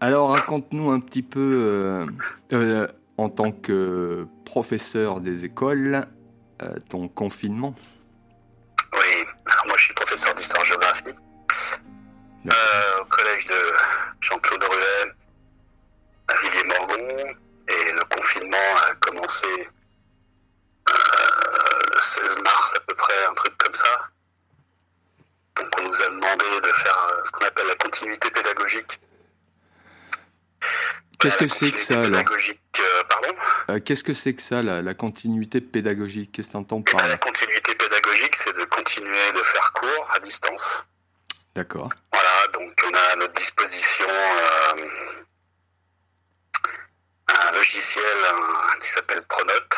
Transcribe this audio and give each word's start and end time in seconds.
Alors 0.00 0.30
raconte-nous 0.30 0.90
un 0.90 1.00
petit 1.00 1.22
peu, 1.22 2.06
en 3.16 3.28
tant 3.28 3.50
que 3.50 4.26
professeur 4.44 5.20
des 5.20 5.44
écoles, 5.44 6.06
ton 6.88 7.08
confinement. 7.08 7.74
Oui, 8.92 9.24
moi 9.66 9.76
je 9.76 9.84
suis 9.84 9.94
professeur 9.94 10.34
d'histoire-géographie 10.34 11.14
au 13.00 13.04
collège 13.06 13.46
de 13.46 13.72
Jean-Claude 14.20 14.62
Ruel 14.62 15.14
à 16.28 16.34
Villiers-Morgon 16.36 17.34
et 17.68 17.92
le 17.92 18.16
confinement 18.16 18.56
a 18.88 18.94
commencé 18.96 19.46
le 20.86 22.00
16 22.00 22.38
mars 22.42 22.74
à 22.76 22.80
peu 22.80 22.94
près, 22.94 23.24
un 23.28 23.34
truc 23.34 23.56
comme 23.58 23.74
ça. 23.74 24.08
Donc 25.56 25.68
on 25.78 25.82
nous 25.88 26.02
a 26.02 26.06
demandé 26.06 26.44
de 26.62 26.72
faire 26.72 27.08
euh, 27.10 27.22
ce 27.24 27.32
qu'on 27.32 27.44
appelle 27.44 27.66
la 27.66 27.74
continuité 27.74 28.30
pédagogique. 28.30 29.00
Qu'est-ce 31.18 31.38
que 31.38 31.48
c'est 31.48 31.72
que 31.72 31.80
ça 31.80 32.02
alors 32.02 32.20
euh, 32.20 32.52
euh, 33.70 33.80
Qu'est-ce 33.80 34.04
que 34.04 34.14
c'est 34.14 34.34
que 34.34 34.42
ça, 34.42 34.62
la, 34.62 34.94
continuité 34.94 35.60
pédagogique? 35.60 36.32
Qu'est-ce 36.32 36.48
que 36.48 36.52
tu 36.52 36.58
entends 36.58 36.82
par 36.82 37.00
là? 37.00 37.08
La 37.08 37.18
continuité 37.18 37.74
pédagogique, 37.74 38.36
c'est 38.36 38.56
de 38.56 38.64
continuer 38.64 39.32
de 39.32 39.42
faire 39.42 39.72
cours 39.72 40.10
à 40.14 40.20
distance. 40.20 40.84
D'accord. 41.54 41.90
Voilà, 42.12 42.46
donc 42.52 42.72
on 42.88 42.94
a 42.94 43.00
à 43.12 43.16
notre 43.16 43.34
disposition 43.34 44.06
un 47.28 47.52
logiciel 47.52 48.04
qui 48.80 48.88
s'appelle 48.88 49.22
Pronote, 49.22 49.76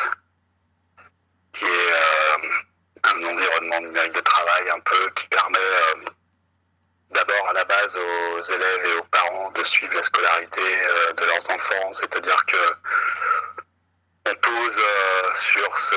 qui 1.53 1.65
est 1.65 1.93
un 3.05 3.25
environnement 3.25 3.81
numérique 3.81 4.15
de 4.15 4.21
travail 4.21 4.71
un 4.71 4.81
peu 4.81 5.11
qui 5.17 5.27
permet 5.29 5.59
euh, 5.59 6.11
d'abord 7.11 7.49
à 7.49 7.53
la 7.53 7.65
base 7.65 7.97
aux 7.97 8.41
élèves 8.41 8.87
et 8.87 8.95
aux 8.95 9.05
parents 9.05 9.51
de 9.53 9.65
suivre 9.65 9.95
la 9.95 10.03
scolarité 10.03 10.63
euh, 10.63 11.13
de 11.13 11.25
leurs 11.25 11.51
enfants, 11.51 11.93
c'est-à-dire 11.93 12.45
que 12.47 12.75
on 14.27 14.35
pose 14.35 14.79
euh, 14.79 15.35
sur 15.35 15.79
ce 15.79 15.97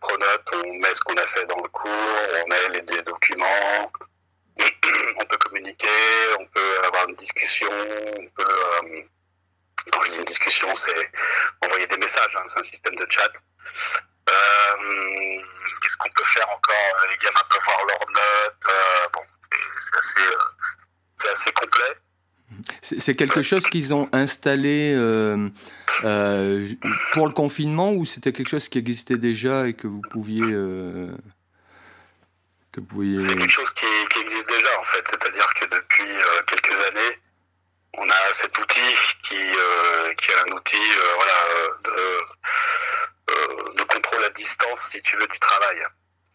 pronote, 0.00 0.50
on 0.52 0.74
met 0.74 0.94
ce 0.94 1.00
qu'on 1.00 1.14
a 1.14 1.26
fait 1.26 1.46
dans 1.46 1.56
le 1.56 1.68
cours, 1.68 1.90
on 1.90 2.48
met 2.48 2.68
les, 2.68 3.02
documents, 3.02 3.92
on 5.16 5.24
peut 5.24 5.36
communiquer, 5.38 5.88
on 6.38 6.46
peut 6.46 6.84
avoir 6.84 7.08
une 7.08 7.16
discussion, 7.16 7.70
on 7.70 8.28
peut, 8.28 9.08
quand 9.90 10.02
je 10.02 10.10
dis 10.12 10.16
une 10.18 10.24
discussion, 10.24 10.74
c'est 10.74 11.10
envoyer 11.62 11.86
des 11.86 11.96
messages, 11.98 12.36
hein, 12.36 12.44
c'est 12.46 12.58
un 12.58 12.62
système 12.62 12.94
de 12.96 13.06
chat. 13.08 13.32
Euh, 14.30 15.40
qu'est-ce 15.82 15.96
qu'on 15.96 16.10
peut 16.10 16.24
faire 16.24 16.48
encore? 16.50 17.06
Les 17.10 17.16
gamins 17.18 17.44
peuvent 17.50 17.64
voir 17.64 17.84
leurs 17.86 18.08
notes. 18.08 18.64
Euh, 18.68 19.08
bon, 19.12 19.20
c'est 19.78 19.96
assez, 19.98 20.20
euh, 20.20 21.32
assez, 21.32 21.52
complet. 21.52 21.96
C'est 22.82 23.16
quelque 23.16 23.42
chose 23.42 23.66
qu'ils 23.66 23.92
ont 23.94 24.08
installé 24.12 24.94
pour 27.12 27.26
le 27.26 27.32
confinement 27.32 27.92
ou 27.92 28.06
c'était 28.06 28.32
quelque 28.32 28.48
chose 28.48 28.68
qui 28.68 28.78
existait 28.78 29.18
déjà 29.18 29.66
et 29.66 29.74
que 29.74 29.86
vous 29.86 30.02
pouviez... 30.10 30.40
que 32.72 32.80
pouviez... 32.80 33.18
C'est 33.18 33.34
quelque 33.34 33.50
chose 33.50 33.70
qui, 33.72 33.86
qui, 34.10 34.20
existe 34.20 34.48
déjà 34.48 34.78
en 34.78 34.84
fait, 34.84 35.04
c'est-à-dire 35.08 35.48
que 35.60 35.66
depuis 35.66 36.14
quelques 36.46 36.86
années, 36.88 37.18
on 37.94 38.08
a 38.08 38.32
cet 38.32 38.56
outil 38.58 38.94
qui, 39.24 39.36
qui 39.36 40.30
est 40.30 40.38
un 40.46 40.52
outil 40.52 40.92
voilà, 41.16 41.68
de, 41.84 42.18
de 43.74 43.82
contrôle 43.84 44.24
à 44.24 44.30
distance, 44.30 44.80
si 44.90 45.02
tu 45.02 45.16
veux, 45.16 45.26
du 45.26 45.38
travail. 45.38 45.84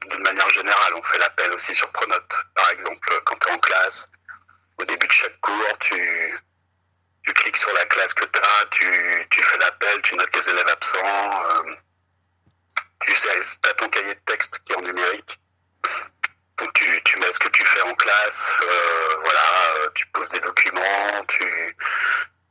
D'une 0.10 0.24
manière 0.24 0.50
générale, 0.50 0.94
on 0.96 1.04
fait 1.04 1.18
l'appel 1.18 1.52
aussi 1.54 1.76
sur 1.76 1.92
Pronote. 1.92 2.34
Par 2.56 2.70
exemple, 2.72 3.22
quand 3.26 3.36
tu 3.38 3.50
es 3.50 3.52
en 3.52 3.60
classe, 3.60 4.12
au 4.78 4.86
début 4.86 5.08
de 5.08 5.12
chaque 5.12 5.40
cours, 5.42 5.78
tu, 5.80 6.40
tu 7.26 7.34
cliques 7.34 7.58
sur 7.58 7.74
la 7.74 7.86
classe 7.86 8.14
que 8.14 8.26
tu 8.26 8.40
as, 8.40 8.66
tu, 8.72 9.28
tu 9.30 9.44
fais 9.44 9.58
l'appel, 9.58 10.02
tu 10.02 10.16
notes 10.16 10.36
les 10.36 10.50
élèves 10.50 10.68
absents, 10.68 11.44
euh, 11.46 11.76
tu 13.02 13.14
sais, 13.14 13.30
as 13.70 13.74
ton 13.76 13.90
cahier 13.90 14.16
de 14.16 14.22
texte 14.26 14.60
qui 14.64 14.74
est 14.74 14.78
en 14.78 14.82
numérique. 14.82 15.40
Donc 16.60 16.74
tu, 16.74 17.04
tu 17.04 17.20
mets 17.20 17.32
ce 17.32 17.40
que 17.40 17.50
tu 17.50 17.66
fais 17.66 17.82
en 17.82 17.94
classe, 17.96 18.54
euh, 18.62 19.16
voilà, 19.22 19.76
euh, 19.78 19.90
tu 19.96 20.06
poses 20.08 20.30
des 20.30 20.42
documents, 20.42 21.26
tu, 21.28 21.76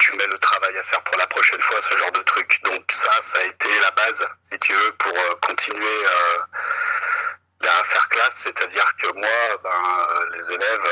tu 0.09 0.17
mets 0.17 0.27
le 0.27 0.39
travail 0.39 0.77
à 0.79 0.83
faire 0.83 1.03
pour 1.03 1.17
la 1.19 1.27
prochaine 1.27 1.61
fois, 1.61 1.81
ce 1.83 1.97
genre 1.97 2.13
de 2.13 2.23
truc. 2.23 2.61
Donc 2.65 2.83
ça, 2.91 3.11
ça 3.21 3.39
a 3.39 3.43
été 3.43 3.69
la 3.81 3.91
base, 3.91 4.25
si 4.45 4.59
tu 4.59 4.73
veux, 4.73 4.93
pour 4.93 5.13
euh, 5.13 5.35
continuer 5.43 5.85
euh, 5.85 7.69
à 7.69 7.85
faire 7.85 8.09
classe. 8.09 8.37
C'est-à-dire 8.37 8.97
que 8.97 9.13
moi, 9.13 9.59
ben, 9.63 9.71
euh, 9.71 10.37
les 10.37 10.53
élèves, 10.53 10.87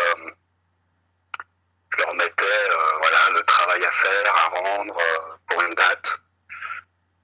je 1.93 1.97
leur 1.99 2.15
mettais 2.15 2.69
voilà, 3.01 3.31
le 3.33 3.43
travail 3.43 3.85
à 3.85 3.91
faire, 3.91 4.35
à 4.35 4.49
rendre 4.49 4.99
pour 5.49 5.63
une 5.63 5.75
date, 5.75 6.21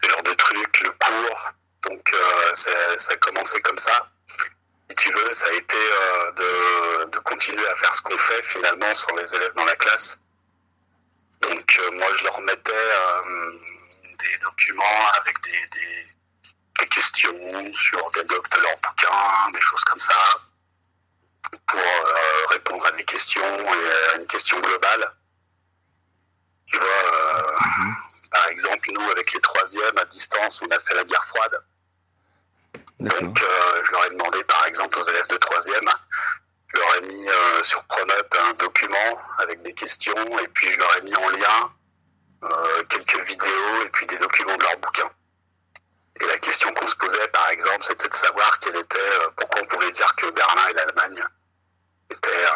ce 0.03 0.09
genre 0.09 0.23
de 0.23 0.33
truc, 0.33 0.81
le 0.81 0.91
cours. 0.93 1.51
Donc 1.83 2.15
ça 2.55 2.71
a 3.11 3.17
commencé 3.17 3.61
comme 3.61 3.79
ça. 3.79 4.09
Si 4.89 4.97
tu 4.97 5.13
veux, 5.13 5.33
ça 5.33 5.49
a 5.49 5.53
été 5.53 5.77
de, 5.77 7.05
de 7.11 7.19
continuer 7.19 7.67
à 7.69 7.75
faire 7.75 7.95
ce 7.95 8.03
qu'on 8.03 8.17
fait 8.17 8.43
finalement 8.43 8.95
sans 8.95 9.15
les 9.17 9.35
élèves 9.35 9.53
dans 9.55 9.65
la 9.65 9.77
classe 9.77 10.23
donc 11.43 11.79
euh, 11.79 11.91
moi 11.93 12.07
je 12.17 12.25
leur 12.25 12.41
mettais 12.43 12.73
euh, 12.73 13.59
des 14.19 14.39
documents 14.39 15.09
avec 15.21 15.37
des, 15.43 15.53
questions 16.91 17.73
sur 17.73 18.11
des 18.11 18.25
docs 18.25 18.51
de 18.51 18.61
leurs 18.61 18.77
bouquins, 18.77 19.51
des 19.55 19.61
choses 19.63 19.83
comme 19.85 20.01
ça, 20.01 20.15
pour 21.67 21.79
euh, 21.79 22.47
répondre 22.51 22.85
à 22.85 22.93
des 22.93 23.05
questions 23.05 23.41
et 23.41 24.13
à 24.13 24.17
une 24.17 24.27
question 24.27 24.61
globale. 24.61 25.11
Tu 26.67 26.77
vois, 26.77 27.57
mhm. 27.79 27.97
par 28.31 28.47
exemple, 28.49 28.91
nous, 28.93 29.11
avec 29.11 29.33
les 29.33 29.41
troisièmes 29.41 29.97
à 29.97 30.05
distance, 30.05 30.61
on 30.61 30.71
a 30.71 30.79
fait 30.81 30.95
la 30.95 31.05
guerre 31.05 31.25
froide. 31.25 31.65
Donc, 33.01 33.43
je 33.83 33.93
leur 33.93 34.05
ai 34.07 34.11
demandé, 34.11 34.45
par 34.45 34.67
exemple, 34.67 34.99
aux 34.99 35.03
élèves 35.03 35.29
de 35.29 35.37
troisième 35.39 35.89
je 36.73 36.81
leur 36.81 36.97
ai 36.97 37.01
mis 37.03 37.29
euh, 37.29 37.63
sur 37.63 37.85
Pronote 37.85 38.35
un 38.35 38.53
document 38.55 39.21
avec 39.39 39.63
des 39.63 39.75
questions 39.75 40.39
et 40.39 40.49
puis 40.49 40.71
je 40.71 40.79
leur 40.79 40.97
ai 40.97 41.03
mis 41.03 41.15
en 41.15 41.29
lien 41.31 41.73
euh, 42.45 42.85
quelques 42.85 43.21
vidéos 43.21 43.83
et 43.85 43.89
puis 43.91 44.07
des 44.07 44.17
documents 44.17 44.57
de 44.57 44.63
leur 44.63 44.77
bouquin. 44.79 45.11
Et 46.21 46.27
la 46.27 46.39
question 46.39 46.73
qu'on 46.75 46.87
se 46.87 46.97
posait, 46.97 47.29
par 47.29 47.49
exemple, 47.51 47.83
c'était 47.83 48.09
de 48.09 48.15
savoir 48.15 48.59
quel 48.61 48.77
était, 48.77 48.99
euh, 48.99 49.29
pourquoi 49.37 49.61
on 49.63 49.67
pouvait 49.67 49.91
dire 49.93 50.15
que 50.17 50.31
Berlin 50.31 50.69
et 50.69 50.73
l'Allemagne 50.75 51.25
étaient 52.11 52.47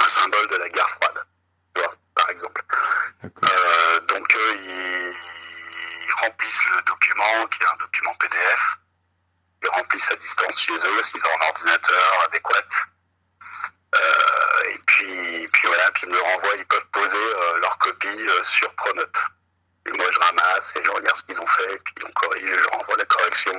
un, 0.00 0.06
symbole 0.06 0.46
de 0.48 0.56
la 0.56 0.68
guerre 0.68 0.88
froide, 0.88 1.26
par 2.14 2.30
exemple. 2.30 2.64
donc 4.08 4.36
eux, 4.36 4.58
ils, 4.62 5.14
remplissent 6.20 6.64
le 6.64 6.82
document, 6.82 7.46
qui 7.48 7.62
est 7.62 7.66
un 7.66 7.76
document 7.76 8.14
PDF. 8.14 8.78
Ils 9.62 9.68
remplissent 9.68 10.10
à 10.10 10.16
distance 10.16 10.60
chez 10.60 10.72
eux 10.72 11.02
s'ils 11.02 11.26
ont 11.26 11.42
un 11.42 11.48
ordinateur 11.48 12.22
adéquat. 12.24 12.86
Euh, 15.46 15.48
et 15.48 15.48
puis, 15.48 15.60
puis 15.60 15.68
voilà, 15.68 15.90
puis 15.92 16.06
ils 16.06 16.10
me 16.10 16.14
le 16.14 16.22
renvoient, 16.22 16.56
ils 16.56 16.66
peuvent 16.66 16.86
poser 16.92 17.16
euh, 17.16 17.58
leur 17.60 17.78
copie 17.78 18.08
euh, 18.08 18.42
sur 18.42 18.72
Pronote. 18.74 19.16
Et 19.86 19.92
moi, 19.92 20.06
je 20.10 20.18
ramasse 20.18 20.74
et 20.76 20.84
je 20.84 20.90
regarde 20.90 21.16
ce 21.16 21.22
qu'ils 21.24 21.40
ont 21.40 21.46
fait, 21.46 21.74
et 21.74 21.78
puis 21.78 21.94
on 22.04 22.12
corrige 22.12 22.50
et 22.50 22.58
je 22.58 22.68
renvoie 22.68 22.96
la 22.96 23.04
correction. 23.04 23.52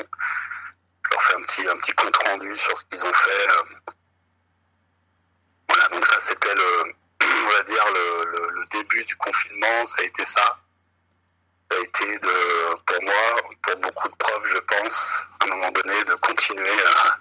Je 1.05 1.11
leur 1.11 1.23
fais 1.23 1.35
un 1.35 1.41
petit, 1.41 1.67
un 1.67 1.77
petit 1.77 1.93
compte 1.93 2.15
rendu 2.17 2.57
sur 2.57 2.77
ce 2.77 2.83
qu'ils 2.85 3.05
ont 3.05 3.13
fait. 3.13 3.47
Voilà, 5.69 5.87
donc 5.89 6.05
ça, 6.05 6.19
c'était 6.19 6.53
le, 6.53 6.95
on 7.23 7.49
va 7.49 7.63
dire, 7.63 7.85
le, 7.93 8.49
le, 8.51 8.65
début 8.71 9.03
du 9.05 9.15
confinement, 9.15 9.85
ça 9.85 10.01
a 10.01 10.05
été 10.05 10.25
ça. 10.25 10.59
Ça 11.71 11.77
a 11.77 11.81
été 11.81 12.05
de, 12.05 12.75
pour 12.85 13.03
moi, 13.03 13.41
pour 13.61 13.77
beaucoup 13.77 14.09
de 14.09 14.15
profs, 14.15 14.47
je 14.47 14.57
pense, 14.57 15.27
à 15.39 15.45
un 15.45 15.47
moment 15.49 15.71
donné, 15.71 16.03
de 16.03 16.15
continuer 16.15 16.83
à, 16.83 17.17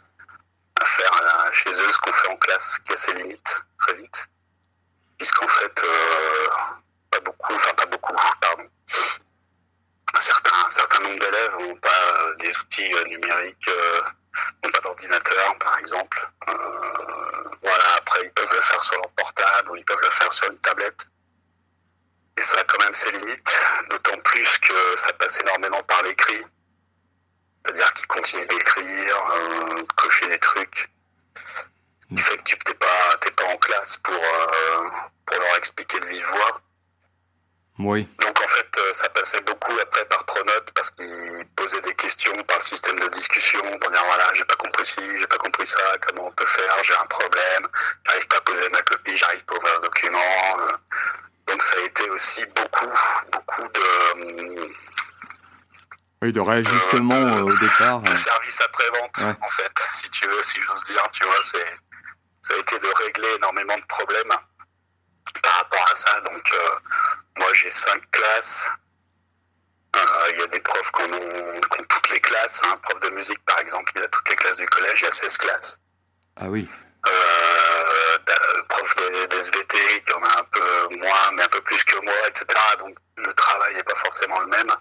à 0.80 0.84
faire 0.84 1.20
euh, 1.22 1.52
chez 1.52 1.70
eux 1.70 1.92
ce 1.92 1.98
qu'on 1.98 2.12
fait 2.12 2.28
en 2.28 2.36
classe, 2.36 2.78
qui 2.80 2.92
a 2.92 2.96
ses 2.96 3.12
limites 3.14 3.62
très 3.78 3.94
vite. 3.94 4.28
Puisqu'en 5.18 5.48
fait, 5.48 5.82
euh, 5.84 6.46
pas 7.10 7.20
beaucoup, 7.20 7.54
enfin 7.54 7.72
pas 7.74 7.86
beaucoup, 7.86 8.14
pardon. 8.40 8.68
Certains, 10.18 10.70
certain 10.70 11.00
nombre 11.00 11.18
d'élèves 11.18 11.56
n'ont 11.58 11.76
pas 11.76 12.14
euh, 12.18 12.34
des 12.36 12.56
outils 12.56 12.90
numériques, 13.06 13.70
n'ont 14.62 14.70
pas 14.70 14.80
d'ordinateur, 14.80 15.58
par 15.58 15.78
exemple. 15.78 16.28
voilà, 17.62 17.84
après, 17.96 18.20
ils 18.24 18.32
peuvent 18.32 18.52
le 18.52 18.60
faire 18.60 18.82
sur 18.82 18.96
leur 18.96 19.10
portable 19.10 19.70
ou 19.70 19.76
ils 19.76 19.84
peuvent 19.84 20.02
le 20.02 20.10
faire 20.10 20.32
sur 20.32 20.50
une 20.50 20.58
tablette. 20.58 21.06
Et 22.38 22.42
ça 22.42 22.58
a 22.58 22.64
quand 22.64 22.78
même 22.82 22.92
ses 22.92 23.10
limites, 23.12 23.56
d'autant 23.90 24.18
plus 24.18 24.58
que 24.58 24.96
ça 24.96 25.12
passe 25.14 25.40
énormément 25.40 25.82
par 25.84 26.02
l'écrit. 26.02 26.44
C'est-à-dire 27.64 27.92
qu'ils 27.94 28.06
continuent 28.06 28.46
d'écrire, 28.46 29.30
euh, 29.32 29.84
cocher 29.96 30.28
des 30.28 30.38
trucs. 30.38 30.90
Du 32.10 32.22
fait 32.22 32.36
que 32.36 32.42
tu 32.44 32.56
n'es 32.68 32.74
pas, 32.74 33.18
pas 33.36 33.52
en 33.52 33.56
classe 33.56 33.96
pour, 33.98 34.14
euh, 34.14 34.88
pour 35.26 35.38
leur 35.38 35.56
expliquer 35.56 35.98
le 35.98 36.06
vive 36.06 36.26
voix. 36.26 36.60
Oui. 37.78 38.08
Donc 38.20 38.40
en 38.40 38.46
fait, 38.46 38.68
euh, 38.78 38.94
ça 38.94 39.08
passait 39.10 39.40
beaucoup 39.42 39.72
après 39.82 40.04
par 40.06 40.24
Pronote 40.24 40.70
parce 40.74 40.90
qu'ils 40.90 41.46
posaient 41.56 41.80
des 41.82 41.94
questions 41.94 42.32
par 42.44 42.56
le 42.56 42.62
système 42.62 42.98
de 42.98 43.08
discussion 43.08 43.60
pour 43.78 43.90
dire 43.90 44.02
voilà, 44.06 44.32
j'ai 44.32 44.44
pas 44.44 44.54
compris 44.54 44.86
ci, 44.86 45.02
j'ai 45.16 45.26
pas 45.26 45.36
compris 45.36 45.66
ça, 45.66 45.78
comment 46.00 46.28
on 46.28 46.32
peut 46.32 46.46
faire, 46.46 46.82
j'ai 46.82 46.94
un 46.94 47.06
problème, 47.06 47.68
j'arrive 48.06 48.28
pas 48.28 48.36
à 48.36 48.40
poser 48.40 48.68
ma 48.70 48.80
copie, 48.80 49.14
j'arrive 49.16 49.44
pas 49.44 49.56
à 49.56 49.58
ouvrir 49.58 49.74
un 49.76 49.80
document. 49.80 50.56
Donc 50.56 50.78
donc 51.46 51.62
ça 51.62 51.76
a 51.78 51.80
été 51.82 52.10
aussi 52.10 52.44
beaucoup, 52.54 52.92
beaucoup 53.30 53.68
de 53.68 54.70
oui, 56.22 56.32
de 56.32 56.40
réajustement 56.40 57.14
euh, 57.14 57.42
au 57.42 57.52
départ. 57.52 58.00
De 58.00 58.14
service 58.14 58.60
après-vente, 58.60 59.20
en 59.40 59.48
fait, 59.48 59.88
si 59.92 60.08
tu 60.10 60.26
veux, 60.26 60.42
si 60.42 60.58
j'ose 60.60 60.84
dire, 60.86 61.06
tu 61.12 61.24
vois, 61.24 61.38
c'est, 61.42 61.66
ça 62.46 62.54
a 62.54 62.58
été 62.58 62.78
de 62.78 62.86
régler 62.86 63.34
énormément 63.34 63.76
de 63.76 63.84
problèmes 63.86 64.32
par 65.42 65.52
rapport 65.56 65.84
à 65.90 65.96
ça. 65.96 66.20
Donc, 66.20 66.52
euh, 66.52 66.70
moi, 67.38 67.52
j'ai 67.54 67.70
cinq 67.70 68.00
classes. 68.12 68.68
Euh, 69.96 70.30
il 70.32 70.40
y 70.40 70.42
a 70.42 70.46
des 70.46 70.60
profs 70.60 70.92
qui 70.92 71.02
ont, 71.02 71.60
toutes 71.88 72.10
les 72.10 72.20
classes. 72.20 72.62
Un 72.62 72.70
hein. 72.70 72.78
prof 72.82 73.00
de 73.00 73.08
musique, 73.10 73.44
par 73.44 73.58
exemple, 73.58 73.90
il 73.96 74.02
a 74.02 74.08
toutes 74.08 74.28
les 74.28 74.36
classes 74.36 74.58
du 74.58 74.66
collège, 74.66 75.00
il 75.00 75.04
y 75.04 75.08
a 75.08 75.12
16 75.12 75.38
classes. 75.38 75.82
Ah 76.36 76.46
oui. 76.48 76.68
Euh, 77.06 78.18
prof 78.68 78.94
des, 78.96 79.36
SVT 79.36 80.04
qui 80.06 80.12
en 80.12 80.22
a 80.22 80.38
un 80.38 80.44
peu 80.44 80.96
moins, 80.96 81.30
mais 81.32 81.42
un 81.42 81.48
peu 81.48 81.60
plus 81.62 81.82
que 81.82 81.96
moi, 82.04 82.14
etc. 82.28 82.46
Donc, 82.78 82.96
le 83.16 83.34
travail 83.34 83.74
n'est 83.74 83.82
pas 83.82 83.94
forcément 83.96 84.38
le 84.40 84.46
même 84.46 84.72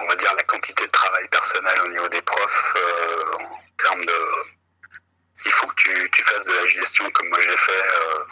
on 0.00 0.06
va 0.08 0.16
dire 0.16 0.34
la 0.34 0.42
quantité 0.42 0.84
de 0.84 0.90
travail 0.90 1.28
personnel 1.28 1.80
au 1.84 1.88
niveau 1.88 2.08
des 2.08 2.22
profs 2.22 2.74
euh, 2.76 3.34
en 3.38 3.60
termes 3.76 4.04
de 4.04 4.14
s'il 5.34 5.52
faut 5.52 5.66
tu, 6.12 6.22
fasses 6.22 6.44
de 6.46 6.52
la 6.52 6.66
gestion 6.66 7.10
comme 7.10 7.28
moi 7.28 7.40
j'ai 7.40 7.56
fait 7.56 7.72
euh, 7.72 8.24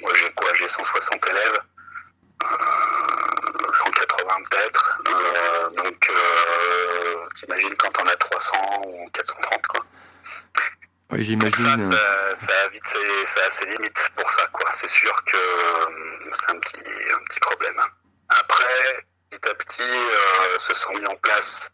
moi 0.00 0.12
j'ai 0.14 0.30
quoi 0.32 0.52
j'ai 0.54 0.68
160 0.68 1.26
élèves 1.28 1.60
180 3.74 4.34
euh, 4.34 4.44
peut-être 4.50 5.02
donc 5.76 6.10
t'imagines 7.34 7.74
quand 7.76 8.02
on 8.02 8.06
a 8.06 8.16
300 8.16 8.82
ou 8.86 9.10
430 9.10 9.66
quoi 9.66 9.84
oui, 11.12 11.24
j'imagine. 11.24 11.92
Ça, 11.92 12.38
ça, 12.38 12.52
a 12.64 12.68
vite 12.68 12.86
ses, 12.86 13.50
ses 13.50 13.66
limites 13.66 14.10
pour 14.16 14.30
ça, 14.30 14.46
quoi. 14.50 14.70
C'est 14.72 14.88
sûr 14.88 15.12
que 15.24 15.36
c'est 16.32 16.50
un 16.50 16.58
petit, 16.58 16.78
un 16.78 17.22
petit 17.24 17.40
problème. 17.40 17.78
Après, 18.30 19.04
petit 19.28 19.48
à 19.48 19.54
petit 19.54 19.82
euh, 19.82 20.58
se 20.58 20.72
sont 20.72 20.94
mis 20.94 21.06
en 21.06 21.16
place 21.16 21.70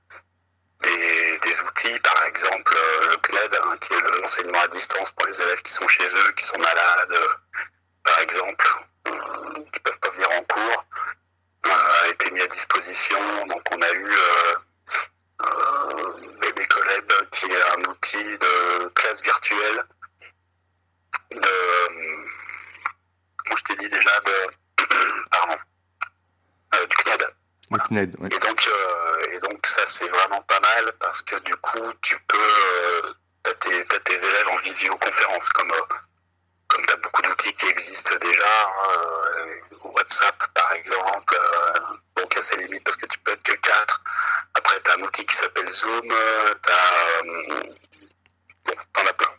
des, 0.82 1.60
outils, 1.62 1.98
par 2.00 2.24
exemple 2.26 2.74
euh, 2.76 3.10
le 3.10 3.16
CNED, 3.18 3.54
hein, 3.54 3.76
qui 3.80 3.94
est 3.94 4.00
l'enseignement 4.20 4.60
à 4.60 4.68
distance 4.68 5.10
pour 5.12 5.26
les 5.26 5.42
élèves 5.42 5.62
qui 5.62 5.72
sont 5.72 5.88
chez 5.88 6.06
eux, 6.06 6.32
qui 6.36 6.44
sont 6.44 6.58
malades, 6.58 7.12
euh, 7.12 7.28
par 8.04 8.18
exemple, 8.20 8.66
qui 9.04 9.12
ne 9.12 9.82
peuvent 9.82 9.98
pas 10.00 10.08
venir 10.10 10.30
en 10.30 10.44
cours, 10.44 10.84
a 11.64 12.08
été 12.08 12.30
mis 12.30 12.40
à 12.40 12.46
disposition. 12.46 13.46
Donc 13.46 13.62
on 13.70 13.82
a 13.82 13.92
eu 13.92 14.14
Bébé 16.40 16.64
Collègue, 16.66 17.12
qui 17.30 17.46
est 17.46 17.62
un 17.62 17.84
outil 17.84 18.24
de 18.24 18.88
classe 18.88 19.22
virtuelle, 19.22 19.84
de, 21.32 21.48
je 23.56 23.62
t'ai 23.64 23.76
dit 23.76 23.88
déjà, 23.88 24.20
de, 24.20 24.84
pardon, 25.30 25.56
du 26.88 26.96
CNED. 26.96 27.37
Et, 28.30 28.38
donc, 28.38 28.68
euh, 28.68 29.32
et 29.32 29.38
donc 29.38 29.66
ça 29.66 29.82
c'est 29.86 30.08
vraiment 30.08 30.42
pas 30.42 30.60
mal 30.60 30.92
parce 30.98 31.22
que 31.22 31.36
du 31.40 31.54
coup 31.56 31.92
tu 32.02 32.18
peux 32.26 32.38
euh, 32.38 33.12
t'as 33.42 33.54
tes, 33.54 33.84
tes, 33.84 34.14
élèves 34.14 34.48
en 34.48 34.56
visioconférence 34.56 35.48
comme 35.50 35.70
euh, 35.70 35.94
comme 36.68 36.84
tu 36.84 36.92
as 36.92 36.96
beaucoup 36.96 37.22
d'outils 37.22 37.52
qui 37.54 37.66
existent 37.66 38.14
déjà, 38.16 38.44
hein, 38.44 39.90
WhatsApp 39.94 40.36
par 40.52 40.72
exemple, 40.72 41.40
donc 42.16 42.36
à 42.36 42.42
ses 42.42 42.56
limites 42.58 42.84
parce 42.84 42.98
que 42.98 43.06
tu 43.06 43.18
peux 43.20 43.32
être 43.32 43.42
que 43.42 43.54
4. 43.54 44.02
Après 44.54 44.80
tu 44.82 44.90
as 44.90 44.94
un 44.94 45.02
outil 45.02 45.24
qui 45.24 45.34
s'appelle 45.34 45.68
Zoom, 45.70 46.14
t'as 46.62 47.22
bon, 48.66 48.74
t'en 48.92 49.06
as 49.06 49.12
plein 49.14 49.38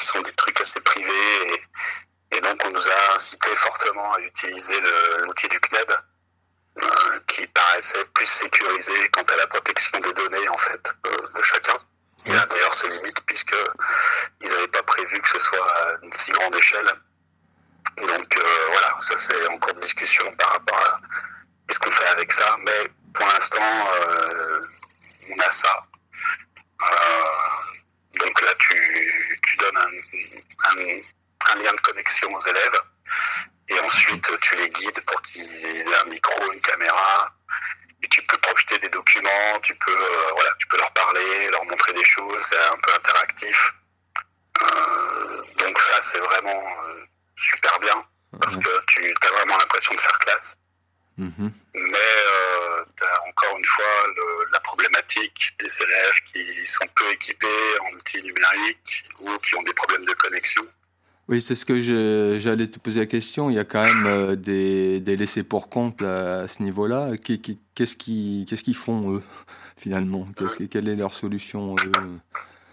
qui 0.00 0.06
sont 0.06 0.20
des 0.22 0.32
trucs 0.32 0.60
assez 0.60 0.80
privés 0.80 1.54
et, 2.32 2.36
et 2.36 2.40
donc 2.40 2.60
on 2.64 2.70
nous 2.70 2.88
a 2.88 3.14
incité 3.14 3.54
fortement 3.56 4.14
à 4.14 4.20
utiliser 4.20 4.80
l'outil 5.24 5.48
du 5.48 5.60
CNED 5.60 5.90
euh, 5.90 5.96
qui 7.26 7.46
paraissait 7.48 8.04
plus 8.14 8.26
sécurisé 8.26 8.92
quant 9.12 9.22
à 9.22 9.36
la 9.36 9.46
protection 9.46 9.98
des 10.00 10.12
données 10.12 10.48
en 10.48 10.56
fait 10.56 10.94
euh, 11.06 11.28
de 11.36 11.42
chacun. 11.42 11.78
Il 12.26 12.36
a 12.36 12.46
d'ailleurs 12.46 12.74
ses 12.74 12.88
limites 12.88 13.20
puisque 13.26 13.56
ils 14.40 14.50
n'avaient 14.50 14.68
pas 14.68 14.82
prévu 14.82 15.20
que 15.20 15.28
ce 15.28 15.38
soit 15.38 15.72
à 15.72 15.96
une 16.02 16.12
si 16.12 16.32
grande 16.32 16.54
échelle. 16.54 16.90
Donc 17.96 18.36
euh, 18.36 18.66
voilà, 18.70 18.96
ça 19.00 19.16
c'est 19.18 19.46
encore 19.48 19.70
une 19.70 19.80
discussion 19.80 20.30
par 20.36 20.52
rapport 20.52 20.78
à 20.78 21.00
ce 21.70 21.78
qu'on 21.78 21.90
fait 21.90 22.06
avec 22.08 22.32
ça. 22.32 22.56
Mais 22.64 22.90
pour 23.14 23.26
l'instant, 23.26 23.86
on 25.30 25.38
a 25.40 25.50
ça. 25.50 25.86
donc 28.18 28.40
là, 28.42 28.54
tu, 28.58 29.40
tu 29.42 29.56
donnes 29.56 29.76
un, 29.76 31.54
lien 31.56 31.72
de 31.72 31.80
connexion 31.80 32.32
aux 32.32 32.40
élèves 32.40 32.80
et 33.70 33.78
ensuite, 33.80 34.28
tu 34.40 34.56
les 34.56 34.68
guides 34.68 35.00
pour 35.06 35.22
qu'ils 35.22 35.66
aient 35.66 35.94
un 36.02 36.04
micro, 36.04 36.52
une 36.52 36.60
caméra. 36.60 37.32
Et 38.02 38.08
tu 38.08 38.20
peux 38.22 38.36
projeter 38.38 38.78
des 38.78 38.88
documents, 38.88 39.60
tu 39.62 39.74
peux, 39.74 39.92
euh, 39.92 40.30
voilà, 40.34 40.50
tu 40.58 40.66
peux 40.66 40.78
leur 40.78 40.92
parler, 40.92 41.48
leur 41.50 41.64
montrer 41.66 41.92
des 41.92 42.04
choses, 42.04 42.42
c'est 42.42 42.58
un 42.58 42.78
peu 42.82 42.92
interactif. 42.94 43.74
Euh, 44.62 45.42
donc 45.58 45.78
ça, 45.78 46.00
c'est 46.00 46.18
vraiment 46.18 46.64
euh, 46.84 47.04
super 47.36 47.78
bien, 47.78 48.04
parce 48.40 48.56
que 48.56 48.84
tu 48.86 49.14
as 49.22 49.32
vraiment 49.32 49.56
l'impression 49.58 49.94
de 49.94 50.00
faire 50.00 50.18
classe. 50.18 50.58
Mm-hmm. 51.18 51.52
Mais 51.74 51.98
tu 52.96 53.04
as 53.04 53.22
encore 53.28 53.58
une 53.58 53.64
fois 53.64 54.06
la 54.52 54.60
problématique 54.60 55.54
des 55.60 55.82
élèves 55.82 56.20
qui 56.32 56.66
sont 56.66 56.86
peu 56.96 57.10
équipés 57.12 57.78
en 57.82 57.92
outils 57.94 58.22
numériques 58.22 59.04
ou 59.20 59.38
qui 59.38 59.54
ont 59.56 59.62
des 59.62 59.74
problèmes 59.74 60.06
de 60.06 60.14
connexion. 60.14 60.66
Oui, 61.30 61.40
c'est 61.40 61.54
ce 61.54 61.64
que 61.64 61.80
j'allais 62.40 62.66
te 62.66 62.80
poser 62.80 62.98
la 62.98 63.06
question. 63.06 63.50
Il 63.50 63.54
y 63.54 63.60
a 63.60 63.64
quand 63.64 63.84
même 63.84 64.06
euh, 64.06 64.34
des, 64.34 64.98
des 64.98 65.16
laissés 65.16 65.44
pour 65.44 65.70
compte 65.70 66.02
à 66.02 66.48
ce 66.48 66.60
niveau-là. 66.60 67.12
Qu'est-ce 67.24 67.94
qu'ils 67.94 68.76
font, 68.76 69.14
eux, 69.14 69.22
finalement? 69.78 70.26
Quelle 70.68 70.88
est 70.88 70.96
leur 70.96 71.14
solution, 71.14 71.76
eux? 71.86 71.92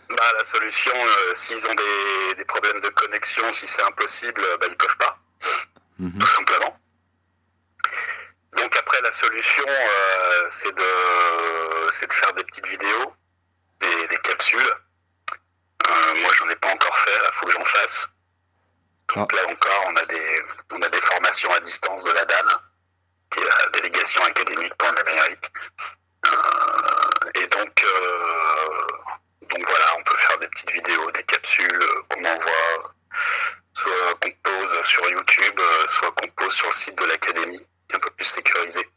Bah, 0.10 0.16
La 0.40 0.44
solution, 0.44 0.92
euh, 0.96 1.34
s'ils 1.36 1.68
ont 1.68 1.76
des, 1.76 2.36
des, 2.36 2.46
problèmes 2.46 2.80
de 2.80 2.90
connexion, 2.90 3.44
si 3.54 3.68
c'est 3.68 3.84
impossible, 3.84 4.42
bah, 4.60 4.66
ils 4.66 4.72
ne 4.72 4.76
peuvent 4.76 4.98
pas, 4.98 5.20
mhm. 6.00 6.18
tout 6.18 6.26
simplement. 6.26 6.80
Donc 8.58 8.76
après, 8.76 9.02
la 9.04 9.12
solution, 9.12 9.66
euh, 9.68 10.48
c'est 10.50 10.74
de, 10.74 12.08
de 12.08 12.12
faire 12.12 12.34
des 12.34 12.44
petites 12.44 12.66
vidéos, 12.66 13.14
des, 13.82 14.08
des 14.08 14.18
capsules. 14.24 14.74
moi, 16.22 16.32
j'en 16.34 16.50
ai 16.50 16.56
pas 16.56 16.74
encore 16.74 16.98
fait, 16.98 17.12
il 17.22 17.36
faut 17.40 17.46
que 17.46 17.52
j'en 17.52 17.66
fasse. 17.66 18.10
Donc 19.16 19.34
là 19.34 19.48
encore, 19.48 19.86
on 19.88 19.96
a, 19.96 20.06
des, 20.06 20.42
on 20.72 20.82
a 20.82 20.90
des 20.90 21.00
formations 21.00 21.52
à 21.54 21.60
distance 21.62 22.04
de 22.04 22.12
la 22.12 22.26
DAN, 22.26 22.46
qui 23.32 23.40
est 23.40 23.44
la 23.44 23.70
délégation 23.70 24.24
académique 24.24 24.74
pour 24.76 24.92
le 24.92 25.04
numérique. 25.04 25.52
Euh, 26.28 27.30
et 27.36 27.48
donc, 27.48 27.84
euh, 27.84 28.88
donc 29.50 29.68
voilà, 29.68 29.86
on 29.98 30.04
peut 30.04 30.16
faire 30.18 30.38
des 30.40 30.48
petites 30.50 30.72
vidéos, 30.72 31.12
des 31.12 31.24
capsules 31.24 31.88
qu'on 32.10 32.26
envoie, 32.26 32.94
soit 33.74 34.16
qu'on 34.22 34.32
pose 34.44 34.84
sur 34.84 35.10
YouTube, 35.10 35.60
soit 35.88 36.12
qu'on 36.12 36.28
pose 36.30 36.54
sur 36.54 36.68
le 36.68 36.74
site 36.74 36.98
de 36.98 37.06
l'académie, 37.06 37.66
qui 37.88 37.94
est 37.94 37.96
un 37.96 38.00
peu 38.00 38.12
plus 38.12 38.26
sécurisé. 38.26 38.88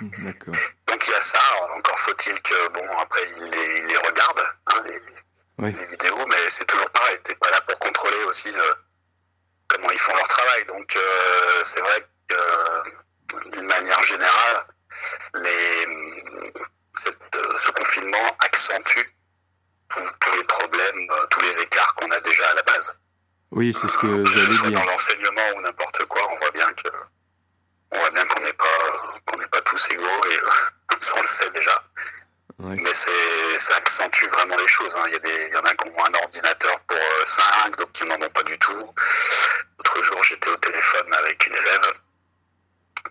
D'accord. 0.00 0.54
Donc 0.86 1.06
il 1.06 1.10
y 1.10 1.14
a 1.14 1.20
ça, 1.20 1.40
encore 1.76 1.98
faut-il 1.98 2.40
que, 2.42 2.68
bon, 2.68 2.98
après, 2.98 3.28
ils 3.36 3.44
les, 3.44 3.80
les 3.82 3.96
regardent, 3.96 4.54
hein, 4.66 4.82
les, 4.84 5.70
les, 5.70 5.86
vidéos, 5.86 6.26
mais 6.26 6.48
c'est 6.48 6.66
toujours 6.66 6.90
pareil, 6.90 7.18
t'es 7.24 7.34
pas 7.34 7.50
là 7.50 7.60
pour 7.62 7.78
contrôler 7.78 8.22
aussi 8.24 8.50
le 8.52 8.62
comment 9.68 9.90
ils 9.90 9.98
font 9.98 10.14
leur 10.14 10.28
travail. 10.28 10.64
Donc 10.66 10.96
euh, 10.96 11.60
c'est 11.62 11.80
vrai 11.80 12.06
que 12.28 12.34
euh, 12.34 13.40
d'une 13.52 13.66
manière 13.66 14.02
générale, 14.02 14.64
les, 15.34 15.86
euh, 15.86 17.56
ce 17.56 17.70
confinement 17.70 18.36
accentue 18.40 19.14
tous, 19.88 20.36
les 20.36 20.44
problèmes, 20.44 21.08
tous 21.30 21.40
les 21.40 21.60
écarts 21.60 21.94
qu'on 21.94 22.10
a 22.10 22.20
déjà 22.20 22.48
à 22.48 22.54
la 22.54 22.62
base. 22.62 23.00
Oui, 23.50 23.72
c'est 23.72 23.88
ce 23.88 23.96
que 23.96 24.26
j'allais 24.26 24.70
dire. 24.70 24.80
Dans 24.80 24.84
l'enseignement 24.84 25.56
ou 25.56 25.60
n'importe 25.62 26.04
quoi, 26.06 26.28
on 26.30 26.36
voit 26.36 26.50
bien 26.50 26.70
que 26.74 26.88
on 27.90 27.98
voit 27.98 28.10
bien 28.10 28.26
qu'on 28.26 28.40
n'est 28.40 28.52
pas 28.52 29.20
qu'on 29.26 29.38
n'est 29.38 29.46
pas 29.46 29.62
tous 29.62 29.90
égaux 29.90 30.24
et 30.30 30.38
ça 30.98 31.14
on 31.16 31.22
le 31.22 31.26
sait 31.26 31.50
déjà. 31.50 31.82
Mais 32.58 32.94
ça 32.94 33.76
accentue 33.76 34.26
vraiment 34.26 34.56
les 34.56 34.66
choses. 34.66 34.96
Hein. 34.96 35.04
Il, 35.06 35.12
y 35.12 35.16
a 35.16 35.18
des, 35.20 35.46
il 35.48 35.54
y 35.54 35.56
en 35.56 35.64
a 35.64 35.74
qui 35.74 35.88
ont 35.88 36.04
un 36.04 36.14
ordinateur 36.14 36.80
pour 36.80 36.98
5, 37.24 37.42
euh, 37.44 37.76
d'autres 37.76 37.92
qui 37.92 38.04
n'en 38.04 38.20
ont 38.20 38.30
pas 38.30 38.42
du 38.42 38.58
tout. 38.58 38.94
L'autre 39.78 40.02
jour, 40.02 40.22
j'étais 40.24 40.48
au 40.48 40.56
téléphone 40.56 41.14
avec 41.14 41.46
une 41.46 41.54
élève, 41.54 41.92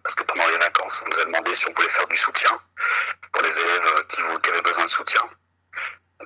parce 0.04 0.16
que 0.16 0.24
pendant 0.24 0.48
les 0.48 0.58
vacances, 0.58 1.02
on 1.06 1.10
nous 1.10 1.20
a 1.20 1.26
demandé 1.26 1.56
si 1.56 1.68
on 1.68 1.74
pouvait 1.74 1.90
faire 1.90 2.08
du 2.08 2.18
soutien 2.18 2.60
pour 3.32 3.42
les 3.42 3.58
élèves 3.58 4.06
qui, 4.10 4.22
qui 4.44 4.50
avaient 4.50 4.62
besoin 4.62 4.84
de 4.84 4.90
soutien. 4.90 5.22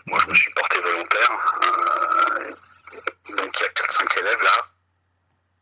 moi, 0.08 0.20
je 0.24 0.30
me 0.30 0.36
suis 0.36 0.52
porté 0.54 0.80
volontaire. 0.80 1.62
Euh, 1.64 2.52
donc, 3.36 3.60
il 3.60 3.64
y 3.64 3.66
a 3.66 3.70
4-5 3.70 4.20
élèves 4.20 4.44
là. 4.44 4.68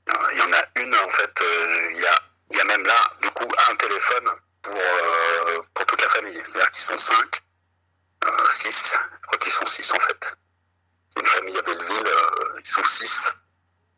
Euh, 0.09 0.27
il 0.31 0.37
y 0.39 0.41
en 0.41 0.53
a 0.53 0.63
une, 0.75 0.95
en 0.95 1.09
fait, 1.09 1.43
il, 1.91 2.01
y 2.01 2.05
a, 2.05 2.19
il 2.51 2.57
y 2.57 2.61
a 2.61 2.63
même 2.63 2.85
là, 2.85 3.11
du 3.21 3.29
coup, 3.31 3.47
un 3.69 3.75
téléphone 3.75 4.29
pour, 4.61 4.75
pour 5.73 5.85
toute 5.85 6.01
la 6.01 6.09
famille. 6.09 6.41
C'est-à-dire 6.43 6.71
qu'ils 6.71 6.83
sont 6.83 6.97
5 6.97 7.41
6. 8.49 8.95
Je 9.21 9.25
crois 9.27 9.37
qu'ils 9.37 9.51
sont 9.51 9.65
6 9.65 9.91
en 9.93 9.99
fait. 9.99 10.33
Une 11.17 11.25
famille 11.25 11.57
à 11.57 11.61
Belleville, 11.61 12.07
euh, 12.07 12.59
ils 12.59 12.69
sont 12.69 12.83
6. 12.83 13.33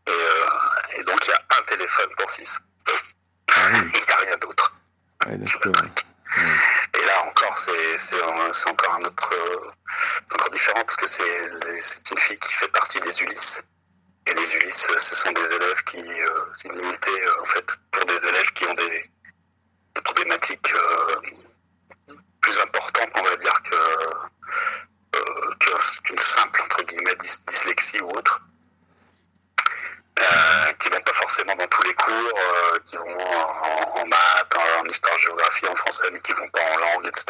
Et, 0.07 0.11
euh, 0.11 0.49
et, 0.97 1.03
donc 1.03 1.25
il 1.27 1.29
y 1.29 1.33
a 1.33 1.59
un 1.59 1.61
téléphone 1.63 2.09
pour 2.17 2.29
6. 2.29 2.59
Ah 3.47 3.69
il 3.73 4.01
n'y 4.01 4.11
a 4.11 4.17
rien 4.17 4.37
d'autre. 4.37 4.73
D'accord. 5.25 5.83
Et 6.93 7.05
là 7.05 7.23
encore, 7.25 7.57
c'est 7.57 8.21
encore 8.69 8.93
un 8.95 9.03
autre, 9.03 9.29
encore 10.33 10.49
différent 10.49 10.83
parce 10.85 10.95
que 10.95 11.07
c'est 11.07 12.11
une 12.11 12.17
fille 12.17 12.39
qui 12.39 12.53
fait 12.53 12.67
partie 12.69 12.99
des 13.01 13.21
Ulysses. 13.21 13.63
Et 14.25 14.33
les 14.33 14.55
Ulysses, 14.55 14.87
ce 14.97 15.15
sont 15.15 15.31
des 15.31 15.53
élèves 15.53 15.83
qui, 15.83 16.03
c'est 16.55 16.69
une 16.69 16.79
unité 16.79 17.11
en 17.41 17.45
fait 17.45 17.65
pour 17.91 18.05
des 18.05 18.25
élèves 18.25 18.51
qui 18.53 18.65
ont 18.65 18.73
des, 18.75 19.11
problématiques 20.03 20.73
plus 22.41 22.59
importantes, 22.59 23.09
on 23.15 23.23
va 23.23 23.35
dire 23.35 23.61
que 23.63 23.75
qu'une 26.03 26.19
simple 26.19 26.61
entre 26.61 26.83
guillemets 26.83 27.15
dyslexie 27.47 27.99
ou 28.01 28.09
autre. 28.11 28.41
Euh, 30.19 30.73
qui 30.73 30.89
vont 30.89 31.01
pas 31.01 31.13
forcément 31.13 31.55
dans 31.55 31.67
tous 31.67 31.81
les 31.83 31.93
cours, 31.93 32.11
euh, 32.13 32.79
qui 32.85 32.97
vont 32.97 33.17
en, 33.17 34.05
maths, 34.05 34.57
en, 34.79 34.85
histoire, 34.85 35.17
géographie, 35.17 35.65
en 35.67 35.75
français, 35.75 36.09
mais 36.11 36.19
qui 36.19 36.33
vont 36.33 36.49
pas 36.49 36.59
en 36.73 36.77
langue, 36.77 37.07
etc. 37.07 37.25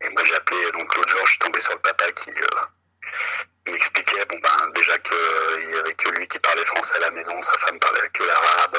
Et 0.00 0.08
moi 0.08 0.24
j'ai 0.24 0.34
appelé, 0.34 0.72
donc 0.72 0.96
l'autre 0.96 1.08
jour 1.10 1.20
je 1.26 1.30
suis 1.32 1.38
tombé 1.38 1.60
sur 1.60 1.74
le 1.74 1.80
papa 1.80 2.10
qui 2.12 2.30
euh, 2.30 3.70
m'expliquait, 3.70 4.24
bon 4.24 4.38
ben 4.38 4.70
déjà 4.74 4.98
qu'il 4.98 5.70
y 5.70 5.78
avait 5.78 5.94
que 5.94 6.08
lui 6.08 6.26
qui 6.26 6.38
parlait 6.38 6.64
français 6.64 6.96
à 6.96 7.00
la 7.00 7.10
maison, 7.10 7.40
sa 7.42 7.56
femme 7.58 7.78
parlait 7.78 8.08
que 8.12 8.24
l'arabe, 8.24 8.78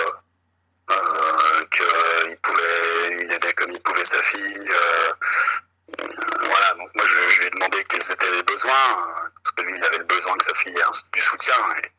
qu'il 1.72 2.38
pouvait, 2.42 3.24
il 3.24 3.32
aidait 3.32 3.54
comme 3.54 3.72
il 3.72 3.82
pouvait 3.82 4.06
sa 4.06 4.22
fille. 4.22 4.72
voilà, 5.98 6.74
donc 6.76 6.90
moi 6.96 7.06
je, 7.06 7.40
lui 7.40 7.48
ai 7.48 7.50
demandé 7.52 7.84
quels 7.86 8.12
étaient 8.12 8.32
les 8.32 8.44
besoins, 8.44 9.32
parce 9.44 9.56
que 9.56 9.62
lui 9.64 9.78
il 9.78 9.86
avait 9.86 9.98
le 9.98 10.04
besoin 10.06 10.38
que 10.38 10.46
sa 10.46 10.54
fille 10.54 10.78
ait 10.78 11.14
du 11.14 11.22
soutien. 11.22 11.56
Et, 11.84 11.92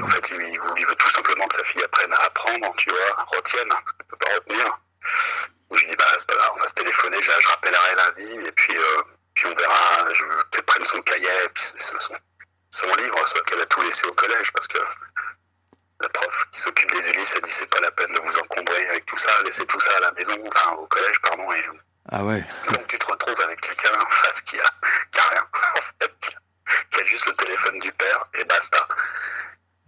en 0.00 0.06
fait, 0.06 0.30
il, 0.30 0.86
veut 0.86 0.94
tout 0.96 1.10
simplement 1.10 1.46
que 1.48 1.54
sa 1.54 1.64
fille 1.64 1.82
apprenne 1.82 2.12
à 2.14 2.24
apprendre, 2.24 2.74
tu 2.78 2.90
vois, 2.90 3.26
retienne, 3.32 3.68
parce 3.68 3.92
qu'elle 3.92 4.06
peut 4.06 4.16
pas 4.16 4.34
retenir. 4.34 4.78
Je 5.74 5.84
lui 5.84 5.90
dis, 5.90 5.96
bah, 5.96 6.04
c'est 6.16 6.28
pas 6.28 6.34
grave, 6.34 6.52
on 6.56 6.60
va 6.60 6.68
se 6.68 6.74
téléphoner, 6.74 7.20
je, 7.20 7.30
je 7.38 7.48
rappellerai 7.48 7.94
lundi, 7.96 8.32
et 8.46 8.52
puis, 8.52 8.76
euh, 8.76 9.02
puis 9.34 9.46
on 9.46 9.54
verra, 9.54 10.12
je 10.12 10.24
qu'elle 10.50 10.64
prenne 10.64 10.84
son 10.84 11.00
cahier, 11.02 11.28
puis 11.54 11.62
son, 11.62 11.98
son 12.70 12.94
livre, 12.96 13.26
ce 13.26 13.38
qu'elle 13.40 13.60
a 13.60 13.66
tout 13.66 13.82
laissé 13.82 14.06
au 14.06 14.14
collège, 14.14 14.52
parce 14.52 14.68
que 14.68 14.78
la 16.02 16.08
prof 16.08 16.46
qui 16.50 16.60
s'occupe 16.60 16.92
des 16.92 17.08
Ulysses, 17.08 17.34
elle 17.36 17.42
dit, 17.42 17.50
c'est 17.50 17.70
pas 17.70 17.80
la 17.80 17.90
peine 17.92 18.12
de 18.12 18.18
vous 18.18 18.38
encombrer 18.38 18.88
avec 18.88 19.06
tout 19.06 19.16
ça, 19.16 19.30
laissez 19.44 19.64
tout 19.66 19.80
ça 19.80 19.96
à 19.96 20.00
la 20.00 20.12
maison, 20.12 20.34
enfin, 20.46 20.72
au 20.72 20.86
collège, 20.86 21.20
pardon, 21.22 21.50
et 21.52 21.62
ah 22.10 22.24
ouais. 22.24 22.42
Donc 22.70 22.86
tu 22.88 22.98
te 22.98 23.06
retrouves 23.06 23.40
avec 23.40 23.60
quelqu'un 23.60 24.00
en 24.00 24.10
face 24.10 24.40
qui 24.42 24.58
a, 24.58 24.64
qui 25.10 25.20
a 25.20 25.22
rien, 25.30 25.46
en 25.76 25.80
fait, 26.00 26.36
qui 26.90 27.00
a 27.00 27.04
juste 27.04 27.26
le 27.26 27.32
téléphone 27.32 27.78
du 27.78 27.92
père, 27.92 28.20
et 28.34 28.44
basta. 28.44 28.88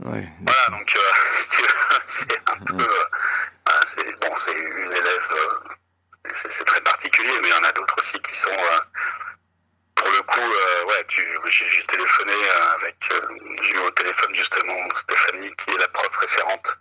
Ouais, 0.01 0.29
voilà, 0.41 0.79
donc 0.79 0.95
euh, 0.97 1.01
c'est 2.07 2.41
un 2.47 2.59
peu. 2.65 2.83
Euh, 2.83 3.81
c'est 3.85 4.21
bon, 4.21 4.35
c'est 4.37 4.53
une 4.53 4.93
élève. 4.93 5.33
Euh, 5.33 6.31
c'est 6.35 6.65
très 6.65 6.81
particulier, 6.81 7.33
mais 7.43 7.49
il 7.49 7.55
y 7.55 7.59
en 7.59 7.65
a 7.65 7.73
d'autres 7.73 7.99
aussi 7.99 8.19
qui 8.21 8.35
sont. 8.35 8.51
Pour 9.95 10.09
le 10.09 10.23
coup, 10.23 10.41
ouais, 10.41 11.07
j'ai 11.49 11.87
téléphoné 11.87 12.33
avec. 12.77 12.97
j'ai 13.63 13.75
eu 13.75 13.79
au 13.79 13.91
téléphone 13.91 14.35
justement 14.35 14.95
Stéphanie, 14.95 15.55
qui 15.57 15.71
est 15.71 15.79
la 15.79 15.89
prof 15.89 16.17
référente 16.17 16.79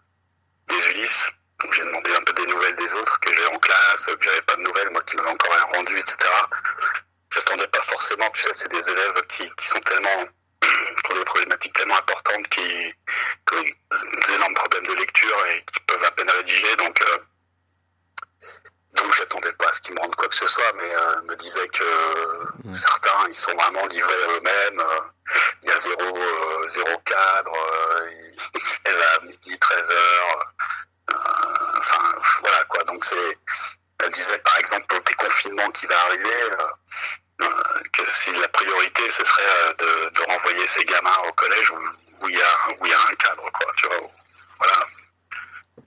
des 0.67 0.85
Ulysses. 0.91 1.29
Donc 1.61 1.73
j'ai 1.73 1.83
demandé 1.83 2.13
un 2.13 2.23
peu 2.23 2.33
des 2.33 2.45
nouvelles 2.47 2.75
des 2.75 2.93
autres 2.95 3.19
que 3.19 3.33
j'ai 3.33 3.45
en 3.47 3.59
classe, 3.59 4.05
que 4.05 4.23
j'avais 4.23 4.41
pas 4.41 4.55
de 4.55 4.61
nouvelles, 4.61 4.89
moi 4.89 5.01
qui 5.03 5.15
m'avais 5.15 5.29
encore 5.29 5.53
rien 5.53 5.63
rendu, 5.77 5.97
etc. 5.97 6.17
J'attendais 7.33 7.67
pas 7.67 7.81
forcément, 7.81 8.29
tu 8.31 8.41
sais, 8.41 8.51
c'est 8.53 8.71
des 8.71 8.89
élèves 8.89 9.21
qui, 9.27 9.49
qui 9.57 9.67
sont 9.67 9.79
tellement 9.79 10.25
pour 11.03 11.15
des 11.15 11.25
problématiques 11.25 11.73
tellement 11.73 11.97
importantes 11.97 12.47
qui, 12.49 12.93
ont 13.53 13.61
des 13.61 14.33
énormes 14.33 14.53
problèmes 14.55 14.85
de 14.85 14.93
lecture 14.93 15.45
et 15.47 15.63
qui 15.71 15.79
peuvent 15.87 16.03
à 16.03 16.11
peine 16.11 16.29
rédiger. 16.29 16.75
Donc, 16.75 17.01
euh, 17.01 17.17
donc 18.93 19.13
j'attendais 19.13 19.51
pas 19.53 19.69
à 19.69 19.73
ce 19.73 19.81
qu'ils 19.81 19.95
me 19.95 19.99
rendent 19.99 20.15
quoi 20.15 20.27
que 20.27 20.35
ce 20.35 20.47
soit, 20.47 20.71
mais 20.75 20.93
euh, 20.95 21.21
me 21.23 21.35
disaient 21.35 21.67
que 21.69 21.83
certains, 22.73 23.27
ils 23.27 23.35
sont 23.35 23.53
vraiment 23.55 23.85
livrés 23.87 24.13
à 24.13 24.27
eux-mêmes. 24.33 24.79
Euh, 24.79 24.99
il 25.63 25.69
y 25.69 25.71
a 25.71 25.77
zéro, 25.77 26.17
euh, 26.17 26.67
zéro 26.67 26.97
cadre, 27.05 27.53
ils 28.53 28.61
se 28.61 28.79
à 28.87 29.19
midi, 29.25 29.57
13 29.57 29.91
heures. 29.91 30.53
enfin, 31.77 32.15
voilà 32.41 32.63
quoi. 32.65 32.83
Donc 32.83 33.05
c'est, 33.05 33.37
elle 34.03 34.11
disait 34.11 34.37
par 34.39 34.57
exemple 34.59 34.95
au 34.95 34.99
déconfinement 34.99 35.69
qui 35.71 35.87
va 35.87 35.99
arriver, 36.01 36.49
que 37.39 38.03
si 38.13 38.31
la 38.33 38.47
priorité 38.47 39.09
ce 39.11 39.23
serait 39.23 39.43
euh, 39.43 39.73
de, 39.73 40.09
de, 40.09 40.21
renvoyer 40.31 40.67
ces 40.67 40.83
gamins 40.85 41.17
au 41.27 41.33
collège 41.33 41.71
où, 41.71 42.29
il 42.29 42.35
y 42.35 42.41
a, 42.41 42.69
où 42.79 42.85
il 42.85 42.91
y 42.91 42.93
a 42.93 43.01
un 43.09 43.15
cadre, 43.15 43.49
quoi, 43.51 43.73
tu 43.77 43.87
vois. 43.87 44.09
Voilà. 44.59 44.87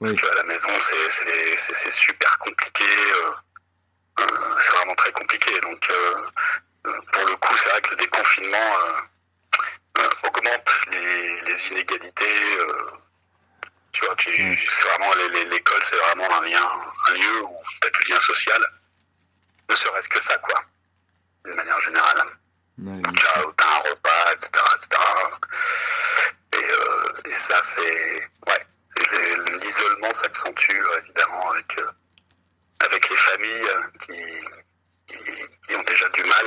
Parce 0.00 0.12
qu'à 0.12 0.35
la 0.35 0.43
maison, 0.45 0.69
c'est 0.79 1.91
super 1.91 2.38
compliqué. 2.38 2.85
Euh, 2.85 3.31
euh, 4.21 4.26
c'est 4.62 4.76
vraiment 4.76 4.95
très 4.95 5.12
compliqué. 5.12 5.59
Donc, 5.61 5.91
pour 6.83 7.26
le 7.26 7.37
coup, 7.37 7.57
c'est 7.57 7.69
vrai 7.69 7.81
que 7.81 7.91
le 7.91 7.97
déconfinement 7.97 8.79
augmente 10.25 10.71
les, 10.91 11.41
les 11.43 11.69
inégalités. 11.69 12.59
tu 13.93 14.05
vois, 14.05 14.15
c'est 14.19 14.88
vraiment 14.88 15.12
l'école, 15.50 15.83
c'est 15.85 15.97
vraiment 15.97 16.38
un 16.38 16.43
lien, 16.43 16.71
un 17.09 17.15
lieu 17.15 17.43
où 17.43 17.57
tu 17.81 17.87
as 17.87 17.91
du 17.91 18.12
lien 18.12 18.21
social. 18.21 18.62
Ne 19.69 19.75
serait-ce 19.75 20.09
que 20.09 20.23
ça, 20.23 20.37
quoi 20.38 20.62
de 21.47 21.53
manière 21.53 21.81
générale. 21.81 22.23
Ouais, 22.79 23.00
t'as 23.57 23.69
un 23.69 23.79
repas, 23.91 24.33
etc. 24.35 24.50
etc. 24.76 25.03
Et, 26.53 26.57
euh, 26.57 27.31
et 27.31 27.35
ça, 27.35 27.61
c'est. 27.62 28.29
Ouais. 28.47 28.67
L'isolement 29.62 30.12
s'accentue 30.12 30.76
évidemment 31.03 31.50
avec, 31.50 31.79
euh, 31.79 31.91
avec 32.81 33.09
les 33.09 33.17
familles 33.17 33.69
qui, 34.00 34.12
qui, 35.07 35.17
qui, 35.67 35.75
ont 35.75 35.83
déjà 35.83 36.09
du 36.11 36.23
mal 36.23 36.47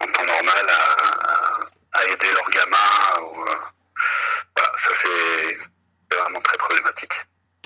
en 0.00 0.06
temps 0.06 0.24
normal 0.24 0.66
à, 0.68 2.04
aider 2.06 2.32
leurs 2.32 2.50
gamins. 2.50 3.46
Euh, 3.48 4.62
ça, 4.76 4.90
c'est 4.94 5.58
vraiment 6.10 6.40
très 6.40 6.58
problématique 6.58 7.12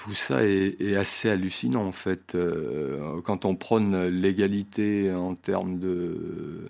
tout 0.07 0.15
ça 0.15 0.45
est, 0.45 0.97
assez 0.97 1.29
hallucinant 1.29 1.85
en 1.85 1.93
fait. 1.93 2.37
Euh, 2.37 3.21
quand 3.23 3.45
on 3.45 3.57
prône 3.57 4.07
l'égalité 4.07 5.13
en 5.13 5.35
termes 5.35 5.81
euh, 5.83 6.69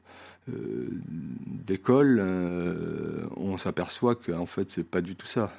d'école, 0.48 2.18
euh, 2.18 3.26
on 3.36 3.58
s'aperçoit 3.58 4.14
qu'en 4.14 4.46
fait 4.46 4.70
c'est 4.70 4.88
pas 4.88 5.02
du 5.02 5.16
tout 5.16 5.26
ça. 5.26 5.52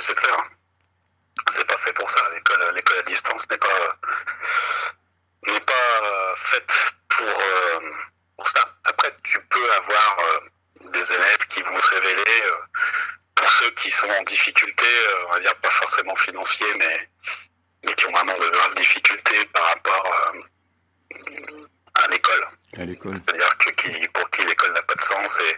C'est 0.00 0.14
clair. 0.14 0.36
C'est 1.50 1.66
pas 1.66 1.78
fait 1.78 1.92
pour 1.92 2.10
ça. 2.10 2.20
L'école, 2.34 2.98
à 2.98 3.02
distance 3.02 3.48
n'est 3.50 3.58
pas 3.58 3.98
n'est 5.46 5.60
pas 5.60 6.34
faite 6.36 6.72
pour, 7.08 7.42
pour 8.36 8.48
ça. 8.48 8.68
Après, 8.84 9.14
tu 9.22 9.40
peux 9.40 9.72
avoir 9.72 10.16
des 10.92 11.12
élèves 11.12 11.46
qui 11.48 11.62
vont 11.62 11.80
se 11.80 11.94
révéler 11.94 12.42
pour 13.40 13.50
ceux 13.52 13.70
qui 13.70 13.90
sont 13.90 14.08
en 14.08 14.22
difficulté, 14.24 14.84
euh, 14.84 15.26
on 15.28 15.32
va 15.32 15.40
dire 15.40 15.54
pas 15.56 15.70
forcément 15.70 16.16
financier, 16.16 16.66
mais, 16.78 17.08
qui 17.96 18.06
ont 18.06 18.12
vraiment 18.12 18.38
de 18.38 18.48
graves 18.50 18.74
difficultés 18.74 19.44
par 19.46 19.64
rapport 19.64 20.34
euh, 20.34 21.66
à 21.94 22.08
l'école. 22.08 22.48
À 22.78 22.84
l'école. 22.84 23.16
C'est-à-dire 23.16 23.56
que 23.58 24.06
pour 24.08 24.30
qui 24.30 24.44
l'école 24.44 24.72
n'a 24.72 24.82
pas 24.82 24.94
de 24.94 25.02
sens 25.02 25.38
et, 25.40 25.56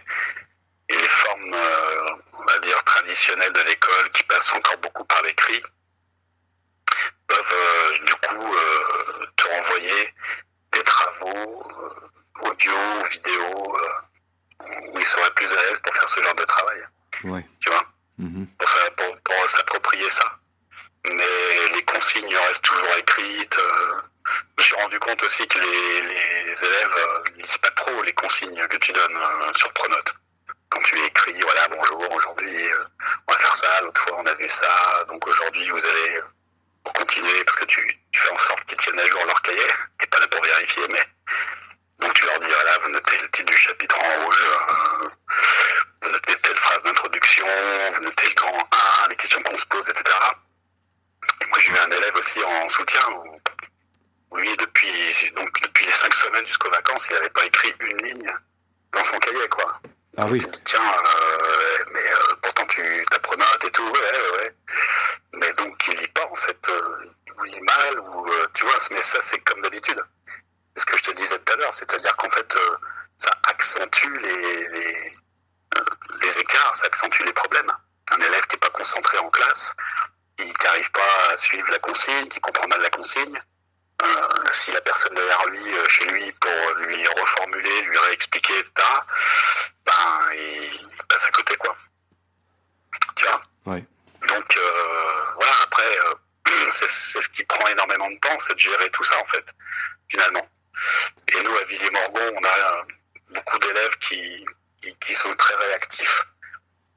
les 0.97 1.09
formes, 1.09 1.53
euh, 1.53 2.09
on 2.33 2.43
va 2.43 2.59
dire, 2.59 2.83
traditionnelles 2.83 3.53
de 3.53 3.61
l'école 3.61 4.09
qui 4.13 4.23
passent 4.23 4.53
encore 4.53 4.77
beaucoup 4.77 5.05
par 5.05 5.21
l'écrit 5.23 5.61
peuvent 7.27 7.99
du 8.05 8.13
coup 8.13 8.55
te 9.35 9.47
renvoyer 9.47 10.13
des 10.71 10.83
travaux 10.83 11.63
audio, 12.41 12.73
vidéo, 13.09 13.77
où 14.59 14.99
ils 14.99 15.05
seraient 15.05 15.31
plus 15.31 15.51
à 15.53 15.55
l'aise 15.63 15.79
pour 15.79 15.93
faire 15.95 16.09
ce 16.09 16.21
genre 16.21 16.35
de 16.35 16.43
travail. 16.43 16.83
Ouais. 17.23 17.45
Tu 17.61 17.69
vois? 17.69 17.85
Mhm. 18.17 18.47
Pour, 18.57 18.69
s'approprier 19.49 20.09
ça. 20.09 20.39
Mais 21.05 21.67
les 21.75 21.83
consignes 21.83 22.35
restent 22.47 22.63
toujours 22.63 22.95
écrites. 22.97 23.57
Euh, 23.57 24.01
je 24.25 24.41
me 24.57 24.63
suis 24.63 24.75
rendu 24.75 24.99
compte 24.99 25.21
aussi 25.23 25.45
que 25.47 25.59
les, 25.59 26.63
élèves 26.63 26.95
euh, 26.97 27.23
ne 27.31 27.41
lisent 27.41 27.57
pas 27.57 27.71
trop 27.71 28.01
les 28.03 28.13
consignes 28.13 28.67
que 28.67 28.77
tu 28.77 28.93
donnes 28.93 29.17
euh, 29.17 29.53
sur 29.55 29.73
Pronote. 29.73 30.15
Quand 30.73 30.81
tu 30.81 30.97
écris, 31.05 31.39
voilà, 31.39 31.67
bonjour, 31.67 32.11
aujourd'hui, 32.15 32.67
on 33.27 33.31
va 33.31 33.37
faire 33.37 33.55
ça, 33.55 33.81
l'autre 33.81 34.01
fois 34.01 34.17
on 34.17 34.25
a 34.25 34.33
vu 34.33 34.49
ça, 34.49 35.05
donc 35.07 35.27
aujourd'hui 35.27 35.69
vous 35.69 35.85
allez 35.85 36.19
continuer 36.95 37.43
parce 37.43 37.59
que 37.59 37.65
tu, 37.65 37.99
fais 38.11 38.31
en 38.31 38.37
sorte 38.39 38.65
qu'ils 38.65 38.77
tiennent 38.77 38.99
à 38.99 39.05
jour 39.05 39.23
leur 39.23 39.39
cahier. 39.43 39.67
Tu 39.99 40.07
pas 40.07 40.19
là 40.19 40.27
pour 40.29 40.41
vérifier, 40.41 40.87
mais 40.89 41.07
donc 41.99 42.13
tu 42.13 42.25
leur 42.25 42.39
dis, 42.39 42.47
voilà, 42.47 42.79
vous 42.79 42.89
notez 42.89 43.19
le 43.19 43.29
titre 43.29 43.51
du 43.51 43.55
chapitre 43.55 43.95
en 43.99 44.25
rouge, 44.25 44.43
vous 46.01 46.09
notez 46.09 46.35
telle 46.37 46.57
phrase 46.57 46.81
d'introduction, 46.81 47.45
vous 47.91 48.01
notez 48.01 48.29
le 48.29 48.33
grand 48.33 48.67
1, 49.05 49.09
les 49.09 49.15
questions 49.15 49.43
qu'on 49.43 49.57
se 49.57 49.67
pose, 49.67 49.87
etc. 49.89 50.03
Et 51.41 51.45
moi, 51.45 51.57
j'ai 51.59 51.71
eu 51.71 51.77
un 51.77 51.91
élève 51.91 52.15
aussi 52.15 52.43
en 52.43 52.67
soutien 52.67 53.07
où, 54.31 54.37
lui, 54.37 54.57
depuis, 54.57 55.31
donc, 55.35 55.61
depuis 55.61 55.85
les 55.85 55.91
5 55.91 56.11
semaines 56.15 56.47
jusqu'aux 56.47 56.71
vacances, 56.71 57.05
il 57.11 57.13
n'avait 57.13 57.29
pas 57.29 57.45
écrit 57.45 57.71
une 57.79 58.07
ligne 58.07 58.33
dans 58.91 59.03
son 59.03 59.19
cahier, 59.19 59.47
quoi. 59.49 59.79
Ah 60.17 60.27
oui. 60.27 60.45
tiens, 60.63 60.79
euh, 60.79 61.77
mais 61.91 61.99
euh, 61.99 62.35
pourtant 62.41 62.65
tu 62.67 63.05
t'apprenotes 63.09 63.63
et 63.63 63.71
tout, 63.71 63.83
ouais, 63.83 64.37
ouais. 64.37 64.55
Mais 65.33 65.51
donc, 65.53 65.87
il 65.87 65.97
lit 65.97 66.07
pas, 66.09 66.27
en 66.31 66.35
fait, 66.35 66.69
euh, 66.69 67.11
il 67.45 67.51
lit 67.51 67.61
mal, 67.61 67.99
ou, 67.99 68.27
tu 68.53 68.63
vois, 68.65 68.77
mais 68.91 69.01
ça, 69.01 69.21
c'est 69.21 69.39
comme 69.39 69.61
d'habitude. 69.61 70.03
C'est 70.75 70.81
ce 70.81 70.85
que 70.85 70.97
je 70.97 71.03
te 71.03 71.11
disais 71.11 71.39
tout 71.39 71.53
à 71.53 71.55
l'heure, 71.55 71.73
c'est-à-dire 71.73 72.15
qu'en 72.15 72.29
fait, 72.29 72.55
ça 73.17 73.31
accentue 73.47 74.15
les, 74.17 74.67
les, 74.69 75.17
les, 76.21 76.39
écarts, 76.39 76.75
ça 76.75 76.85
accentue 76.85 77.23
les 77.23 77.33
problèmes. 77.33 77.71
Un 78.11 78.19
élève 78.19 78.45
qui 78.45 78.55
n'est 78.55 78.59
pas 78.59 78.69
concentré 78.69 79.17
en 79.17 79.29
classe, 79.31 79.75
qui 80.37 80.45
n'arrive 80.63 80.91
pas 80.91 81.31
à 81.31 81.37
suivre 81.37 81.71
la 81.71 81.79
consigne, 81.79 82.27
qui 82.27 82.39
comprend 82.39 82.67
mal 82.67 82.81
la 82.81 82.89
consigne, 82.91 83.41
si 84.53 84.71
la 84.71 84.81
personne 84.81 85.13
derrière 85.13 85.45
lui, 85.47 85.73
euh, 85.73 85.87
chez 85.89 86.05
lui, 86.05 86.31
pour 86.39 86.85
lui 86.85 87.07
reformuler, 87.07 87.81
lui 87.81 87.97
réexpliquer, 87.97 88.59
etc., 88.59 88.73
ben, 89.85 90.19
il 90.33 90.87
passe 91.09 91.25
à 91.25 91.31
côté, 91.31 91.55
quoi. 91.57 91.73
Tu 93.15 93.25
vois. 93.25 93.41
Donc, 94.27 94.57
euh, 94.57 95.23
voilà, 95.35 95.53
après, 95.63 95.99
c'est 96.71 96.87
ce 97.21 97.29
qui 97.29 97.43
prend 97.43 97.67
énormément 97.67 98.09
de 98.09 98.17
temps, 98.19 98.37
c'est 98.39 98.53
de 98.53 98.59
gérer 98.59 98.89
tout 98.91 99.03
ça, 99.03 99.19
en 99.19 99.25
fait, 99.25 99.45
finalement. 100.07 100.47
Et 101.29 101.41
nous, 101.41 101.55
à 101.55 101.63
Villiers-Morgon, 101.65 102.31
on 102.35 102.45
a 102.45 102.85
beaucoup 103.29 103.59
d'élèves 103.59 103.97
qui, 103.99 104.45
qui, 104.81 104.95
qui, 104.99 105.13
sont 105.13 105.33
très 105.35 105.55
réactifs. 105.55 106.23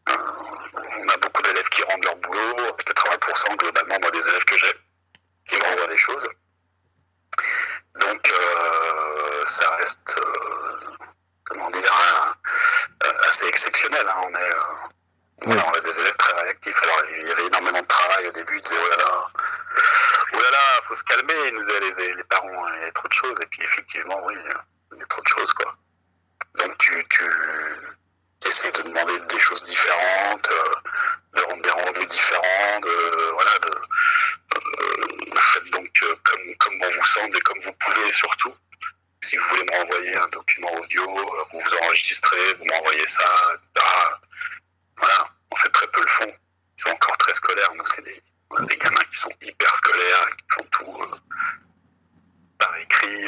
on 0.06 1.08
a 1.08 1.16
beaucoup 1.16 1.42
d'élèves 1.42 1.68
qui 1.70 1.82
rendent 1.82 2.04
leur 2.04 2.16
boulot, 2.16 2.76
80% 2.78 3.56
globalement, 3.56 3.98
moi, 4.00 4.10
des 4.10 4.28
élèves 4.28 4.44
que 4.44 4.56
j'ai, 4.56 4.74
qui 5.48 5.56
me 5.56 5.62
renvoient 5.62 5.88
des 5.88 5.96
choses. 5.96 6.28
Donc 8.00 8.30
euh, 8.30 9.46
ça 9.46 9.70
reste, 9.76 10.16
euh, 10.18 11.06
comment 11.44 11.70
dire, 11.70 11.94
assez 13.26 13.46
exceptionnel. 13.46 14.06
Hein. 14.08 14.20
On, 14.24 14.34
est, 14.34 15.56
euh, 15.56 15.62
on 15.62 15.72
a 15.72 15.80
des 15.80 16.00
élèves 16.00 16.16
très 16.16 16.40
réactifs. 16.42 16.82
Alors 16.82 17.02
il 17.16 17.28
y 17.28 17.30
avait 17.30 17.46
énormément 17.46 17.80
de 17.80 17.86
travail 17.86 18.28
au 18.28 18.32
début. 18.32 18.56
Ils 18.56 18.62
disaient 18.62 18.76
oh 18.84 18.88
là 18.90 18.96
là, 18.96 19.20
oh 20.32 20.40
là 20.40 20.50
là, 20.50 20.82
faut 20.84 20.94
se 20.94 21.04
calmer. 21.04 21.34
Ils 21.46 21.54
nous 21.54 21.60
disaient 21.60 21.80
les, 21.80 22.14
les 22.14 22.24
parents, 22.24 22.68
il 22.74 22.82
y 22.82 22.84
a 22.84 22.92
trop 22.92 23.08
de 23.08 23.12
choses. 23.12 23.40
Et 23.40 23.46
puis 23.46 23.62
effectivement, 23.62 24.20
oui, 24.24 24.34
il 24.92 24.98
y 24.98 25.02
a 25.02 25.06
trop 25.06 25.22
de 25.22 25.28
choses 25.28 25.52
quoi. 25.52 25.74
Donc 26.58 26.76
tu, 26.78 27.06
tu 27.08 27.24
essaies 28.46 28.72
de 28.72 28.82
demander 28.82 29.18
des 29.20 29.38
choses 29.38 29.64
différentes, 29.64 30.48
de 31.34 31.40
rendre 31.42 31.62
des 31.62 31.70
rendus 31.70 32.06
différents, 32.06 32.80
de 32.80 33.30
voilà, 33.32 33.58
de 33.58 33.70
faites 35.40 35.70
donc 35.72 35.90
euh, 36.02 36.14
comme, 36.24 36.54
comme 36.56 36.78
bon 36.78 36.90
vous 36.96 37.06
semble 37.06 37.36
et 37.36 37.40
comme 37.40 37.58
vous 37.60 37.72
pouvez 37.72 38.12
surtout. 38.12 38.54
Si 39.22 39.36
vous 39.36 39.44
voulez 39.50 39.64
m'envoyer 39.64 40.16
un 40.16 40.28
document 40.28 40.72
audio, 40.74 41.02
euh, 41.02 41.44
vous 41.52 41.60
vous 41.60 41.74
enregistrez, 41.84 42.54
vous 42.54 42.64
m'envoyez 42.66 43.06
ça, 43.06 43.28
etc. 43.54 43.86
Voilà, 44.96 45.30
on 45.50 45.56
fait 45.56 45.70
très 45.70 45.86
peu 45.88 46.02
le 46.02 46.08
fond. 46.08 46.32
Ils 46.78 46.82
sont 46.82 46.90
encore 46.90 47.16
très 47.16 47.34
scolaires. 47.34 47.72
Nous, 47.76 47.86
c'est 47.86 48.02
des, 48.02 48.66
des, 48.66 48.76
gamins 48.76 49.02
qui 49.12 49.20
sont 49.20 49.32
hyper 49.42 49.74
scolaires, 49.76 50.28
qui 50.36 50.44
font 50.54 50.66
tout 50.70 51.02
euh, 51.02 51.16
par 52.58 52.76
écrit. 52.76 53.24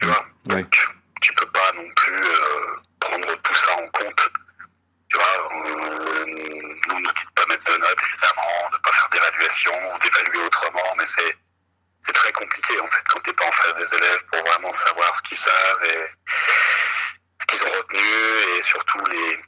tu 0.00 0.06
vois 0.06 0.24
ouais. 0.46 0.62
Donc, 0.62 0.86
tu 1.20 1.32
peux 1.34 1.50
pas 1.50 1.72
non 1.72 1.88
plus 1.94 2.22
prendre 3.00 3.42
tout 3.42 3.54
ça 3.54 3.72
en 3.76 3.88
compte. 3.88 4.30
Tu 5.14 5.20
vois, 5.20 5.48
on 5.52 5.62
ne 5.62 6.24
nous 6.24 7.12
dit 7.12 7.24
de 7.24 7.30
pas 7.36 7.46
mettre 7.46 7.72
de 7.72 7.76
notes, 7.78 8.02
évidemment, 8.10 8.70
de 8.72 8.78
pas 8.78 8.92
faire 8.92 9.08
d'évaluation, 9.10 9.98
d'évaluer 10.02 10.44
autrement, 10.44 10.94
mais 10.98 11.06
c'est 11.06 11.36
c'est 12.00 12.12
très 12.12 12.32
compliqué 12.32 12.80
en 12.80 12.86
fait 12.88 13.00
quand 13.08 13.20
tu 13.20 13.30
n'es 13.30 13.36
pas 13.36 13.46
en 13.46 13.52
face 13.52 13.76
des 13.76 13.94
élèves 13.94 14.24
pour 14.32 14.40
vraiment 14.44 14.72
savoir 14.72 15.14
ce 15.16 15.22
qu'ils 15.22 15.36
savent 15.36 15.84
et 15.84 16.06
ce 17.40 17.46
qu'ils 17.46 17.64
ont 17.64 17.70
retenu 17.70 18.58
et 18.58 18.62
surtout 18.62 19.04
les, 19.06 19.40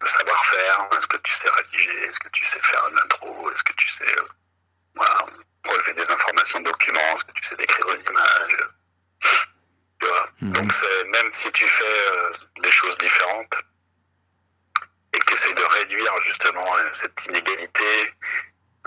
le 0.00 0.06
savoir-faire. 0.06 0.88
Est-ce 0.92 1.06
que 1.06 1.16
tu 1.16 1.32
sais 1.32 1.48
rédiger? 1.48 2.04
Est-ce 2.04 2.20
que 2.20 2.28
tu 2.28 2.44
sais 2.44 2.60
faire 2.60 2.86
une 2.90 2.98
intro? 2.98 3.50
Est-ce 3.50 3.64
que 3.64 3.72
tu 3.72 3.88
sais 3.88 4.04
euh, 4.04 4.24
voilà, 4.94 5.24
relever 5.64 5.94
des 5.94 6.10
informations 6.10 6.60
de 6.60 6.66
documents? 6.66 7.12
Est-ce 7.14 7.24
que 7.24 7.32
tu 7.32 7.42
sais 7.44 7.56
décrire 7.56 7.88
une 7.94 8.02
image? 8.02 8.56
Tu 10.00 10.06
vois? 10.06 10.28
Mhm. 10.42 10.52
Donc 10.52 10.72
c'est 10.72 11.04
même 11.04 11.32
si 11.32 11.50
tu 11.52 11.66
fais 11.66 12.10
euh, 12.12 12.30
des 12.62 12.70
choses 12.70 12.96
différentes 12.98 13.54
et 15.14 15.18
que 15.18 15.26
tu 15.26 15.34
essaies 15.34 15.54
de 15.54 15.63
réduire 15.74 16.12
justement 16.26 16.76
euh, 16.76 16.88
cette 16.92 17.24
inégalité, 17.26 18.14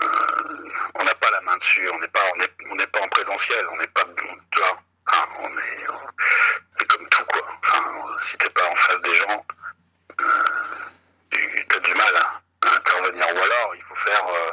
euh, 0.01 0.69
on 0.95 1.03
n'a 1.03 1.15
pas 1.15 1.31
la 1.31 1.41
main 1.41 1.57
dessus, 1.57 1.87
on 1.93 1.99
n'est 1.99 2.07
pas, 2.07 2.23
on 2.35 2.41
est, 2.41 2.51
on 2.69 2.77
pas 2.91 3.01
en 3.01 3.07
présentiel, 3.09 3.65
on 3.71 3.77
n'est 3.77 3.87
pas, 3.87 4.03
tu 4.51 4.59
vois, 4.59 4.79
enfin, 5.07 5.27
on 5.39 5.49
est, 5.49 5.89
on- 5.89 6.09
c'est 6.71 6.87
comme 6.87 7.07
tout 7.09 7.23
quoi. 7.25 7.41
Enfin, 7.63 7.83
si 8.19 8.37
t'es 8.37 8.49
pas 8.49 8.65
en 8.69 8.75
face 8.75 9.01
des 9.01 9.13
gens, 9.15 9.45
euh, 10.21 10.43
tu 11.31 11.75
as 11.75 11.79
du 11.79 11.93
mal 11.95 12.15
à, 12.15 12.41
intervenir 12.75 13.25
ou 13.35 13.37
alors 13.43 13.75
il 13.75 13.83
faut 13.83 13.95
faire, 13.95 14.27
euh, 14.27 14.51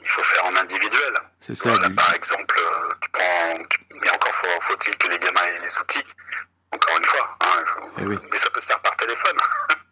il 0.00 0.08
faut 0.08 0.22
faire 0.24 0.44
en 0.46 0.56
individuel. 0.56 1.14
C'est 1.40 1.54
ça. 1.54 1.70
Voilà, 1.70 1.88
du- 1.88 1.94
par 1.94 2.12
exemple, 2.14 2.56
euh, 2.58 2.94
tu 3.02 3.08
prends, 3.10 3.64
tu- 3.70 3.80
mais 4.00 4.10
encore 4.10 4.34
faut- 4.34 4.60
faut-il 4.62 4.96
que 4.98 5.08
les 5.08 5.18
gamins 5.18 5.42
aient 5.44 5.60
les 5.60 5.78
outils? 5.78 6.04
Encore 6.72 6.96
une 6.98 7.04
fois, 7.04 7.36
hein, 7.40 7.64
faut- 7.66 7.90
Eh 8.00 8.06
oui. 8.06 8.18
mais 8.30 8.38
ça 8.38 8.50
peut 8.50 8.60
se 8.60 8.66
faire 8.66 8.80
par 8.80 8.96
téléphone. 8.96 9.36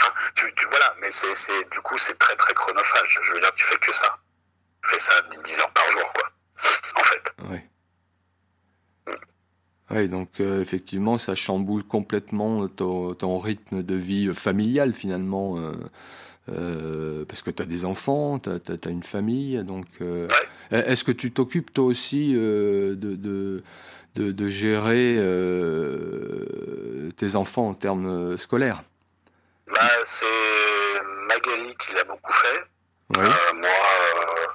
Enfin, 0.00 0.12
tu, 0.36 0.54
tu- 0.54 0.66
voilà, 0.66 0.94
mais 1.06 1.12
c'est, 1.34 1.70
du 1.70 1.80
coup, 1.80 1.96
c'est 1.98 2.18
très 2.18 2.34
très 2.36 2.52
chronophage. 2.54 3.20
Je 3.22 3.32
veux 3.32 3.40
dire, 3.40 3.52
tu 3.54 3.64
fais 3.64 3.76
que 3.76 3.92
ça. 3.92 4.18
Tu 4.82 4.90
fais 4.90 4.98
ça 4.98 5.12
10 5.44 5.60
heures 5.60 5.70
par 5.70 5.90
jour, 5.90 6.12
quoi. 6.12 6.30
En 6.96 7.02
fait. 7.02 7.34
Ouais. 7.48 7.64
Ouais, 9.90 10.08
donc 10.08 10.40
euh, 10.40 10.60
effectivement, 10.60 11.16
ça 11.16 11.36
chamboule 11.36 11.84
complètement 11.84 12.66
ton, 12.66 13.14
ton 13.14 13.38
rythme 13.38 13.84
de 13.84 13.94
vie 13.94 14.34
familial 14.34 14.92
finalement, 14.92 15.58
euh, 15.58 15.72
euh, 16.48 17.24
parce 17.24 17.42
que 17.42 17.52
tu 17.52 17.62
as 17.62 17.66
des 17.66 17.84
enfants, 17.84 18.40
tu 18.40 18.50
as, 18.50 18.90
une 18.90 19.04
famille, 19.04 19.62
donc 19.62 19.86
est-ce 20.72 21.04
que 21.04 21.12
tu 21.12 21.30
t'occupes 21.30 21.72
toi 21.72 21.84
aussi 21.84 22.32
de, 22.32 22.96
de, 22.96 23.62
de, 24.16 24.32
de 24.32 24.48
gérer 24.48 25.14
tes 27.16 27.36
enfants 27.36 27.68
en 27.68 27.74
termes 27.74 28.36
scolaires? 28.38 28.82
Bah, 29.72 29.88
c'est 30.04 30.26
L'a 31.94 32.04
beaucoup 32.04 32.32
fait. 32.32 32.64
Oui, 33.16 33.24
Euh, 33.24 33.52
moi, 33.54 33.70
euh, 33.70 34.46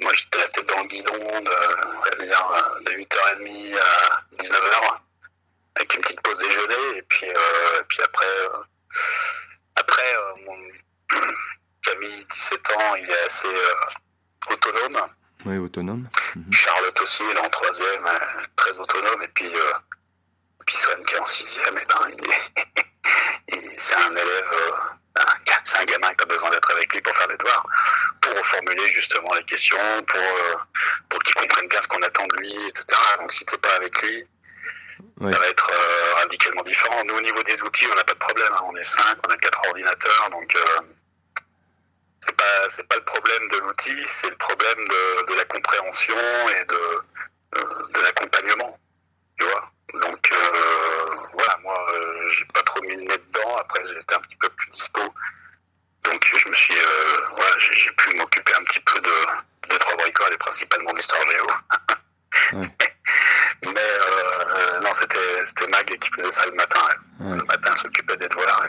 moi 0.00 0.12
j'étais 0.12 0.38
la 0.38 0.48
tête 0.48 0.68
dans 0.68 0.82
le 0.82 0.88
guidon 0.88 1.12
de, 1.40 1.50
on 1.96 2.00
va 2.00 2.24
dire, 2.24 2.50
euh, 2.52 2.80
de 2.84 2.90
8h30 2.92 3.78
à 3.78 4.22
19h, 4.42 4.98
avec 5.76 5.94
une 5.94 6.00
petite 6.02 6.20
pause 6.20 6.38
déjeuner, 6.38 6.96
et 6.98 7.02
puis, 7.02 7.26
euh, 7.28 7.80
et 7.80 7.84
puis 7.88 8.00
après, 8.02 8.26
après 9.76 10.14
mon 10.46 10.58
Camille, 11.82 12.26
17 12.30 12.70
ans, 12.72 12.94
il 12.96 13.10
est 13.10 13.24
assez 13.24 13.48
autonome. 14.50 15.08
oui, 15.46 15.56
autonome. 15.58 16.08
Mhm. 16.36 16.52
Charlotte 16.52 17.00
aussi, 17.00 17.22
elle 17.30 17.36
est 17.36 17.40
en 17.40 17.50
troisième, 17.50 18.04
très 18.56 18.78
autonome, 18.78 19.22
et 19.22 19.28
puis, 19.28 19.46
et 19.46 20.64
puis 20.66 20.76
Swan 20.76 21.02
qui 21.04 21.14
est 21.14 21.18
en 21.18 21.24
sixième, 21.24 21.78
et 21.78 21.84
ben, 21.86 22.10
il 22.18 22.30
est- 22.30 22.86
il- 23.48 23.74
c'est 23.80 23.94
un 23.94 24.10
élève, 24.14 24.54
euh, 25.18 25.22
un 25.22 25.38
ga- 25.46 25.60
c'est 25.64 25.78
un 25.78 25.84
gamin 25.84 26.12
qui 26.14 26.22
a 26.22 26.26
besoin 26.26 26.50
d'être 26.50 26.70
avec 26.70 26.92
lui 26.92 27.00
pour 27.02 27.14
faire 27.16 27.28
les 27.28 27.36
devoirs, 27.36 27.66
pour 28.20 28.34
reformuler 28.36 28.88
justement 28.88 29.34
les 29.34 29.44
questions, 29.44 30.02
pour, 30.08 30.18
euh, 30.20 30.54
pour 31.08 31.18
qu'il 31.20 31.34
comprenne 31.34 31.68
bien 31.68 31.82
ce 31.82 31.88
qu'on 31.88 32.02
attend 32.02 32.26
de 32.26 32.36
lui, 32.36 32.54
etc. 32.66 32.86
Donc 33.18 33.32
si 33.32 33.44
t'es 33.44 33.58
pas 33.58 33.74
avec 33.76 34.00
lui, 34.02 34.24
ça 35.32 35.38
va 35.38 35.48
être 35.48 35.68
euh, 35.70 36.14
radicalement 36.14 36.62
différent. 36.62 37.04
Nous, 37.04 37.14
au 37.14 37.20
niveau 37.20 37.42
des 37.42 37.60
outils, 37.62 37.86
on 37.90 37.94
n'a 37.94 38.04
pas 38.04 38.14
de 38.14 38.18
problème. 38.18 38.52
hein. 38.52 38.62
On 38.64 38.76
est 38.76 38.82
cinq, 38.82 39.16
on 39.26 39.30
a 39.30 39.36
quatre 39.36 39.60
ordinateurs, 39.68 40.30
donc 40.30 40.54
euh, 40.56 40.80
c'est 42.20 42.36
pas 42.36 42.68
c'est 42.68 42.86
pas 42.88 42.96
le 42.96 43.04
problème 43.04 43.48
de 43.50 43.58
l'outil, 43.58 43.96
c'est 44.06 44.30
le 44.30 44.36
problème 44.36 44.78
de, 44.88 45.26
de 45.32 45.34
la 45.34 45.44
compréhension 45.44 46.14
et 46.50 46.64
de 46.64 47.02
euh, 47.58 47.86
de 47.94 48.00
l'accompagnement. 48.00 48.78
Tu 49.38 49.44
vois. 49.44 49.70
Donc 49.94 50.32
euh, 50.32 51.16
voilà, 51.34 51.56
moi, 51.62 51.86
euh, 51.94 52.28
j'ai 52.30 52.44
pas 52.46 52.61
trop 52.72 52.82
mis 52.82 52.94
le 52.96 53.02
nez 53.02 53.18
dedans. 53.28 53.56
Après, 53.60 53.80
j'étais 53.86 54.14
un 54.14 54.20
petit 54.20 54.36
peu 54.36 54.48
plus 54.50 54.70
dispo, 54.70 55.00
donc 56.04 56.24
je 56.36 56.48
me 56.48 56.54
suis 56.54 56.74
euh, 56.74 57.20
voilà, 57.36 57.52
j'ai 57.58 57.90
pu 57.92 58.16
m'occuper 58.16 58.52
un 58.58 58.64
petit 58.64 58.80
peu 58.80 58.98
de 59.00 59.72
de 59.72 59.78
trois 59.78 59.96
bricoles 59.96 60.32
et 60.34 60.38
principalement 60.38 60.92
d'histoire 60.94 61.22
géo. 61.30 61.46
Ouais. 62.54 62.66
Mais 63.64 63.70
euh, 63.76 64.80
non, 64.80 64.92
c'était 64.94 65.44
c'était 65.44 65.66
Mag 65.68 65.86
qui 65.86 66.10
faisait 66.16 66.32
ça 66.32 66.46
le 66.46 66.52
matin. 66.52 66.80
ouais. 67.20 67.36
Le 67.36 67.44
matin, 67.44 67.70
elle 67.72 67.76
s'occupait 67.78 68.16
des 68.16 68.26
devoirs. 68.28 68.68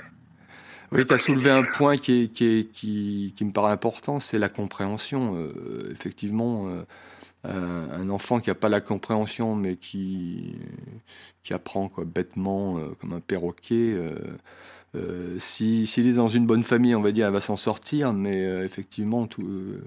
Oui, 0.91 1.05
tu 1.05 1.13
as 1.13 1.17
soulevé 1.17 1.49
un 1.49 1.63
point 1.63 1.97
qui, 1.97 2.23
est, 2.25 2.27
qui, 2.27 2.59
est- 2.59 2.71
qui, 2.71 3.33
qui 3.37 3.45
me 3.45 3.51
paraît 3.53 3.71
important, 3.71 4.19
c'est 4.19 4.37
la 4.37 4.49
compréhension. 4.49 5.35
Euh, 5.37 5.89
effectivement, 5.91 6.67
euh, 6.67 6.83
un, 7.43 7.89
un 7.91 8.09
enfant 8.09 8.39
qui 8.39 8.49
n'a 8.49 8.55
pas 8.55 8.69
la 8.69 8.81
compréhension, 8.81 9.55
mais 9.55 9.75
qui, 9.75 10.55
qui 11.43 11.53
apprend 11.53 11.89
quoi, 11.89 12.05
bêtement, 12.05 12.77
euh, 12.77 12.87
comme 12.99 13.13
un 13.13 13.19
perroquet, 13.19 13.93
euh, 13.93 14.13
euh, 14.95 15.37
si- 15.39 15.87
s'il 15.87 16.07
est 16.07 16.13
dans 16.13 16.29
une 16.29 16.45
bonne 16.45 16.63
famille, 16.63 16.93
on 16.95 17.01
va 17.01 17.11
dire, 17.11 17.25
elle 17.27 17.33
va 17.33 17.41
s'en 17.41 17.57
sortir, 17.57 18.13
mais 18.13 18.45
euh, 18.45 18.63
effectivement, 18.63 19.25
tout, 19.27 19.41
euh, 19.41 19.81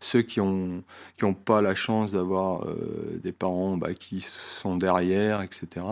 ceux 0.00 0.22
qui 0.22 0.40
n'ont 0.40 0.82
qui 1.16 1.24
ont 1.24 1.34
pas 1.34 1.62
la 1.62 1.74
chance 1.74 2.12
d'avoir 2.12 2.64
euh, 2.66 3.20
des 3.22 3.32
parents 3.32 3.76
bah, 3.76 3.94
qui 3.94 4.20
sont 4.20 4.76
derrière, 4.76 5.40
etc., 5.42 5.86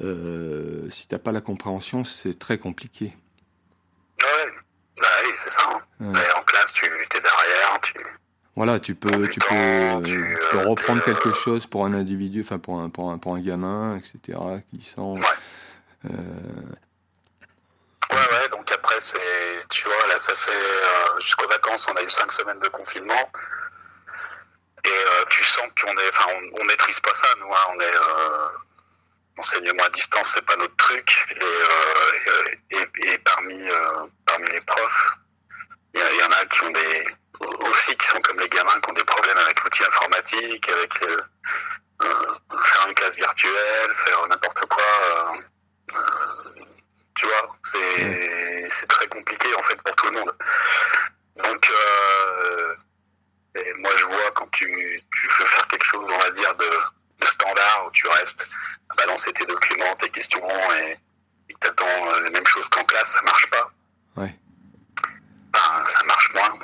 euh, 0.00 0.88
si 0.90 1.06
tu 1.08 1.14
n'as 1.14 1.18
pas 1.18 1.32
la 1.32 1.40
compréhension, 1.42 2.02
c'est 2.04 2.38
très 2.38 2.56
compliqué. 2.58 3.12
Ouais, 4.20 4.50
bah 5.00 5.08
oui, 5.24 5.30
c'est 5.36 5.50
ça. 5.50 5.62
en 6.00 6.42
classe, 6.44 6.72
tu 6.72 6.86
es 6.86 6.88
derrière, 7.20 7.80
tu. 7.82 7.94
Voilà, 8.56 8.80
tu 8.80 8.94
peux, 8.94 9.28
tu, 9.28 9.38
peux, 9.38 10.02
tu, 10.04 10.38
peux 10.50 10.58
euh, 10.58 10.68
reprendre 10.68 11.02
quelque 11.04 11.32
chose 11.32 11.66
pour 11.66 11.86
un 11.86 11.94
individu, 11.94 12.40
enfin 12.40 12.58
pour 12.58 12.80
un, 12.80 12.90
pour 12.90 13.10
un, 13.10 13.18
pour 13.18 13.34
un 13.34 13.40
gamin, 13.40 13.96
etc., 13.96 14.38
qui 14.70 14.84
sent. 14.84 15.00
Ouais. 15.00 15.20
Euh... 16.06 16.10
Ouais, 18.10 18.16
ouais, 18.16 18.48
donc 18.48 18.70
après, 18.72 18.96
c'est, 19.00 19.18
tu 19.68 19.84
vois, 19.86 20.06
là, 20.08 20.18
ça 20.18 20.34
fait, 20.34 20.50
euh, 20.50 21.20
jusqu'aux 21.20 21.46
vacances, 21.46 21.86
on 21.88 21.96
a 21.96 22.02
eu 22.02 22.10
cinq 22.10 22.32
semaines 22.32 22.58
de 22.58 22.68
confinement. 22.68 23.30
Et 24.84 24.88
euh, 24.88 25.24
tu 25.28 25.44
sens 25.44 25.66
qu'on 25.80 25.92
est, 25.92 26.08
enfin, 26.08 26.32
on, 26.34 26.60
on, 26.60 26.64
maîtrise 26.64 26.98
pas 27.00 27.14
ça, 27.14 27.28
nous, 27.38 27.52
hein, 27.52 27.66
on 27.76 27.80
est, 27.80 27.94
euh, 27.94 28.48
enseignement 29.38 29.84
à 29.84 29.90
distance, 29.90 30.32
c'est 30.34 30.44
pas 30.44 30.56
notre 30.56 30.74
truc. 30.76 31.16
Et, 31.30 31.44
euh, 31.44 32.44
et, 32.72 33.12
et 33.12 33.18
parmi, 33.18 33.62
parmi 34.26 34.50
les 34.50 34.60
profs, 34.62 35.12
il 35.94 36.00
y, 36.00 36.18
y, 36.18 36.22
en 36.24 36.32
a 36.32 36.44
qui 36.46 36.62
ont 36.62 36.70
des, 36.70 37.06
aussi 37.46 37.96
qui 37.96 38.06
sont 38.06 38.20
comme 38.20 38.38
les 38.38 38.48
gamins 38.48 38.78
qui 38.80 38.90
ont 38.90 38.94
des 38.94 39.04
problèmes 39.04 39.38
avec 39.38 39.62
l'outil 39.62 39.84
informatique, 39.84 40.68
avec 40.70 40.92
euh, 41.02 42.34
faire 42.64 42.88
une 42.88 42.94
classe 42.94 43.16
virtuelle, 43.16 43.94
faire 43.94 44.28
n'importe 44.28 44.66
quoi. 44.66 44.82
Euh, 44.82 45.96
euh, 45.96 46.64
tu 47.14 47.26
vois, 47.26 47.56
c'est 47.62 48.68
c'est 48.70 48.86
très 48.86 49.06
compliqué 49.08 49.54
en 49.54 49.62
fait 49.62 49.80
pour 49.82 49.94
tout 49.96 50.06
le 50.06 50.12
monde. 50.12 50.32
Donc 51.44 51.70
et 53.56 53.72
moi 53.78 53.90
je 53.96 54.04
vois 54.04 54.30
quand 54.34 54.48
tu, 54.52 55.02
tu 55.12 55.26
veux 55.26 55.46
faire 55.46 55.66
quelque 55.68 55.84
chose, 55.84 56.08
on 56.08 56.18
va 56.18 56.30
dire, 56.30 56.54
de, 56.54 56.70
de 57.18 57.26
standard, 57.26 57.86
où 57.86 57.90
tu 57.90 58.06
restes 58.06 58.54
à 58.90 58.94
balancer 58.96 59.32
tes 59.32 59.44
documents, 59.44 59.96
tes 59.96 60.08
questions 60.10 60.46
et, 60.74 60.96
et 61.48 61.54
t'attends 61.60 62.20
les 62.20 62.30
mêmes 62.30 62.46
choses 62.46 62.68
qu'en 62.68 62.84
classe, 62.84 63.12
ça 63.12 63.22
marche 63.22 63.50
pas. 63.50 63.70
Ouais. 64.16 64.34
Ben, 65.52 65.86
ça 65.86 66.02
marche 66.04 66.32
moins 66.32 66.54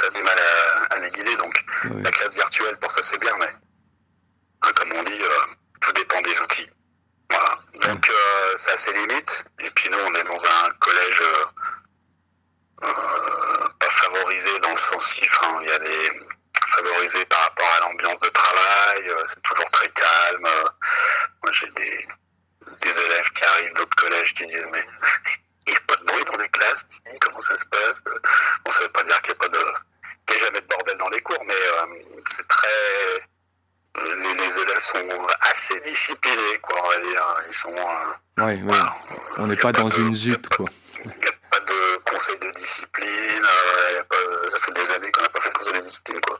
tu 0.00 0.06
as 0.06 0.10
du 0.10 0.22
mal 0.22 0.36
à, 0.38 0.94
à, 0.94 0.98
les 0.98 1.10
guider. 1.10 1.36
Donc, 1.36 1.54
ouais. 1.84 2.02
la 2.02 2.10
classe 2.10 2.34
virtuelle, 2.34 2.76
pour 2.78 2.90
ça, 2.90 3.02
c'est 3.02 3.18
bien, 3.18 3.36
mais 3.38 3.52
hein, 4.62 4.72
comme 4.74 4.92
on 4.94 5.02
dit, 5.04 5.20
euh, 5.20 5.46
tout 5.80 5.92
dépend 5.92 6.20
des 6.22 6.38
outils. 6.38 6.70
Voilà. 7.28 7.58
Donc, 7.82 8.08
euh, 8.08 8.54
c'est 8.56 8.72
assez 8.72 8.92
limite. 8.92 9.44
Et 9.60 9.70
puis, 9.70 9.88
nous, 9.90 9.98
on 9.98 10.14
est 10.14 10.24
dans 10.24 10.44
un 10.44 10.70
collège 10.80 11.22
euh, 12.82 12.88
pas 13.78 13.90
favorisé 13.90 14.58
dans 14.60 14.72
le 14.72 14.78
sens 14.78 15.06
si, 15.06 15.22
enfin, 15.24 15.58
il 15.62 15.68
y 15.68 15.72
a 15.72 15.78
des 15.78 16.10
favorisés 16.74 17.24
par 17.26 17.40
rapport 17.40 17.68
à 17.78 17.80
l'ambiance 17.80 18.20
de 18.20 18.28
travail. 18.28 19.12
c'est 19.26 19.42
toujours 19.42 19.66
très 19.66 19.88
calme. 19.90 20.42
moi, 21.42 21.52
j'ai 21.52 21.70
des, 21.72 22.08
des 22.82 22.98
élèves 22.98 23.30
qui 23.32 23.44
arrivent 23.44 23.74
d'autres 23.74 23.96
collèges 23.96 24.34
qui 24.34 24.46
disent, 24.46 24.68
mais 24.72 24.84
il 25.66 25.72
n'y 25.72 25.76
a 25.76 25.80
pas 25.86 25.96
de 25.96 26.04
bruit 26.04 26.24
dans 26.24 26.36
les 26.36 26.48
classes 26.48 26.86
comment 27.20 27.40
ça 27.40 27.56
se 27.58 27.64
passe 27.66 28.02
Bon, 28.64 28.70
ça 28.70 28.80
veut 28.80 28.88
pas 28.88 29.04
dire 29.04 29.20
qu'il 29.22 29.32
n'y 29.32 29.38
a 29.38 29.40
pas 29.40 29.48
de, 29.48 29.64
qu'il 30.26 30.36
n'y 30.36 30.42
a 30.42 30.46
jamais 30.46 30.60
de 30.60 30.66
bordel 30.66 30.96
dans 30.98 31.08
les 31.08 31.20
cours, 31.20 31.42
mais 31.46 31.54
euh, 31.54 32.20
c'est 32.26 32.46
très, 32.48 32.68
les, 33.96 34.34
les, 34.34 34.58
élèves 34.58 34.80
sont 34.80 35.26
assez 35.40 35.80
disciplinés, 35.80 36.58
quoi, 36.62 36.80
on 36.84 36.88
va 36.88 36.98
dire. 37.00 37.36
Ils 37.48 37.54
sont. 37.54 37.74
Euh, 37.76 38.44
ouais, 38.44 38.56
voilà. 38.62 38.94
On 39.38 39.46
n'est 39.46 39.56
pas, 39.56 39.72
pas, 39.72 39.80
dans 39.80 39.88
de, 39.88 39.96
une 39.96 40.14
ZUP, 40.14 40.48
quoi. 40.54 40.66
Il 41.04 41.10
n'y 41.10 41.26
a 41.26 41.32
pas 41.50 41.60
de 41.60 41.96
conseil 42.10 42.38
de 42.38 42.50
discipline. 42.52 43.44
Euh, 43.44 43.92
y 43.92 43.96
a 43.96 44.04
pas, 44.04 44.16
ça 44.52 44.58
fait 44.66 44.72
des 44.72 44.90
années 44.92 45.10
qu'on 45.12 45.22
n'a 45.22 45.28
pas 45.28 45.40
fait 45.40 45.50
de 45.50 45.54
conseil 45.54 45.74
de 45.74 45.80
discipline, 45.80 46.20
quoi. 46.20 46.38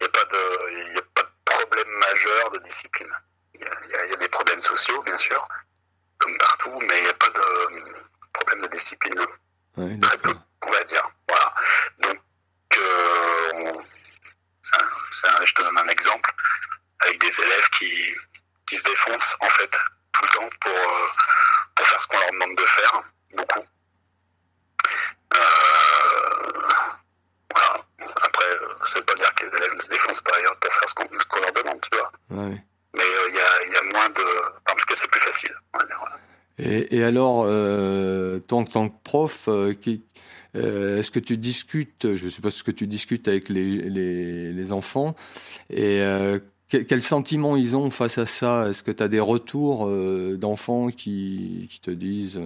Il 0.00 0.04
n'y 0.04 0.06
a 0.06 0.10
pas 0.10 0.24
de, 0.24 0.98
a 0.98 1.02
pas 1.14 1.22
de 1.22 1.28
problème 1.44 1.88
majeur 1.88 2.50
de 2.50 2.58
discipline. 2.58 3.10
Il 3.54 3.60
y, 3.60 4.10
y 4.10 4.14
a 4.14 4.16
des 4.16 4.28
problèmes 4.28 4.60
sociaux, 4.60 5.02
bien 5.02 5.18
sûr, 5.18 5.42
comme 6.18 6.36
partout, 6.38 6.78
mais 6.82 6.98
il 6.98 7.02
n'y 7.02 7.08
a 7.08 7.14
pas 7.14 7.28
de 7.30 7.97
problème 8.32 8.62
de 8.62 8.68
discipline. 8.68 9.26
Très 10.00 10.18
peu, 10.18 10.34
on 10.66 10.70
va 10.70 10.82
dire. 10.84 11.08
Voilà. 11.28 11.54
Donc, 12.00 12.18
euh, 12.76 13.74
ça, 14.62 14.78
ça, 15.12 15.44
je 15.44 15.54
te 15.54 15.62
donne 15.62 15.78
un 15.78 15.86
exemple 15.86 16.34
avec 17.00 17.20
des 17.20 17.40
élèves 17.40 17.68
qui, 17.78 17.92
qui 18.66 18.76
se 18.76 18.82
défoncent 18.82 19.36
en 19.40 19.48
fait 19.50 19.70
tout 20.12 20.24
le 20.24 20.30
temps 20.30 20.50
pour, 20.60 20.72
euh, 20.72 21.06
pour 21.74 21.86
faire 21.86 22.02
ce 22.02 22.06
qu'on 22.08 22.18
leur 22.18 22.32
demande 22.32 22.56
de 22.56 22.66
faire, 22.66 23.02
beaucoup. 23.34 23.66
Euh, 25.34 26.68
voilà. 27.54 27.84
Après, 28.22 28.58
ça 28.86 28.94
veut 28.98 29.04
pas 29.04 29.14
dire 29.14 29.34
que 29.34 29.44
les 29.44 29.56
élèves 29.56 29.74
ne 29.74 29.80
se 29.80 29.88
défoncent 29.90 30.22
pas 30.22 30.36
ailleurs 30.36 30.56
pour 30.56 30.72
faire 30.72 30.88
ce 30.88 30.94
qu'on 30.94 31.06
qu 31.06 31.40
leur 31.40 31.52
demande, 31.52 31.80
tu 31.80 31.96
vois. 31.96 32.12
Mais 32.94 33.04
il 33.28 33.34
y, 33.34 33.40
a, 33.40 33.66
y, 33.66 33.76
a, 33.76 33.82
moins 33.82 34.08
de. 34.08 34.24
En 34.70 34.74
tout 34.74 34.86
cas, 34.86 34.94
c'est 34.94 35.10
plus 35.10 35.20
facile. 35.20 35.54
On 35.74 35.78
va 35.78 35.84
dire, 35.84 35.98
voilà. 35.98 36.16
Et, 36.58 36.96
et, 36.96 37.04
alors, 37.04 37.44
euh, 37.46 38.40
tant, 38.40 38.64
tant 38.64 38.88
que 38.88 38.96
prof, 39.04 39.44
euh, 39.48 39.74
euh, 40.56 40.98
est-ce 40.98 41.10
que 41.10 41.20
tu 41.20 41.36
discutes, 41.36 42.14
je 42.14 42.40
pas 42.40 42.50
ce 42.50 42.62
que 42.62 42.70
tu 42.70 42.86
discutes 42.86 43.28
avec 43.28 43.48
les, 43.48 43.88
les, 43.88 44.52
les 44.52 44.72
enfants, 44.72 45.14
et 45.70 46.00
euh, 46.00 46.38
quel, 46.68 46.84
quel, 46.84 47.00
sentiment 47.00 47.56
ils 47.56 47.76
ont 47.76 47.90
face 47.90 48.18
à 48.18 48.26
ça? 48.26 48.68
Est-ce 48.68 48.82
que 48.82 48.90
tu 48.90 49.02
as 49.02 49.08
des 49.08 49.20
retours 49.20 49.86
euh, 49.86 50.36
d'enfants 50.36 50.90
qui, 50.90 51.68
qui, 51.70 51.80
te 51.80 51.90
disent, 51.90 52.40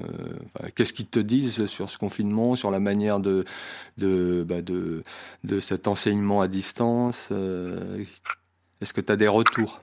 enfin, 0.55 0.69
qu'est-ce 0.75 0.93
qu'ils 0.93 1.09
te 1.09 1.19
disent 1.19 1.67
sur 1.67 1.89
ce 1.89 1.97
confinement, 1.97 2.55
sur 2.55 2.71
la 2.71 2.81
manière 2.81 3.19
de, 3.19 3.45
de, 3.97 4.45
bah 4.47 4.61
de, 4.61 5.03
de 5.45 5.59
cet 5.59 5.89
enseignement 5.89 6.41
à 6.43 6.49
distance 6.49 7.31
Est-ce 8.81 8.93
que 8.93 9.01
tu 9.01 9.11
as 9.13 9.17
des 9.17 9.29
retours? 9.29 9.81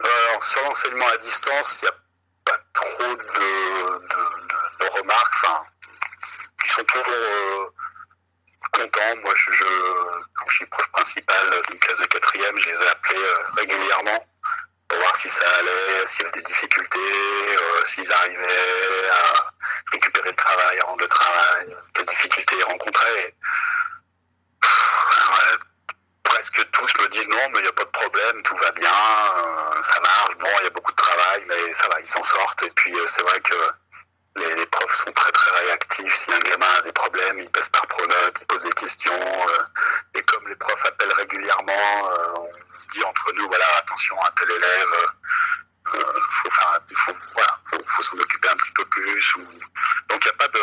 Alors, 0.00 0.44
sur 0.44 0.62
l'enseignement 0.62 1.06
à 1.14 1.18
distance, 1.18 1.80
il 1.82 1.86
y 1.86 1.88
a 1.88 2.07
de, 3.16 4.98
remarques. 4.98 5.34
Enfin, 5.34 5.62
ils 6.64 6.70
sont 6.70 6.84
toujours 6.84 7.08
euh, 7.08 7.66
contents. 8.72 9.16
Moi, 9.22 9.32
je, 9.34 9.52
je, 9.52 9.64
quand 10.34 10.48
je 10.48 10.56
suis 10.56 10.66
prof 10.66 10.88
principal 10.90 11.62
d'une 11.68 11.78
classe 11.78 11.98
de 11.98 12.06
quatrième, 12.06 12.58
je 12.58 12.70
les 12.70 12.80
ai 12.80 12.88
appelés 12.88 13.18
euh, 13.18 13.38
régulièrement 13.56 14.26
pour 14.88 14.98
voir 14.98 15.16
si 15.16 15.28
ça 15.28 15.44
allait, 15.58 16.06
s'il 16.06 16.24
y 16.24 16.28
avait 16.28 16.38
des 16.38 16.44
difficultés, 16.44 16.98
euh, 16.98 17.84
s'ils 17.84 18.10
arrivaient 18.10 19.08
à 19.10 19.52
récupérer 19.92 20.30
le 20.30 20.36
travail, 20.36 20.80
à 20.80 20.84
rendre 20.84 21.00
le 21.00 21.08
travail, 21.08 21.76
quelles 21.92 22.06
difficultés 22.06 22.56
ils 22.58 22.64
rencontraient. 22.64 23.34
Presque 26.28 26.70
tous 26.70 26.92
me 27.00 27.08
disent 27.08 27.28
non, 27.28 27.48
mais 27.52 27.58
il 27.60 27.62
n'y 27.62 27.68
a 27.68 27.72
pas 27.72 27.84
de 27.84 27.90
problème, 27.90 28.42
tout 28.42 28.56
va 28.56 28.70
bien, 28.72 28.90
euh, 28.90 29.82
ça 29.82 30.00
marche. 30.00 30.36
Bon, 30.38 30.48
il 30.60 30.64
y 30.64 30.66
a 30.66 30.70
beaucoup 30.70 30.92
de 30.92 30.96
travail, 30.96 31.42
mais 31.48 31.72
ça 31.74 31.88
va, 31.88 32.00
ils 32.00 32.06
s'en 32.06 32.22
sortent. 32.22 32.62
Et 32.62 32.70
puis, 32.76 32.94
euh, 32.94 33.06
c'est 33.06 33.22
vrai 33.22 33.40
que 33.40 33.54
les, 34.36 34.66
profs 34.66 34.94
sont 34.94 35.12
très 35.12 35.32
très 35.32 35.58
réactifs. 35.60 36.14
Si 36.14 36.32
un 36.32 36.38
gamin 36.40 36.70
a 36.78 36.82
des 36.82 36.92
problèmes, 36.92 37.38
ils 37.38 37.50
passent 37.50 37.70
par 37.70 37.86
pronote, 37.86 38.38
ils 38.40 38.46
posent 38.46 38.64
des 38.64 38.72
questions. 38.72 39.12
Euh, 39.12 40.18
et 40.18 40.22
comme 40.22 40.46
les 40.48 40.56
profs 40.56 40.84
appellent 40.84 41.12
régulièrement, 41.14 42.10
on 42.36 42.78
se 42.78 42.86
dit 42.88 43.02
entre 43.02 43.32
nous, 43.34 43.48
voilà, 43.48 43.64
attention 43.78 44.20
à 44.22 44.30
tel 44.36 44.50
élève. 44.50 44.94
Euh, 45.94 46.20
faut 46.42 46.50
voilà, 47.34 47.58
faut, 47.70 47.82
faut 47.86 48.02
s'en 48.02 48.18
occuper 48.18 48.48
un 48.48 48.56
petit 48.56 48.70
peu 48.72 48.84
plus. 48.84 49.34
Donc 50.08 50.24
il 50.24 50.26
n'y 50.26 50.28
a 50.28 50.36
pas 50.38 50.48
de 50.48 50.60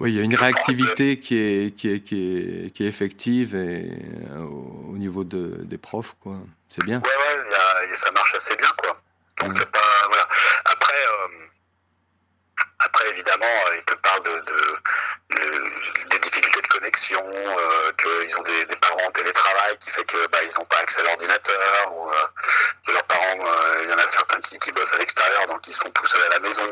oui, 0.00 0.12
il 0.12 0.16
y 0.16 0.20
a 0.20 0.24
une 0.24 0.34
réactivité 0.34 1.20
qui 1.20 1.36
est, 1.36 1.76
qui 1.76 1.92
est, 1.92 2.00
qui 2.00 2.16
est, 2.16 2.70
qui 2.74 2.84
est 2.84 2.88
effective 2.88 3.54
et, 3.54 3.84
euh, 4.30 4.44
au, 4.44 4.96
niveau 4.96 5.24
de, 5.24 5.58
des 5.64 5.76
profs, 5.76 6.14
quoi. 6.20 6.36
C'est 6.70 6.82
bien. 6.84 7.00
Ouais, 7.00 7.04
ouais, 7.04 7.88
y 7.88 7.92
a, 7.92 7.94
ça 7.94 8.10
marche 8.12 8.34
assez 8.34 8.56
bien, 8.56 8.70
quoi. 8.78 8.96
Donc, 9.42 9.58
ouais. 9.58 9.66
pas, 9.66 10.06
voilà. 10.08 10.26
Après, 10.64 10.94
euh, 10.94 11.28
après, 12.78 13.10
évidemment, 13.10 13.44
euh, 13.44 13.76
ils 13.76 13.84
te 13.84 13.94
parlent 13.96 14.22
de, 14.22 14.30
de, 14.30 15.36
de, 15.36 15.70
des 16.08 16.18
difficultés 16.18 16.62
de 16.62 16.68
connexion, 16.68 17.22
euh, 17.22 17.92
qu'ils 17.98 18.38
ont 18.38 18.42
des, 18.42 18.64
des, 18.64 18.76
parents 18.76 19.06
en 19.06 19.10
télétravail 19.10 19.76
qui 19.80 19.90
fait 19.90 20.04
que 20.04 20.26
bah, 20.28 20.38
ils 20.42 20.58
n'ont 20.58 20.64
pas 20.64 20.78
accès 20.78 21.02
à 21.02 21.04
l'ordinateur, 21.04 21.92
ou 21.92 22.10
que 22.86 22.92
leurs 22.92 23.04
parents, 23.04 23.36
il 23.82 23.90
y 23.90 23.92
en 23.92 23.98
a 23.98 24.06
certains 24.06 24.40
qui, 24.40 24.58
qui 24.58 24.72
bossent 24.72 24.94
à 24.94 24.98
l'extérieur, 24.98 25.46
donc 25.46 25.66
ils 25.68 25.74
sont 25.74 25.90
tout 25.90 26.06
seuls 26.06 26.22
à 26.22 26.30
la 26.30 26.40
maison. 26.40 26.62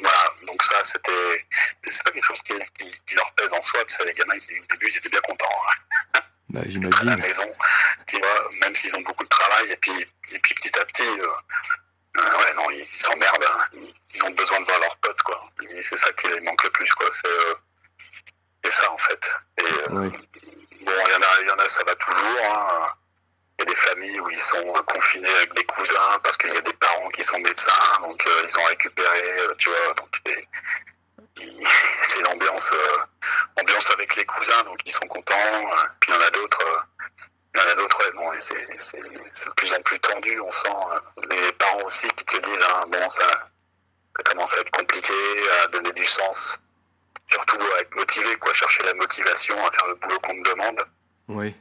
Voilà, 0.00 0.34
donc 0.46 0.62
ça, 0.62 0.82
c'était, 0.82 1.46
c'est 1.88 2.02
pas 2.02 2.10
quelque 2.10 2.24
chose 2.24 2.42
qui, 2.42 2.54
qui, 2.78 2.90
qui, 3.06 3.14
leur 3.14 3.32
pèse 3.32 3.52
en 3.52 3.62
soi, 3.62 3.80
parce 3.80 3.96
que 3.96 4.04
les 4.04 4.14
gamins, 4.14 4.34
ils, 4.34 4.60
au 4.60 4.66
début, 4.70 4.88
ils 4.88 4.96
étaient 4.96 5.08
bien 5.08 5.20
contents. 5.20 5.60
Hein. 6.14 6.20
Bah, 6.48 6.60
j'imagine. 6.66 7.08
À 7.08 7.16
la 7.16 7.16
maison, 7.16 7.54
tu 8.06 8.18
vois, 8.18 8.50
même 8.60 8.74
s'ils 8.74 8.94
ont 8.96 9.00
beaucoup 9.00 9.24
de 9.24 9.28
travail, 9.28 9.70
et 9.70 9.76
puis, 9.76 10.06
et 10.32 10.38
puis 10.38 10.54
petit 10.54 10.78
à 10.78 10.84
petit, 10.84 11.02
euh, 11.02 11.26
euh, 12.16 12.38
ouais, 12.38 12.54
non, 12.54 12.70
ils 12.70 12.86
s'emmerdent, 12.86 13.44
hein. 13.44 13.78
ils, 14.14 14.22
ont 14.22 14.30
besoin 14.30 14.60
de 14.60 14.64
voir 14.64 14.78
leurs 14.80 14.96
potes, 14.98 15.22
quoi. 15.22 15.48
C'est 15.80 15.96
ça 15.96 16.12
qui 16.12 16.28
les 16.28 16.40
manque 16.40 16.62
le 16.64 16.70
plus, 16.70 16.92
quoi. 16.94 17.08
C'est, 17.10 17.26
euh, 17.26 18.70
ça, 18.70 18.90
en 18.90 18.98
fait. 18.98 19.20
Et, 19.58 19.90
oui. 19.90 20.10
bon, 20.82 20.92
il 21.06 21.12
y 21.12 21.14
en 21.14 21.22
a, 21.22 21.40
il 21.42 21.48
y 21.48 21.50
en 21.50 21.58
a, 21.58 21.68
ça 21.68 21.84
va 21.84 21.94
toujours, 21.96 22.40
hein. 22.44 22.88
Il 23.58 23.64
y 23.64 23.68
a 23.68 23.70
des 23.70 23.76
familles 23.76 24.20
où 24.20 24.30
ils 24.30 24.40
sont 24.40 24.72
confinés 24.86 25.30
avec 25.30 25.54
des 25.54 25.64
cousins 25.64 26.18
parce 26.22 26.36
qu'il 26.36 26.52
y 26.52 26.56
a 26.56 26.60
des 26.60 26.72
parents 26.72 27.08
qui 27.10 27.24
sont 27.24 27.38
médecins, 27.38 27.72
donc 28.00 28.26
euh, 28.26 28.46
ils 28.48 28.58
ont 28.58 28.64
récupéré, 28.64 29.40
euh, 29.40 29.54
tu 29.58 29.68
vois, 29.68 29.94
donc 29.94 30.08
c'est 32.02 32.20
l'ambiance, 32.22 32.72
euh, 32.72 33.60
ambiance 33.60 33.88
avec 33.90 34.16
les 34.16 34.24
cousins, 34.24 34.62
donc 34.64 34.80
ils 34.84 34.92
sont 34.92 35.06
contents. 35.06 35.70
Puis 36.00 36.10
il 36.10 36.14
y 36.14 36.18
en 36.18 36.20
a 36.20 36.30
d'autres, 36.30 36.86
il 37.54 37.60
y 37.60 37.64
en 37.64 37.68
a 37.68 37.74
d'autres, 37.76 37.98
ouais, 38.00 38.12
bon, 38.12 38.32
c'est 38.40 39.00
de 39.00 39.50
plus 39.52 39.72
en 39.72 39.82
plus 39.82 40.00
tendu, 40.00 40.40
on 40.40 40.52
sent 40.52 40.68
les 41.30 41.52
parents 41.52 41.84
aussi 41.84 42.08
qui 42.08 42.24
te 42.24 42.36
disent, 42.38 42.62
hein, 42.62 42.86
bon, 42.88 43.10
ça, 43.10 43.28
ça 44.16 44.22
commence 44.24 44.56
à 44.56 44.60
être 44.60 44.70
compliqué, 44.72 45.14
à 45.62 45.68
donner 45.68 45.92
du 45.92 46.04
sens, 46.04 46.60
surtout 47.28 47.60
à 47.76 47.80
être 47.80 47.94
motivé, 47.94 48.36
quoi, 48.36 48.52
chercher 48.52 48.82
la 48.82 48.94
motivation 48.94 49.54
à 49.64 49.70
faire 49.70 49.86
le 49.86 49.94
boulot 49.94 50.18
qu'on 50.20 50.42
te 50.42 50.50
demande. 50.50 50.84
Oui. 51.28 51.54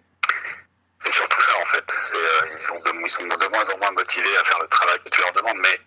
C'est 1.03 1.11
surtout 1.13 1.41
ça 1.41 1.57
en 1.57 1.65
fait. 1.65 1.95
Euh, 2.13 2.41
ils, 2.53 2.61
sont 2.61 2.79
de, 2.79 2.91
ils 3.03 3.09
sont 3.09 3.23
de 3.27 3.47
moins 3.47 3.69
en 3.69 3.77
moins 3.77 3.91
motivés 3.91 4.37
à 4.37 4.43
faire 4.45 4.59
le 4.61 4.67
travail 4.69 4.97
que 5.03 5.09
tu 5.09 5.19
leur 5.19 5.31
demandes, 5.33 5.57
mais 5.57 5.77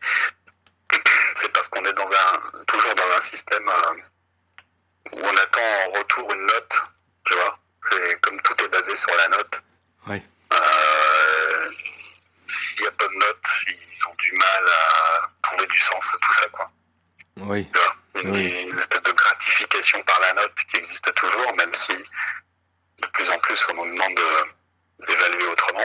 c'est 1.35 1.48
parce 1.52 1.68
qu'on 1.68 1.85
est 1.85 1.92
dans 1.94 2.07
un, 2.12 2.64
toujours 2.66 2.94
dans 2.94 3.11
un 3.11 3.20
système 3.20 3.66
euh, 3.68 3.94
où 5.12 5.20
on 5.22 5.37
attend 5.37 5.61
en 5.87 5.98
retour 5.98 6.31
une 6.35 6.46
note, 6.46 6.83
tu 7.24 7.35
vois. 7.35 7.59
Comme 8.20 8.40
tout 8.42 8.62
est 8.64 8.68
basé 8.68 8.94
sur 8.96 9.14
la 9.16 9.29
note. 9.29 9.61
Oui. 10.09 10.20
Euh, 10.52 11.70
S'il 12.48 12.83
n'y 12.83 12.88
a 12.88 12.92
pas 12.92 13.07
de 13.09 13.14
note, 13.14 13.46
ils 13.68 14.07
ont 14.09 14.14
du 14.18 14.33
mal 14.33 14.64
à 14.68 15.22
trouver 15.42 15.66
du 15.68 15.79
sens 15.79 16.14
à 16.14 16.18
tout 16.18 16.33
ça, 16.33 16.48
quoi. 16.48 16.70
Une, 17.37 17.50
Oui. 17.50 18.44
une 18.68 18.79
espèce 18.79 19.02
de 19.02 19.12
gratification 19.12 20.02
par 20.02 20.18
la 20.20 20.33
note 20.35 20.55
qui 20.70 20.79
existe 20.79 21.14
toujours, 21.14 21.55
même 21.57 21.72
si 21.74 21.94
de 21.96 23.07
plus 23.12 23.31
en 23.31 23.38
plus 23.38 23.64
on 23.70 23.74
nous 23.74 23.92
demande 23.94 24.14
de- 24.14 24.44
d'évaluer 25.06 25.46
autrement. 25.46 25.85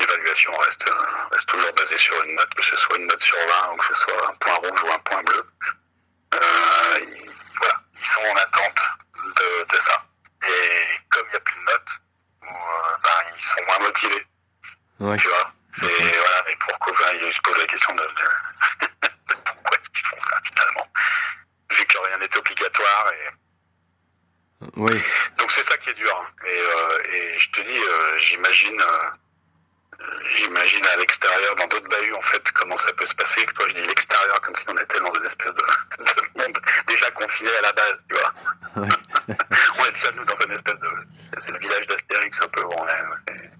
L'évaluation 0.00 0.52
reste, 0.58 0.88
reste 1.30 1.48
toujours 1.48 1.72
basée 1.74 1.98
sur 1.98 2.22
une 2.24 2.34
note, 2.34 2.52
que 2.54 2.64
ce 2.64 2.76
soit 2.76 2.96
une 2.96 3.06
note 3.06 3.20
sur 3.22 3.36
20 3.38 3.72
ou 3.72 3.76
que 3.76 3.86
ce 3.86 3.94
soit 3.94 4.30
un 4.30 4.34
point 4.36 4.54
rouge 4.54 4.82
ou 4.82 4.92
un 4.92 4.98
point 5.00 5.22
bleu. 5.22 5.46
Euh, 6.34 6.98
ils, 7.00 7.30
voilà, 7.58 7.74
ils 7.98 8.04
sont 8.06 8.20
en 8.22 8.36
attente 8.36 8.80
de, 9.16 9.72
de 9.72 9.78
ça. 9.78 10.04
Et 10.46 10.86
comme 11.10 11.26
il 11.28 11.30
n'y 11.30 11.36
a 11.36 11.40
plus 11.40 11.58
de 11.60 11.64
notes, 11.64 12.00
euh, 12.42 12.96
ben, 13.02 13.30
ils 13.34 13.40
sont 13.40 13.62
moins 13.66 13.78
motivés. 13.78 14.26
Oui. 15.00 15.16
Tu 15.18 15.28
vois 15.28 15.52
C'est 15.72 15.86
voilà, 15.86 16.50
et 16.50 16.56
pourquoi 16.68 16.92
enfin, 16.92 17.12
ils 17.14 17.32
se 17.32 17.40
posent 17.40 17.58
la 17.58 17.66
question 17.66 17.94
de, 17.94 18.02
de- 18.02 18.86
de 19.06 19.34
pourquoi 19.34 19.78
est-ce 19.78 19.90
qu'ils 19.90 20.06
font 20.06 20.18
ça 20.18 20.36
finalement 20.44 20.86
Vu 21.70 21.86
que 21.86 21.98
rien 21.98 22.18
n'est 22.18 22.36
obligatoire 22.36 23.12
et 23.12 23.30
Oui. 24.76 24.92
donc 25.38 25.50
c'est 25.50 25.62
ça 25.62 25.76
qui 25.78 25.90
est 25.90 25.94
dur. 25.94 26.14
hein. 26.16 26.46
Et, 26.46 26.58
euh, 26.60 27.14
et 27.14 27.38
je 27.38 27.50
te 27.50 27.60
dis, 27.60 27.78
euh, 27.78 28.18
j'imagine, 28.18 28.80
euh, 28.80 30.00
j'imagine 30.34 30.86
à 30.86 30.96
l'extérieur, 30.96 31.56
dans 31.56 31.66
d'autres 31.66 31.88
bahuts 31.88 32.14
en 32.14 32.22
fait, 32.22 32.42
comment 32.52 32.76
ça 32.76 32.92
peut 32.92 33.06
se 33.06 33.14
passer. 33.14 33.44
Quand 33.56 33.68
je 33.68 33.74
dis 33.74 33.82
l'extérieur, 33.82 34.40
comme 34.42 34.56
si 34.56 34.64
on 34.68 34.76
était 34.78 35.00
dans 35.00 35.12
une 35.12 35.26
espèce 35.26 35.54
de, 35.54 35.62
de 35.98 36.42
monde 36.42 36.58
déjà 36.86 37.10
confiné 37.12 37.50
à 37.58 37.62
la 37.62 37.72
base, 37.72 38.04
tu 38.08 38.14
vois. 38.16 38.82
Ouais. 38.82 38.88
on 39.78 39.84
est 39.86 39.92
déjà 39.92 40.10
nous 40.12 40.24
dans 40.24 40.36
une 40.36 40.52
espèce 40.52 40.80
de, 40.80 40.90
c'est 41.38 41.52
le 41.52 41.58
village 41.58 41.86
d'Astérix 41.86 42.40
un 42.42 42.48
peu. 42.48 42.62
Bon, 42.62 42.84
ouais, 42.84 42.92
ouais. 42.92 43.50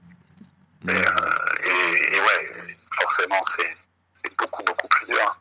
Et, 0.88 1.68
et, 1.68 2.16
et 2.16 2.20
ouais, 2.20 2.76
forcément, 2.92 3.42
c'est 3.44 3.76
c'est 4.12 4.36
beaucoup 4.36 4.62
beaucoup 4.64 4.88
plus 4.88 5.06
dur. 5.06 5.40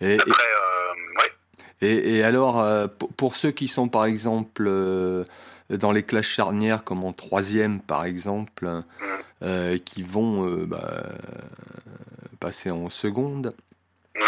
Et, 0.00 0.18
Après, 0.18 0.44
ouais. 1.18 1.33
Et, 1.84 2.16
et 2.16 2.24
alors, 2.24 2.60
euh, 2.60 2.86
pour, 2.88 3.36
ceux 3.36 3.50
qui 3.50 3.68
sont 3.68 3.88
par 3.88 4.04
exemple 4.06 4.64
euh, 4.66 5.24
dans 5.70 5.92
les 5.92 6.02
classes 6.02 6.26
charnières, 6.26 6.82
comme 6.84 7.04
en 7.04 7.12
troisième 7.12 7.80
par 7.80 8.04
exemple, 8.04 8.68
euh, 9.42 9.78
qui 9.78 10.02
vont 10.02 10.46
euh, 10.48 10.64
bah, 10.66 11.02
passer 12.40 12.70
en 12.70 12.88
seconde, 12.88 13.54
Ouais. 14.16 14.22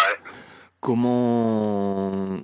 comment, 0.80 2.40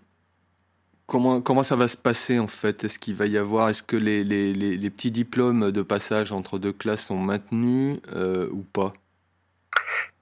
comment, 1.07 1.41
comment 1.41 1.63
ça 1.65 1.77
va 1.77 1.89
se 1.89 1.97
passer 1.97 2.39
en 2.39 2.47
fait? 2.47 2.85
Est-ce 2.85 2.99
qu'il 2.99 3.15
va 3.15 3.27
y 3.27 3.37
avoir, 3.37 3.69
est-ce 3.69 3.83
que 3.83 3.97
les, 3.97 4.25
les, 4.25 4.53
les, 4.53 4.77
les 4.77 4.91
petits 4.91 5.11
diplômes 5.11 5.73
de 5.73 5.83
passage 5.83 6.33
entre 6.33 6.59
deux 6.59 6.73
classes 6.73 7.07
sont 7.07 7.19
maintenus 7.19 7.99
euh, 8.15 8.49
ou 8.51 8.63
pas? 8.63 8.93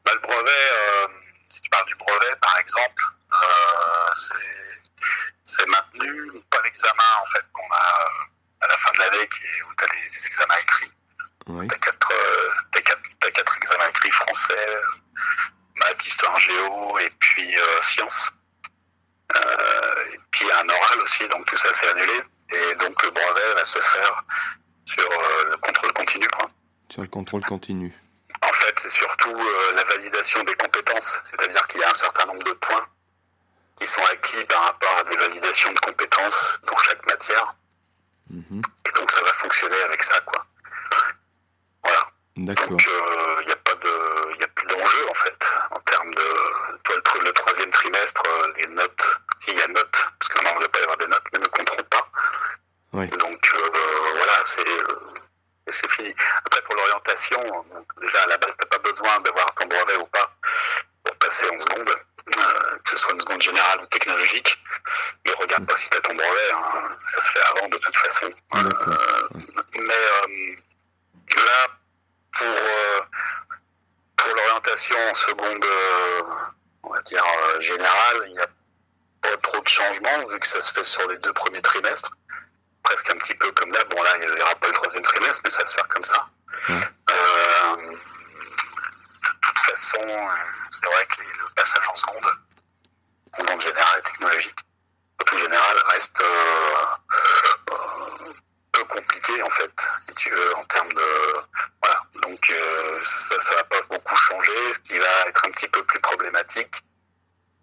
Bah, 0.05 0.12
le 0.14 0.20
brevet, 0.20 0.38
euh, 0.48 1.07
si 1.48 1.61
tu 1.61 1.70
parles 1.70 1.87
du 1.87 1.94
brevet 1.96 2.35
par 2.40 2.57
exemple, 2.59 3.05
euh, 3.33 3.37
c'est- 4.14 4.35
c'est 5.44 5.66
l'examen 6.81 7.21
en 7.21 7.25
fait 7.27 7.45
qu'on 7.53 7.71
a 7.73 8.01
euh, 8.01 8.64
à 8.64 8.69
la 8.69 8.77
fin 8.77 8.90
de 8.93 8.99
l'année 8.99 9.27
qui 9.29 9.43
est, 9.45 9.62
où 9.62 9.75
tu 9.77 9.85
as 9.85 9.88
des, 9.88 10.11
des 10.11 10.27
examens 10.27 10.57
écrits. 10.62 10.93
Oui. 11.47 11.69
Tu 11.69 11.75
as, 11.75 11.79
quatre, 11.79 12.12
euh, 12.12 12.81
quatre, 12.83 13.33
quatre 13.33 13.57
examens 13.62 13.88
écrits 13.88 14.11
français, 14.11 14.81
maths, 15.77 16.07
histoire, 16.07 16.38
géo 16.40 16.99
et 16.99 17.11
puis 17.19 17.57
euh, 17.59 17.83
sciences. 17.83 18.31
Euh, 19.35 20.05
et 20.12 20.19
puis 20.31 20.51
un 20.51 20.69
oral 20.69 21.01
aussi, 21.03 21.27
donc 21.29 21.47
tout 21.47 21.57
ça 21.57 21.69
c'est 21.73 21.88
annulé. 21.88 22.23
Et 22.51 22.75
donc 22.77 23.03
le 23.03 23.11
brevet 23.11 23.55
va 23.55 23.64
se 23.64 23.79
faire 23.79 24.25
sur 24.87 25.11
euh, 25.11 25.51
le 25.51 25.57
contrôle 25.59 25.93
continu. 25.93 26.27
Quoi. 26.29 26.51
Sur 26.88 27.03
le 27.03 27.09
contrôle 27.09 27.45
continu. 27.45 27.95
En 28.43 28.53
fait, 28.53 28.79
c'est 28.79 28.90
surtout 28.90 29.37
euh, 29.37 29.73
la 29.75 29.85
validation 29.85 30.43
des 30.45 30.55
compétences, 30.55 31.21
c'est-à-dire 31.23 31.66
qu'il 31.66 31.81
y 31.81 31.85
a 31.85 31.90
un 31.90 31.95
certain 31.95 32.27
nombre 32.27 32.43
de 32.43 32.53
points 32.53 32.87
qui 33.81 33.87
sont 33.87 34.05
acquis 34.05 34.45
par 34.45 34.62
rapport 34.62 34.97
à 34.99 35.05
des 35.05 35.16
validations 35.16 35.73
de 35.73 35.79
compétences 35.81 36.61
dans 36.64 36.77
chaque 36.79 37.05
matière. 37.07 37.55
Mhm. 38.31 38.61
Et 38.87 38.93
donc 38.93 39.11
ça 39.11 39.23
va 39.23 39.33
fonctionner 39.33 39.81
avec 39.83 40.03
ça, 40.03 40.21
quoi. 40.21 40.45
Voilà. 41.83 42.07
D'accord. 42.37 42.69
Donc 42.69 42.88
il 43.40 43.47
n'y 43.47 43.53
a 43.53 43.57
pas 43.57 43.75
de, 43.75 44.35
il 44.35 44.40
y 44.40 44.45
a 44.45 44.49
plus 44.49 44.66
d'enjeu 44.66 45.11
en 45.11 45.14
fait 45.14 45.45
en 45.71 45.81
termes 45.81 46.14
de, 46.14 46.79
toi 46.85 46.97
le, 46.97 47.25
le 47.25 47.33
troisième 47.33 47.71
trimestre, 47.71 48.23
euh, 48.27 48.53
les 48.59 48.66
notes, 48.66 49.05
s'il 49.40 49.59
y 49.59 49.62
a 49.62 49.69
notes, 49.69 49.99
parce 50.19 50.29
que 50.29 50.35
normalement 50.35 50.61
il 50.61 50.64
ne 50.64 50.69
pas 50.69 50.79
y 50.79 50.83
avoir 50.83 50.99
des 50.99 51.07
notes, 51.07 51.25
mais 51.33 51.38
ne 51.38 51.47
compteront 51.47 51.83
pas. 51.85 52.09
Oui. 52.93 53.09
Donc 53.09 53.51
euh, 53.55 53.71
voilà, 54.14 54.43
c'est 54.45 54.69
euh, 54.69 54.99
c'est 55.73 55.90
fini. 55.93 56.14
Après 56.45 56.62
pour 56.62 56.75
l'orientation, 56.75 57.64
déjà 58.01 58.23
à 58.23 58.27
la 58.27 58.38
base 58.38 58.57
t'as 58.57 58.66
pas 58.66 58.79
besoin 58.79 59.21
d'avoir 59.21 59.55
ton 59.55 59.66
brevet 59.66 59.97
ou 59.97 60.07
pas 60.07 60.31
pour 61.05 61.16
passer 61.16 61.47
en 61.49 61.61
seconde, 61.61 61.90
euh, 62.38 62.79
que 62.85 62.90
ce 62.90 62.97
soit 62.97 63.12
une 63.12 63.21
seconde 63.21 63.43
générale 63.43 63.81
ou 63.83 63.87
technologique. 63.87 64.59
Mais 65.25 65.33
regarde 65.33 65.66
pas 65.66 65.77
si 65.77 65.88
t'as 65.90 66.01
ton 66.01 66.14
brevet, 66.14 66.53
hein, 66.53 66.97
ça 67.07 67.21
se 67.21 67.31
fait 67.31 67.40
avant 67.51 67.69
de 67.69 67.77
toute 67.79 67.97
façon. 67.97 68.31
Euh, 68.55 69.29
mais 69.75 69.95
euh, 69.95 70.57
là, 71.37 71.66
pour, 72.33 73.07
pour 74.16 74.35
l'orientation 74.35 74.97
en 75.11 75.14
seconde, 75.14 75.64
on 76.83 76.90
va 76.90 77.03
dire 77.03 77.25
générale, 77.61 78.23
il 78.27 78.33
n'y 78.33 78.38
a 78.40 78.47
pas 79.21 79.37
trop 79.43 79.61
de 79.61 79.69
changements 79.69 80.27
vu 80.29 80.38
que 80.40 80.47
ça 80.47 80.61
se 80.61 80.73
fait 80.73 80.85
sur 80.85 81.07
les 81.09 81.19
deux 81.19 81.33
premiers 81.33 81.62
trimestres. 81.62 82.11
Presque 82.83 83.11
un 83.11 83.16
petit 83.19 83.35
peu 83.35 83.51
comme 83.53 83.71
là. 83.73 83.85
Bon, 83.85 84.03
là, 84.03 84.16
il 84.23 84.35
n'y 84.35 84.40
aura 84.40 84.55
pas 84.57 84.66
le 84.69 84.73
troisième 84.73 85.03
trimestre, 85.03 85.43
mais 85.45 85.51
ça 85.51 85.61
va 85.61 85.66
se 85.66 85.75
faire 85.75 85.88
comme 85.88 86.05
ça. 86.05 86.27
Ouais. 86.69 86.75
Euh, 87.11 87.77
de 87.77 89.29
toute 89.43 89.59
façon, 89.59 89.99
euh, 90.01 90.27
c'est 90.71 90.87
vrai 90.87 91.07
que 91.07 91.21
les- 91.21 91.27
le 91.38 91.49
passage 91.55 91.87
en 91.88 91.95
seconde, 91.95 92.25
en 93.35 93.40
seconde 93.43 93.61
générale 93.61 93.99
et 94.01 94.03
technologique, 94.03 94.59
au 95.21 95.25
tout 95.25 95.37
général, 95.37 95.77
reste 95.90 96.21
euh, 96.21 96.85
euh, 97.73 98.33
peu 98.73 98.85
compliqué 98.85 99.43
en 99.43 99.51
fait, 99.51 99.71
si 100.09 100.14
tu 100.14 100.31
veux, 100.31 100.57
en 100.57 100.64
termes 100.64 100.93
de 100.95 101.35
voilà. 101.83 102.03
Donc 102.23 102.51
euh, 102.51 103.01
ça, 103.05 103.38
ça 103.40 103.55
va 103.57 103.64
pas 103.64 103.83
beaucoup 103.83 104.16
changer. 104.16 104.73
Ce 104.73 104.79
qui 104.81 104.99
va 104.99 105.27
être 105.27 105.45
un 105.47 105.51
petit 105.51 105.69
peu 105.69 105.85
plus 105.85 106.01
problématique, 106.01 106.75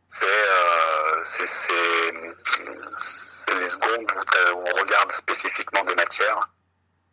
c'est 0.08 0.26
euh, 0.28 1.24
c'est- 1.24 1.46
c'est 1.48 2.14
c'est 2.96 3.56
les 3.56 3.70
secondes 3.70 4.12
où, 4.16 4.24
t'as- 4.26 4.54
où 4.54 4.64
on 4.68 4.74
regarde 4.74 5.12
spécifiquement 5.38 5.84
des 5.84 5.96
matières. 5.96 6.50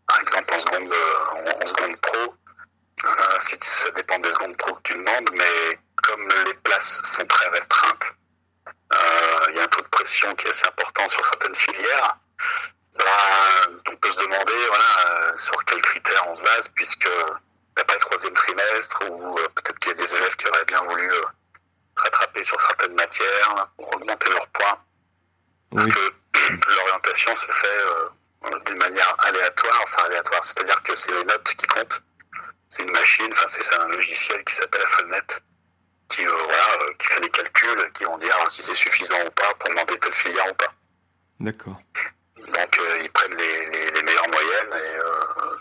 Par 0.06 0.20
exemple, 0.20 0.54
en 0.54 0.58
seconde, 0.58 0.92
euh, 0.92 1.26
en, 1.32 1.62
en 1.62 1.66
seconde 1.66 1.96
pro, 2.00 2.34
euh, 3.04 3.37
si 3.40 3.58
tu- 3.58 3.68
ça 3.68 3.90
dépend 3.92 4.18
des 4.18 4.30
secondes 4.32 4.56
pro 4.56 4.74
que 4.74 4.82
tu 4.82 4.94
demandes, 4.94 5.30
mais 5.32 5.78
comme 6.02 6.28
les 6.46 6.54
places 6.54 7.02
sont 7.02 7.26
très 7.26 7.48
restreintes, 7.48 8.12
euh, 8.92 9.40
il 9.50 9.56
y 9.56 9.60
a 9.60 9.64
un 9.64 9.68
taux 9.68 9.82
de 9.82 9.88
pression 9.88 10.34
qui 10.37 10.46
est 10.46 10.50
assez 10.50 10.66
important 10.66 11.08
sur 11.08 11.24
certaines 11.24 11.54
filières. 11.54 12.16
Ben, 12.96 13.80
on 13.90 13.96
peut 13.96 14.12
se 14.12 14.20
demander 14.20 14.66
voilà, 14.68 14.84
euh, 15.08 15.37
sur 15.37 15.64
quels 15.64 15.82
critères 15.82 16.24
on 16.28 16.37
se 16.37 16.42
base, 16.42 16.68
puisque 16.68 17.08
t'as 17.74 17.84
pas 17.84 17.94
le 17.94 18.00
troisième 18.00 18.34
trimestre, 18.34 18.98
ou 19.10 19.38
euh, 19.38 19.48
peut-être 19.56 19.78
qu'il 19.80 19.90
y 19.92 19.94
a 19.94 19.98
des 19.98 20.14
élèves 20.14 20.37
qui 20.37 20.46
auraient 20.48 20.64
bien 20.64 20.82
voulu 20.84 21.10
euh, 21.10 21.22
rattraper 21.96 22.44
sur 22.44 22.60
certaines 22.60 22.94
matières, 22.94 23.54
là, 23.56 23.68
pour 23.76 23.94
augmenter 23.96 24.30
leurs 24.30 24.46
points. 24.48 24.78
Parce 25.72 25.87
Oui. 25.87 25.92
que 25.92 26.70
l'orientation 26.70 27.34
se 27.34 27.50
fait 27.50 27.66
euh, 27.80 28.08
d'une 28.66 28.76
manière 28.78 29.14
aléatoire, 29.18 29.80
enfin 29.82 30.02
aléatoire, 30.04 30.44
c'est-à-dire 30.44 30.80
que 30.82 30.84
c'est 30.94 31.12
les 31.12 31.24
notes 31.24 31.54
qui 31.57 31.66
comptent. 31.66 32.02
C'est 32.68 32.83
une 32.83 32.90
machine, 32.92 33.28
enfin 33.33 33.46
c'est 33.46 33.74
un 33.74 33.88
logiciel 33.88 34.42
qui 34.44 34.54
s'appelle 34.54 34.83
Affelnet, 34.83 35.22
qui, 36.09 36.26
euh, 36.26 36.30
voilà, 36.33 36.83
euh, 36.83 36.94
qui 36.98 37.07
fait 37.07 37.20
les 37.20 37.30
calculs, 37.30 37.92
qui 37.94 38.04
vont 38.04 38.18
dire 38.18 38.35
si 38.50 38.62
c'est 38.62 38.74
suffisant 38.74 39.20
ou 39.26 39.30
pas 39.30 39.54
pour 39.54 39.68
demander 39.68 39.98
telle 40.00 40.12
filière 40.14 40.50
ou 40.50 40.54
pas. 40.54 40.72
D'accord. 41.40 41.80
Donc 42.37 42.78
euh, 42.78 42.98
ils 43.02 43.11
prennent 43.11 43.37
les, 43.37 43.66
les- 43.70 43.90
les 43.90 44.02
meilleures 44.02 44.28
moyennes 44.28 44.72
et 44.72 44.96
euh, 44.96 45.57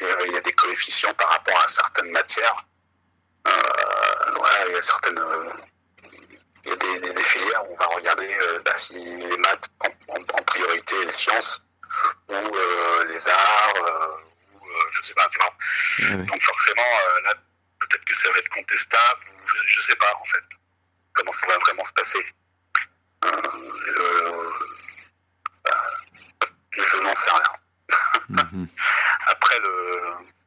et, 0.00 0.04
euh, 0.04 0.26
il 0.26 0.32
y 0.32 0.36
a 0.36 0.40
des 0.40 0.52
coefficients 0.52 1.14
par 1.14 1.28
rapport 1.30 1.60
à 1.62 1.68
certaines 1.68 2.10
matières. 2.10 2.54
Euh, 3.46 3.52
voilà, 4.36 4.66
il 4.68 4.74
y 4.74 4.76
a 4.76 4.82
certaines. 4.82 5.18
euh, 5.18 5.50
il 6.64 6.70
y 6.70 6.72
a 6.72 6.76
des, 6.76 7.00
des- 7.00 7.12
des 7.14 7.22
filières 7.22 7.68
où 7.68 7.74
on 7.74 7.76
va 7.76 7.86
regarder 7.86 8.32
euh, 8.40 8.60
bah, 8.64 8.76
si 8.76 8.94
les 8.94 9.36
maths 9.38 9.68
en, 9.80 10.14
en- 10.14 10.38
en 10.38 10.42
priorité, 10.44 11.04
les 11.04 11.12
sciences, 11.12 11.66
ou 12.28 12.34
euh, 12.34 13.04
les 13.06 13.28
arts, 13.28 13.74
euh, 13.76 14.16
ou 14.60 14.66
euh, 14.66 14.82
je 14.90 15.02
sais 15.02 15.14
pas, 15.14 15.28
tu 15.28 15.38
vois. 15.38 15.52
Ouais, 15.98 16.14
ouais. 16.20 16.26
Donc 16.26 16.40
forcément, 16.40 16.82
euh, 16.82 17.20
là, 17.22 17.34
peut-être 17.80 18.04
que 18.04 18.14
ça 18.16 18.30
va 18.30 18.38
être 18.38 18.48
contestable, 18.48 19.20
ou 19.34 19.46
je, 19.48 19.56
je 19.66 19.80
sais 19.82 19.96
pas 19.96 20.14
en 20.20 20.24
fait. 20.24 20.44
comment 21.14 21.32
ça 21.32 21.46
va 21.48 21.58
vraiment 21.58 21.84
se 21.84 21.92
passer. 21.92 22.24
Euh, 23.24 24.50
je 26.70 26.96
n'en 26.98 27.14
sais 27.14 27.30
rien. 27.30 27.52
Mhm. 28.28 28.66
Après, 29.26 29.58
le, 29.60 30.00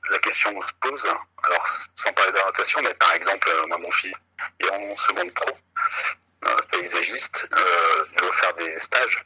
la 0.09 0.19
question 0.19 0.59
se 0.61 0.73
pose, 0.81 1.05
alors 1.43 1.67
sans 1.95 2.11
parler 2.13 2.31
d'orientation, 2.31 2.81
mais 2.81 2.93
par 2.95 3.13
exemple, 3.13 3.47
moi, 3.67 3.77
mon 3.77 3.91
fils 3.91 4.17
est 4.59 4.69
en 4.69 4.97
seconde 4.97 5.31
pro, 5.33 5.51
paysagiste, 6.71 7.47
il 8.11 8.15
doit 8.17 8.31
faire 8.31 8.53
des 8.55 8.79
stages. 8.79 9.23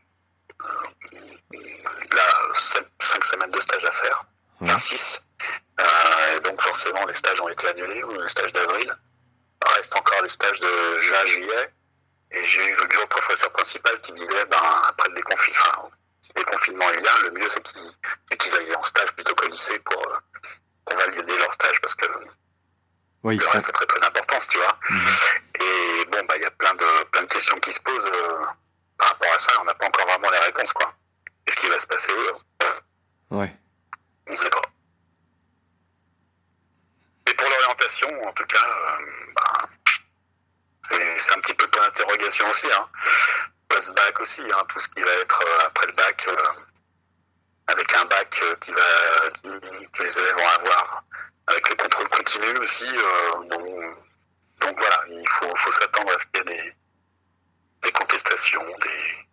là, 2.11 2.48
5 2.59 3.25
semaines 3.25 3.51
de 3.51 3.59
stage 3.59 3.85
à 3.85 3.91
faire, 3.91 4.25
enfin 4.61 4.77
6. 4.77 5.21
donc 6.43 6.61
forcément, 6.61 7.05
les 7.05 7.13
stages 7.13 7.39
ont 7.41 7.49
été 7.49 7.67
annulés, 7.67 8.03
ou 8.03 8.21
les 8.21 8.29
stages 8.29 8.53
d'avril. 8.53 8.95
Il 9.65 9.73
reste 9.75 9.95
encore 9.95 10.21
les 10.21 10.29
stages 10.29 10.59
de 10.59 10.99
juin-juillet. 10.99 11.73
Et 12.31 12.45
j'ai 12.45 12.63
eu 12.63 12.75
le 12.75 12.91
jour 12.91 13.07
professeur 13.07 13.51
principal 13.51 13.99
qui 14.01 14.13
disait, 14.13 14.45
ben, 14.45 14.81
après 14.87 15.09
le 15.09 15.15
déconfinement, 15.15 15.91
si 16.21 16.31
le 16.35 16.43
déconfinement 16.43 16.89
est 16.91 17.01
là, 17.01 17.11
le 17.23 17.31
mieux 17.31 17.49
c'est 17.49 17.63
qu'ils 18.37 18.55
aillent 18.55 18.75
en 18.75 18.83
stage 18.83 19.11
plutôt 19.13 19.33
qu'au 19.33 19.47
lycée 19.47 19.79
pour, 19.79 20.07
euh, 20.07 20.17
pour, 20.85 20.95
valider 20.95 21.37
leur 21.37 21.51
stage 21.53 21.81
parce 21.81 21.95
que 21.95 22.05
oui, 23.23 23.37
le 23.37 23.47
reste 23.47 23.69
a 23.69 23.71
très 23.73 23.85
peu 23.85 23.99
d'importance, 23.99 24.47
tu 24.47 24.57
vois. 24.59 24.77
Mhm. 24.89 24.99
Et 25.55 26.05
bon, 26.05 26.25
bah, 26.25 26.37
il 26.37 26.43
y 26.43 26.45
a 26.45 26.51
plein 26.51 26.73
de, 26.75 27.03
plein 27.05 27.23
de 27.23 27.27
questions 27.27 27.59
qui 27.59 27.71
se 27.71 27.81
posent 27.81 28.05
euh, 28.05 28.45
par 28.97 29.09
rapport 29.09 29.33
à 29.33 29.39
ça. 29.39 29.51
On 29.59 29.65
n'a 29.65 29.73
pas 29.73 29.87
encore 29.87 30.07
vraiment 30.07 30.29
les 30.29 30.37
réponses, 30.37 30.71
quoi. 30.71 30.93
Qu'est-ce 31.49 31.61
qui 31.61 31.69
va 31.69 31.79
se 31.79 31.87
passer 31.87 32.11
Ouais. 33.31 33.51
On 34.27 34.31
ne 34.31 34.35
sait 34.35 34.51
pas. 34.51 34.61
Et 37.25 37.33
pour 37.33 37.49
l'orientation, 37.49 38.23
en 38.23 38.33
tout 38.33 38.45
cas, 38.45 38.67
euh, 38.67 39.05
bah, 39.33 39.69
c'est 41.15 41.33
un 41.33 41.41
petit 41.41 41.55
peu 41.55 41.65
ton 41.65 41.81
interrogation 41.81 42.47
aussi. 42.51 42.67
Hein. 42.71 42.87
Post-bac 43.67 44.19
aussi, 44.19 44.43
hein, 44.43 44.63
tout 44.67 44.77
ce 44.77 44.89
qui 44.89 45.01
va 45.01 45.11
être 45.11 45.41
euh, 45.43 45.65
après 45.65 45.87
le 45.87 45.93
bac, 45.93 46.23
euh, 46.27 46.35
avec 47.65 47.95
un 47.95 48.05
bac 48.05 48.43
qui 48.59 48.71
va, 48.71 49.31
que 49.41 50.03
les 50.03 50.19
élèves 50.19 50.35
vont 50.35 50.49
avoir, 50.49 51.03
avec 51.47 51.67
le 51.67 51.75
contrôle 51.77 52.09
continu 52.09 52.57
aussi. 52.59 52.93
donc, 53.49 54.77
voilà, 54.77 55.03
il 55.09 55.27
faut, 55.29 55.71
s'attendre 55.71 56.13
à 56.13 56.17
ce 56.19 56.27
qu'il 56.27 56.47
y 56.47 56.57
ait 56.57 56.75
des, 57.81 57.91
contestations, 57.91 58.65
des... 58.83 59.28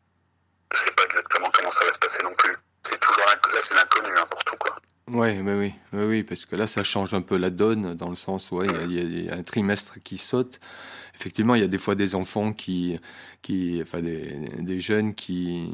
je 0.74 0.78
sais 0.78 0.92
pas 0.92 1.04
exactement 1.04 1.48
comment 1.54 1.70
ça 1.70 1.84
va 1.84 1.92
se 1.92 1.98
passer 1.98 2.22
non 2.22 2.34
plus. 2.36 2.54
C'est 2.82 2.98
toujours 3.00 3.24
là, 3.26 3.60
c'est 3.60 3.74
l'inconnu 3.74 4.10
hein, 4.16 4.26
pour 4.30 4.44
tout 4.44 4.56
quoi. 4.56 4.76
Ouais, 5.08 5.34
mais 5.34 5.54
oui, 5.54 5.72
oui, 5.92 6.04
oui, 6.04 6.22
parce 6.24 6.46
que 6.46 6.56
là, 6.56 6.66
ça 6.66 6.82
change 6.82 7.14
un 7.14 7.22
peu 7.22 7.36
la 7.36 7.50
donne 7.50 7.94
dans 7.94 8.08
le 8.08 8.16
sens 8.16 8.50
où 8.50 8.62
il 8.64 9.24
y, 9.24 9.30
a 9.30 9.34
un 9.34 9.42
trimestre 9.44 9.98
qui 10.02 10.18
saute. 10.18 10.58
Effectivement, 11.14 11.54
il 11.54 11.60
y 11.60 11.64
a 11.64 11.68
des 11.68 11.78
fois 11.78 11.94
des 11.94 12.16
enfants 12.16 12.52
qui, 12.52 12.98
qui 13.40 13.78
enfin 13.80 14.00
des, 14.00 14.34
des 14.58 14.80
jeunes 14.80 15.14
qui, 15.14 15.70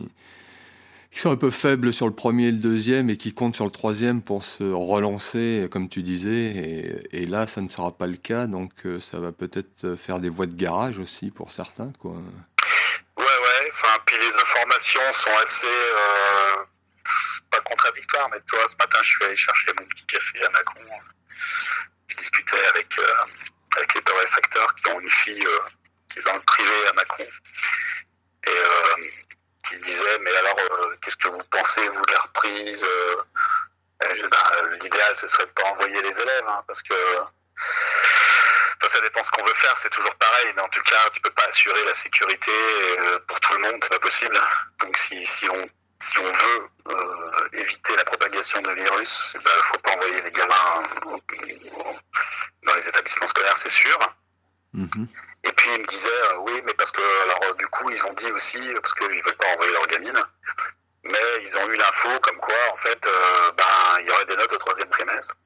qui 1.10 1.18
sont 1.18 1.30
un 1.30 1.36
peu 1.36 1.50
faibles 1.50 1.94
sur 1.94 2.06
le 2.06 2.12
premier 2.12 2.48
et 2.48 2.52
le 2.52 2.58
deuxième 2.58 3.08
et 3.08 3.16
qui 3.16 3.32
comptent 3.32 3.54
sur 3.54 3.64
le 3.64 3.70
troisième 3.70 4.20
pour 4.20 4.44
se 4.44 4.64
relancer, 4.64 5.66
comme 5.70 5.88
tu 5.88 6.02
disais. 6.02 7.00
Et, 7.10 7.22
et 7.22 7.26
là, 7.26 7.46
ça 7.46 7.62
ne 7.62 7.70
sera 7.70 7.96
pas 7.96 8.06
le 8.06 8.16
cas, 8.16 8.46
donc 8.46 8.72
euh, 8.84 9.00
ça 9.00 9.18
va 9.18 9.32
peut-être 9.32 9.94
faire 9.96 10.20
des 10.20 10.28
voies 10.28 10.46
de 10.46 10.54
garage 10.54 10.98
aussi 10.98 11.30
pour 11.30 11.52
certains, 11.52 11.90
quoi. 12.00 12.16
Enfin, 13.72 13.98
puis 14.06 14.18
les 14.18 14.34
informations 14.34 15.12
sont 15.12 15.36
assez. 15.38 15.66
Euh 15.66 16.56
pas 17.52 17.60
contradictoire, 17.60 18.28
mais 18.30 18.40
toi, 18.42 18.66
ce 18.66 18.76
matin, 18.76 18.98
je 19.02 19.10
suis 19.10 19.24
allé 19.24 19.36
chercher 19.36 19.72
mon 19.78 19.86
petit 19.86 20.06
café 20.06 20.44
à 20.44 20.50
Macron. 20.50 20.82
Je 22.08 22.16
discutais 22.16 22.64
avec, 22.68 22.98
euh, 22.98 23.14
avec 23.76 23.94
les 23.94 24.02
torréfacteurs 24.02 24.74
qui 24.74 24.88
ont 24.88 25.00
une 25.00 25.10
fille 25.10 25.46
euh, 25.46 25.58
qui 26.08 26.18
est 26.18 26.22
dans 26.22 26.34
le 26.34 26.40
privé 26.40 26.88
à 26.88 26.92
Macron. 26.94 27.24
Et 28.46 28.50
qui 29.68 29.76
disait, 29.78 30.18
mais 30.20 30.34
alors, 30.34 30.56
qu'est-ce 31.00 31.16
que 31.16 31.28
vous 31.28 31.42
pensez, 31.50 31.86
vous, 31.88 32.02
de 32.02 32.12
la 32.12 32.18
reprise 32.18 32.84
ben, 34.00 34.78
L'idéal, 34.82 35.16
ce 35.16 35.28
serait 35.28 35.46
de 35.46 35.50
pas 35.50 35.64
envoyer 35.70 36.02
les 36.02 36.20
élèves, 36.20 36.48
hein, 36.48 36.64
parce 36.66 36.82
que 36.82 36.94
ça 38.88 39.00
dépend 39.00 39.22
ce 39.24 39.30
qu'on 39.30 39.44
veut 39.44 39.54
faire, 39.54 39.74
c'est 39.78 39.90
toujours 39.90 40.14
pareil, 40.16 40.52
mais 40.56 40.62
en 40.62 40.68
tout 40.68 40.82
cas, 40.82 41.10
tu 41.12 41.20
peux 41.20 41.30
pas 41.30 41.46
assurer 41.48 41.84
la 41.84 41.94
sécurité 41.94 42.52
pour 43.28 43.40
tout 43.40 43.52
le 43.54 43.58
monde, 43.60 43.76
c'est 43.82 43.90
pas 43.90 43.98
possible. 43.98 44.38
Donc 44.80 44.96
si, 44.98 45.24
si 45.24 45.48
on 45.48 45.68
si 46.02 46.18
on 46.18 46.32
veut 46.32 46.68
euh, 46.88 47.48
éviter 47.52 47.94
la 47.96 48.04
propagation 48.04 48.60
de 48.60 48.70
virus, 48.72 49.34
il 49.34 49.38
ne 49.38 49.42
faut 49.42 49.78
pas 49.78 49.92
envoyer 49.92 50.20
les 50.22 50.32
gamins 50.32 50.82
dans 52.64 52.74
les 52.74 52.88
établissements 52.88 53.26
scolaires, 53.26 53.56
c'est 53.56 53.68
sûr. 53.68 53.98
Mhm. 54.72 55.06
Et 55.44 55.52
puis 55.52 55.70
il 55.74 55.80
me 55.80 55.86
disait, 55.86 56.08
euh, 56.08 56.38
oui, 56.40 56.60
mais 56.64 56.74
parce 56.74 56.90
que, 56.92 57.02
alors 57.22 57.54
du 57.54 57.66
coup, 57.68 57.90
ils 57.90 58.04
ont 58.06 58.12
dit 58.14 58.30
aussi, 58.32 58.60
parce 58.74 58.94
qu'ils 58.94 59.16
ne 59.16 59.22
veulent 59.22 59.36
pas 59.36 59.52
envoyer 59.54 59.72
leurs 59.72 59.86
gamines, 59.86 60.24
mais 61.04 61.42
ils 61.42 61.56
ont 61.58 61.68
eu 61.68 61.76
l'info 61.76 62.08
comme 62.20 62.38
quoi, 62.38 62.54
en 62.72 62.76
fait, 62.76 63.06
euh, 63.06 63.52
ben, 63.52 64.00
il 64.00 64.06
y 64.06 64.10
aurait 64.10 64.26
des 64.26 64.36
notes 64.36 64.52
au 64.52 64.58
troisième 64.58 64.88
trimestre. 64.88 65.36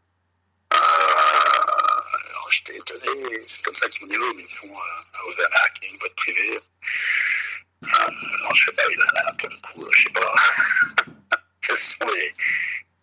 J'étais 2.50 2.76
étonné, 2.76 3.42
c'est 3.46 3.62
comme 3.64 3.74
ça 3.74 3.88
qu'ils 3.88 4.08
mais 4.08 4.16
ils 4.18 4.48
sont 4.48 4.70
à 4.78 5.24
Osana, 5.26 5.68
qui 5.74 5.86
est 5.86 5.90
une 5.90 5.98
boîte 5.98 6.14
privée. 6.14 6.60
Euh, 7.84 7.88
non, 8.42 8.54
je 8.54 8.64
sais 8.64 8.72
pas, 8.72 8.82
il 8.90 9.00
a 9.00 9.30
un 9.30 9.34
peu 9.34 9.48
de 9.48 9.56
coup, 9.56 9.86
je 9.92 10.02
sais 10.02 10.10
pas. 10.10 10.34
Ce 11.62 11.76
sont 11.76 12.06
les. 12.10 12.34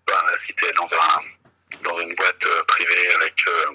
Ben, 0.08 0.38
si 0.38 0.54
tu 0.56 0.66
es 0.66 0.74
dans, 0.74 0.94
un, 0.94 1.22
dans 1.84 2.00
une 2.00 2.16
boîte 2.16 2.46
euh, 2.46 2.64
privée 2.64 3.14
avec. 3.16 3.46
Euh, 3.48 3.66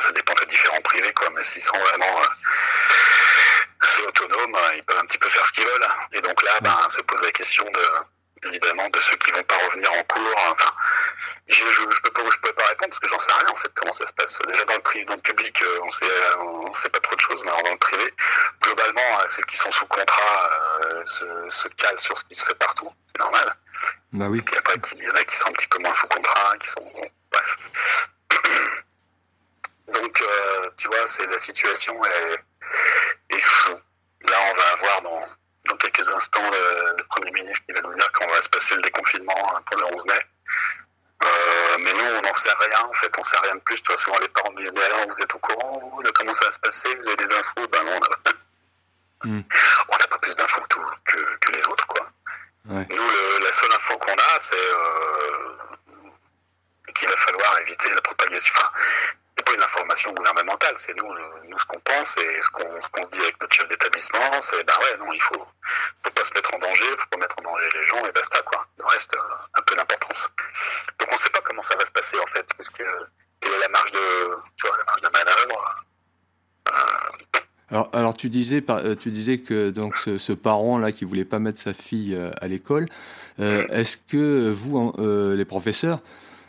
ça 0.00 0.12
dépend 0.12 0.34
de 0.34 0.44
différents 0.46 0.82
privés, 0.82 1.12
quoi, 1.14 1.30
mais 1.30 1.42
s'ils 1.42 1.62
sont 1.62 1.78
vraiment 1.78 2.22
assez 3.80 4.02
autonomes, 4.02 4.56
ils 4.74 4.82
peuvent 4.84 4.98
un 4.98 5.06
petit 5.06 5.16
peu 5.18 5.28
faire 5.30 5.46
ce 5.46 5.52
qu'ils 5.52 5.64
veulent. 5.64 5.88
Et 6.12 6.20
donc 6.20 6.42
là, 6.42 6.60
ben, 6.60 6.88
se 6.90 7.00
pose 7.00 7.22
la 7.22 7.32
question 7.32 7.64
de 7.70 7.80
évidemment 8.48 8.88
de 8.88 9.00
ceux 9.00 9.16
qui 9.16 9.30
vont 9.32 9.42
pas 9.44 9.56
revenir 9.66 9.92
en 9.92 10.02
cours. 10.04 10.34
Enfin, 10.50 10.70
je, 11.48 11.64
je, 11.70 12.00
peux 12.02 12.10
pas, 12.10 12.22
je 12.30 12.38
peux 12.38 12.52
pas 12.52 12.66
répondre 12.66 12.90
parce 12.90 13.00
que 13.00 13.08
j'en 13.08 13.18
sais 13.18 13.32
rien 13.32 13.50
en 13.50 13.56
fait 13.56 13.70
comment 13.74 13.92
ça 13.92 14.06
se 14.06 14.12
passe. 14.12 14.38
Déjà 14.46 14.64
dans 14.64 14.74
le 14.74 14.82
privé, 14.82 15.04
dans 15.04 15.14
le 15.14 15.20
public, 15.20 15.60
euh, 15.62 15.80
on 15.82 15.90
sait, 15.90 16.06
on 16.40 16.74
sait 16.74 16.88
pas 16.88 17.00
trop 17.00 17.14
de 17.14 17.20
choses, 17.20 17.44
mais 17.44 17.50
dans 17.50 17.70
le 17.70 17.78
privé, 17.78 18.14
globalement, 18.62 19.20
euh, 19.20 19.28
ceux 19.28 19.42
qui 19.44 19.56
sont 19.56 19.70
sous 19.72 19.86
contrat 19.86 20.50
euh, 20.82 21.04
se, 21.04 21.24
se, 21.50 21.68
calent 21.68 22.00
sur 22.00 22.18
ce 22.18 22.24
qui 22.24 22.34
se 22.34 22.44
fait 22.44 22.54
partout, 22.54 22.90
c'est 23.06 23.18
normal. 23.18 23.56
Bah 24.12 24.26
oui. 24.28 24.42
Et 24.52 24.58
après, 24.58 24.76
il 24.96 25.04
y 25.04 25.10
en 25.10 25.14
a 25.14 25.24
qui 25.24 25.36
sont 25.36 25.48
un 25.48 25.52
petit 25.52 25.68
peu 25.68 25.78
moins 25.78 25.94
sous 25.94 26.08
contrat, 26.08 26.56
qui 26.58 26.68
sont 26.68 26.92
bref. 27.30 27.58
Donc, 29.92 30.22
tu 30.76 30.88
vois, 30.88 31.06
c'est 31.06 31.26
la 31.26 31.38
situation 31.38 32.04
est, 32.04 32.44
est 33.30 33.40
floue. 33.40 33.80
Là, 34.22 34.36
on 34.50 34.54
va 34.56 34.72
avoir 34.72 35.02
dans 35.02 35.26
dans 35.66 35.76
quelques 35.76 36.08
instants 36.08 36.50
le, 36.50 37.02
Premier 37.08 37.30
ministre 37.30 37.64
qui 37.66 37.72
va 37.72 37.80
nous 37.82 37.94
dire 37.94 38.12
qu'on 38.12 38.26
va 38.26 38.42
se 38.42 38.48
passer 38.48 38.74
le 38.74 38.82
déconfinement 38.82 39.54
hein, 39.54 39.62
pour 39.64 39.78
le 39.78 39.86
11 39.86 40.06
mai. 40.06 40.20
Euh, 41.24 41.78
mais 41.80 41.92
nous, 41.92 42.04
on 42.04 42.22
n'en 42.22 42.34
sait 42.34 42.52
rien, 42.58 42.80
en 42.82 42.92
fait, 42.92 43.10
on 43.18 43.22
sait 43.22 43.38
rien 43.42 43.54
de 43.54 43.60
plus. 43.60 43.82
Toi, 43.82 43.96
souvent, 43.96 44.18
les 44.18 44.28
parents 44.28 44.52
me 44.52 44.62
disent, 44.62 44.72
alors, 44.84 45.06
vous 45.08 45.20
êtes 45.20 45.34
au 45.34 45.38
courant 45.38 46.00
de 46.02 46.10
comment 46.10 46.32
ça 46.32 46.44
va 46.44 46.52
se 46.52 46.58
passer 46.58 46.94
Vous 46.94 47.08
avez 47.08 47.16
des 47.16 47.32
infos 47.32 47.66
Ben 47.68 47.82
non, 47.84 47.92
on 47.96 48.00
n'a 48.00 49.36
hmm. 49.36 49.42
pas 50.10 50.18
plus 50.18 50.36
d'infos 50.36 50.62
que, 50.68 51.36
que, 51.38 51.52
les 51.52 51.64
autres, 51.66 51.86
quoi. 51.86 52.06
Nous, 52.66 53.10
la 53.44 53.52
seule 53.52 53.72
info 53.72 53.96
qu'on 53.98 54.12
a, 54.12 54.40
c'est 54.40 54.54
euh, 54.56 55.56
qu'il 56.94 57.08
va 57.08 57.16
falloir 57.16 57.58
éviter 57.60 57.88
la 57.90 58.00
propagation. 58.00 58.52
Enfin, 58.56 58.70
pas 59.44 59.52
une 59.52 59.62
information 59.62 60.12
gouvernementale, 60.12 60.74
c'est 60.76 60.94
nous, 60.94 61.08
nous 61.48 61.58
ce 61.58 61.66
qu'on 61.66 61.80
pense 61.80 62.16
et 62.16 62.40
ce 62.40 62.48
qu'on 62.50 63.04
se 63.04 63.10
dit 63.10 63.20
avec 63.20 63.40
notre 63.40 63.54
chef 63.54 63.68
d'établissement, 63.68 64.40
c'est 64.40 64.64
ben 64.64 64.74
ouais, 64.80 64.98
non, 64.98 65.12
il 65.12 65.20
faut, 65.22 65.44
faut 66.04 66.10
pas 66.12 66.24
se 66.24 66.32
mettre 66.34 66.54
en 66.54 66.58
danger, 66.58 66.84
il 66.84 66.98
faut 66.98 67.08
pas 67.10 67.18
mettre 67.18 67.36
en 67.38 67.42
danger 67.42 67.68
les 67.74 67.84
gens 67.84 68.04
et 68.06 68.12
basta 68.12 68.40
quoi. 68.42 68.66
Le 68.78 68.84
reste, 68.86 69.14
euh, 69.14 69.58
un 69.58 69.62
peu 69.62 69.76
d'importance. 69.76 70.30
Donc 70.98 71.08
on 71.12 71.18
sait 71.18 71.30
pas 71.30 71.40
comment 71.44 71.62
ça 71.62 71.76
va 71.76 71.84
se 71.86 71.92
passer 71.92 72.18
en 72.18 72.26
fait, 72.28 72.46
parce 72.56 72.70
que 72.70 72.84
quelle 73.40 73.52
est 73.52 73.58
la 73.58 73.68
marge 73.68 73.92
de, 73.92 73.98
tu 74.56 74.66
vois, 74.66 74.76
la 74.78 74.84
marge 74.84 75.00
de 75.02 75.08
manœuvre. 75.08 75.84
Euh, 76.68 77.40
alors, 77.70 77.90
alors 77.92 78.16
tu 78.16 78.28
disais, 78.28 78.62
euh, 78.68 78.94
tu 78.94 79.10
disais 79.10 79.38
que 79.38 79.70
donc 79.70 79.96
ce, 79.96 80.18
ce, 80.18 80.32
parent 80.32 80.78
là 80.78 80.92
qui 80.92 81.04
voulait 81.04 81.24
pas 81.24 81.40
mettre 81.40 81.60
sa 81.60 81.74
fille 81.74 82.18
à 82.40 82.46
l'école, 82.46 82.86
euh, 83.40 83.66
est-ce 83.68 83.96
que 83.96 84.50
vous, 84.50 84.92
les 85.34 85.44
professeurs, 85.44 86.00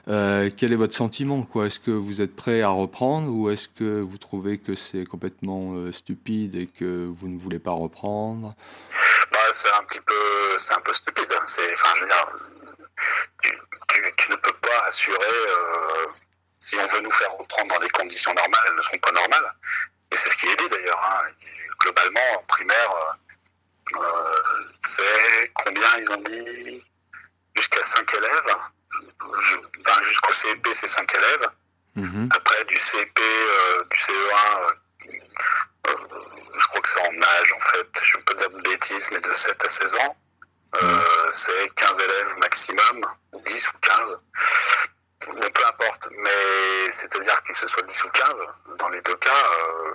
euh, 0.10 0.50
quel 0.56 0.72
est 0.72 0.78
votre 0.78 0.96
sentiment 0.96 1.46
Est-ce 1.56 1.80
que 1.80 1.92
vous 1.92 2.22
êtes 2.22 2.36
prêt 2.36 2.62
à 2.62 2.70
reprendre 2.70 3.30
ou 3.30 3.50
est-ce 3.50 3.68
que 3.68 4.00
vous 4.00 4.18
trouvez 4.18 4.58
que 4.58 4.74
c'est 4.74 5.06
complètement 5.06 5.74
euh, 5.74 5.92
stupide 5.92 6.56
et 6.56 6.68
que 6.68 7.06
vous 7.06 7.28
ne 7.28 7.38
voulez 7.38 7.60
pas 7.60 7.72
reprendre? 7.72 8.56
Bah, 9.32 9.40
C'est 9.52 9.72
un 9.74 9.84
petit 9.84 10.00
peu, 10.00 10.58
c'est 10.58 10.74
un 10.74 10.80
peu 10.80 10.94
stupide. 10.94 11.28
Hein. 11.34 11.44
Enfin, 11.44 11.90
je 11.96 12.02
veux 12.02 12.08
dire, 12.08 12.28
tu, 14.18 14.32
ne 14.32 14.36
peux 14.38 14.54
pas 14.54 14.86
assurer. 14.88 15.18
Euh, 15.20 16.06
si 16.60 16.78
on 16.78 16.88
veut 16.88 17.02
nous 17.02 17.12
faire 17.12 17.32
reprendre 17.34 17.74
dans 17.74 17.80
des 17.82 17.90
conditions 17.90 18.34
normales, 18.34 18.62
elles 18.68 18.76
ne 18.76 18.82
seront 18.82 19.00
pas 19.00 19.12
normales. 19.12 19.54
Et 20.12 20.16
c'est 20.16 20.30
ce 20.30 20.38
qui 20.38 20.48
est 20.48 20.56
dit 20.56 20.70
d'ailleurs. 20.70 21.02
Hein. 21.04 21.28
Globalement, 21.82 22.40
en 22.40 22.44
primaire, 22.44 23.18
c'est 24.86 25.52
combien 25.54 25.98
ils 26.00 26.12
ont 26.12 26.22
dit 26.22 26.84
Jusqu'à 27.56 27.84
5 27.84 28.14
élèves 28.14 28.56
ben, 29.84 30.02
jusqu'au 30.02 30.32
CEP, 30.32 30.68
c'est 30.72 30.88
5 30.88 31.14
élèves. 31.16 31.50
Mhm. 31.96 32.30
Après, 32.36 32.64
du 32.66 32.78
CEP, 32.78 33.20
euh, 33.20 33.84
du 33.90 34.00
CE1, 34.00 34.74
euh, 35.88 35.94
que 36.82 36.90
c'est 36.90 37.02
en 37.02 37.22
âge, 37.22 37.54
en 37.54 37.60
fait. 37.60 37.88
Je 38.04 38.18
ne 38.18 38.24
peux 38.24 38.36
pas 38.36 38.48
dire 38.48 38.50
de 38.50 38.62
bêtises, 38.62 39.10
mais 39.12 39.20
de 39.20 39.34
7 39.34 39.64
à 39.64 39.70
16 39.70 39.96
ans. 39.96 40.18
Euh, 40.76 41.28
c'est 41.32 41.74
15 41.76 42.00
élèves 42.00 42.38
maximum, 42.40 43.06
10 43.46 43.70
ou 43.70 43.78
15. 43.80 44.20
Mais 45.40 45.50
peu 45.50 45.66
importe, 45.66 46.10
mais 46.12 46.92
c'est-à-dire 46.92 47.42
que 47.44 47.54
ce 47.54 47.68
soit 47.68 47.84
10 47.84 48.04
ou 48.04 48.10
15, 48.10 48.44
dans 48.78 48.90
les 48.90 49.02
deux 49.02 49.16
cas, 49.16 49.30
euh, 49.32 49.94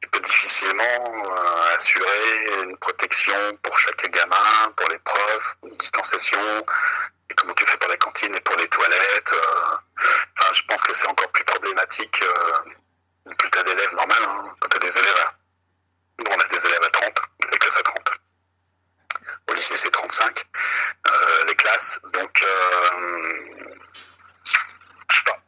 tu 0.00 0.08
peux 0.10 0.20
difficilement 0.20 0.84
euh, 0.84 1.74
assurer 1.74 2.62
une 2.62 2.76
protection 2.76 3.56
pour 3.62 3.78
chaque 3.78 4.08
gamin, 4.10 4.72
pour 4.76 4.88
les 4.90 4.98
profs, 4.98 5.56
une 5.64 5.76
distanciation, 5.76 6.64
comment 7.36 7.54
tu 7.54 7.66
fais 7.66 7.76
pour 7.76 7.88
la 7.88 7.96
cantine 7.96 8.34
et 8.34 8.40
pour 8.40 8.56
les 8.56 8.68
toilettes. 8.68 9.32
euh. 9.32 9.76
Enfin, 10.38 10.52
je 10.52 10.62
pense 10.64 10.82
que 10.82 10.92
c'est 10.92 11.08
encore 11.08 11.30
plus 11.32 11.44
problématique 11.44 12.22
euh, 12.22 13.32
plus 13.36 13.50
tu 13.50 13.64
d'élèves 13.64 13.94
normal, 13.94 14.18
quand 14.60 14.68
tu 14.68 14.76
as 14.76 14.80
des 14.80 14.98
élèves 14.98 15.16
à... 15.26 15.34
Nous, 16.18 16.26
on 16.30 16.38
a 16.38 16.48
des 16.48 16.66
élèves 16.66 16.82
à 16.82 16.90
30, 16.90 17.22
les 17.52 17.58
classes 17.58 17.76
à 17.76 17.82
30. 17.82 18.12
Au 19.48 19.52
lycée, 19.54 19.76
c'est 19.76 19.90
35, 19.90 20.44
euh, 21.10 21.44
les 21.46 21.56
classes. 21.56 22.00
Donc, 22.12 22.44
je 25.08 25.16
sais 25.16 25.22
pas. 25.24 25.38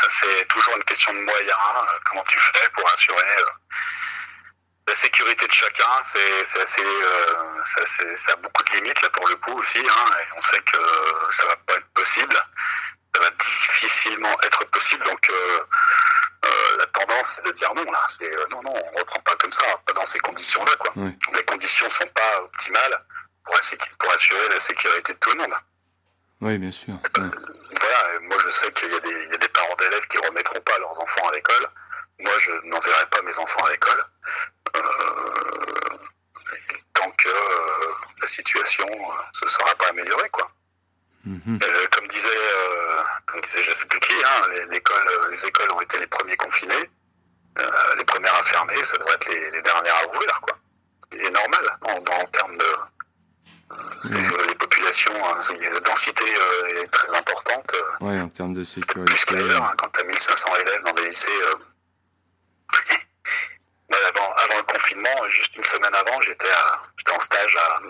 Ça, 0.00 0.08
c'est 0.10 0.46
toujours 0.48 0.76
une 0.76 0.84
question 0.84 1.12
de 1.12 1.20
moyens. 1.20 1.58
comment 2.08 2.24
tu 2.24 2.38
fais 2.38 2.68
pour 2.76 2.90
assurer 2.92 3.36
la 4.92 4.96
sécurité 4.96 5.46
de 5.46 5.52
chacun 5.52 5.84
C'est 6.04 6.60
assez, 6.60 6.82
euh, 6.84 7.62
assez- 7.82 8.16
ça 8.16 8.32
a 8.32 8.36
beaucoup 8.36 8.62
de 8.64 8.70
limites, 8.76 9.00
là, 9.00 9.08
pour 9.10 9.26
le 9.26 9.36
coup, 9.36 9.58
aussi. 9.58 9.78
hein, 9.78 10.10
et 10.20 10.26
on 10.36 10.40
sait 10.42 10.60
que 10.60 10.78
ça 11.30 11.46
va 11.46 11.56
pas 11.56 11.74
être 11.76 11.88
possible. 11.94 12.36
Ça 13.14 13.20
va 13.22 13.30
difficilement 13.30 14.34
être 14.42 14.64
possible. 14.66 15.04
Donc, 15.04 15.28
euh, 15.30 15.60
euh, 16.44 16.76
la 16.78 16.86
tendance, 16.88 17.34
c'est 17.36 17.44
de 17.44 17.52
dire 17.52 17.72
non, 17.74 17.84
là. 17.90 18.04
C'est 18.08 18.24
euh, 18.30 18.46
non, 18.50 18.62
non, 18.62 18.74
on 18.74 18.98
reprend 18.98 19.20
pas 19.20 19.34
comme 19.36 19.52
ça, 19.52 19.62
pas 19.86 19.92
dans 19.94 20.04
ces 20.04 20.18
conditions-là, 20.18 20.72
quoi. 20.78 20.92
Ouais. 20.96 21.12
Les 21.34 21.44
conditions 21.44 21.88
sont 21.88 22.06
pas 22.08 22.42
optimales 22.42 23.02
pour, 23.44 23.54
assurer 24.12 24.48
la 24.50 24.58
sécurité 24.58 25.14
de 25.14 25.18
tout 25.18 25.30
le 25.30 25.36
monde. 25.38 25.54
Oui, 26.42 26.58
bien 26.58 26.72
sûr. 26.72 26.94
ouais. 26.94 27.30
Voilà, 27.80 28.20
moi 28.20 28.36
je 28.44 28.50
sais 28.50 28.70
qu'il 28.72 28.90
y, 28.92 28.94
a 28.96 29.00
des- 29.00 29.24
il 29.24 29.30
y 29.30 29.34
a 29.34 29.38
des 29.38 29.48
parents 29.48 29.76
d'élèves 29.76 30.06
qui 30.08 30.18
remettront 30.18 30.60
pas 30.60 30.78
leurs 30.78 31.00
enfants 31.00 31.28
à 31.28 31.32
l'école. 31.32 31.66
Moi, 32.18 32.32
je 32.38 32.52
n'enverrai 32.64 33.06
pas 33.10 33.22
mes 33.22 33.36
enfants 33.38 33.64
à 33.64 33.70
l'école. 33.70 34.04
Euh, 34.76 35.96
tant 36.94 37.10
que 37.12 37.28
euh, 37.28 37.92
la 38.20 38.26
situation 38.26 38.86
euh, 38.88 39.22
se 39.32 39.46
sera 39.48 39.74
pas 39.76 39.88
améliorée, 39.88 40.28
quoi. 40.30 40.50
Mhm. 41.24 41.58
Euh, 41.62 41.86
comme 41.92 42.06
disait, 42.08 42.28
euh, 42.28 43.00
comme 43.26 43.40
disait 43.42 43.62
je 43.64 43.72
sais 43.74 43.84
plus 43.86 44.00
qui, 44.00 44.12
hein, 44.12 44.42
les, 44.70 44.76
euh, 44.78 45.34
écoles 45.48 45.70
ont 45.72 45.80
été 45.80 45.98
les 45.98 46.06
premiers 46.08 46.36
confinés, 46.36 46.90
euh, 47.58 47.94
les 47.96 48.04
premières 48.04 48.34
à 48.34 48.42
fermer, 48.42 48.82
ça 48.82 48.98
devrait 48.98 49.14
être 49.14 49.28
les, 49.30 49.50
les 49.52 49.62
dernières 49.62 49.94
à 49.96 50.06
ouvrir, 50.08 50.40
quoi. 50.42 50.56
C'est 51.12 51.30
normal 51.30 51.78
en, 51.82 51.92
en 51.96 52.24
termes 52.26 52.56
de 52.56 52.66
les 54.48 54.54
populations, 54.56 55.14
hein, 55.26 55.38
la 55.60 55.80
densité 55.80 56.24
euh, 56.24 56.82
est 56.82 56.86
très 56.92 57.14
importante, 57.14 57.72
euh, 57.74 58.04
Ouais, 58.04 58.20
en 58.20 58.28
termes 58.28 58.52
de 58.52 58.60
plus 58.60 58.66
sécurité. 58.66 59.14
qu'ailleurs. 59.26 59.62
hein, 59.62 59.74
quand 59.78 59.88
tu 59.90 60.00
as 60.00 60.04
1500 60.04 60.56
élèves 60.56 60.82
dans 60.82 60.92
des 60.92 61.06
lycées, 61.06 61.30
euh, 61.30 61.54
avant, 64.08 64.32
avant 64.34 64.56
le 64.56 64.62
confinement, 64.64 65.28
juste 65.28 65.56
une 65.56 65.64
semaine 65.64 65.94
avant, 65.94 66.20
j'étais 66.20 66.46
en 67.14 67.20
stage 67.20 67.56
à, 67.56 67.80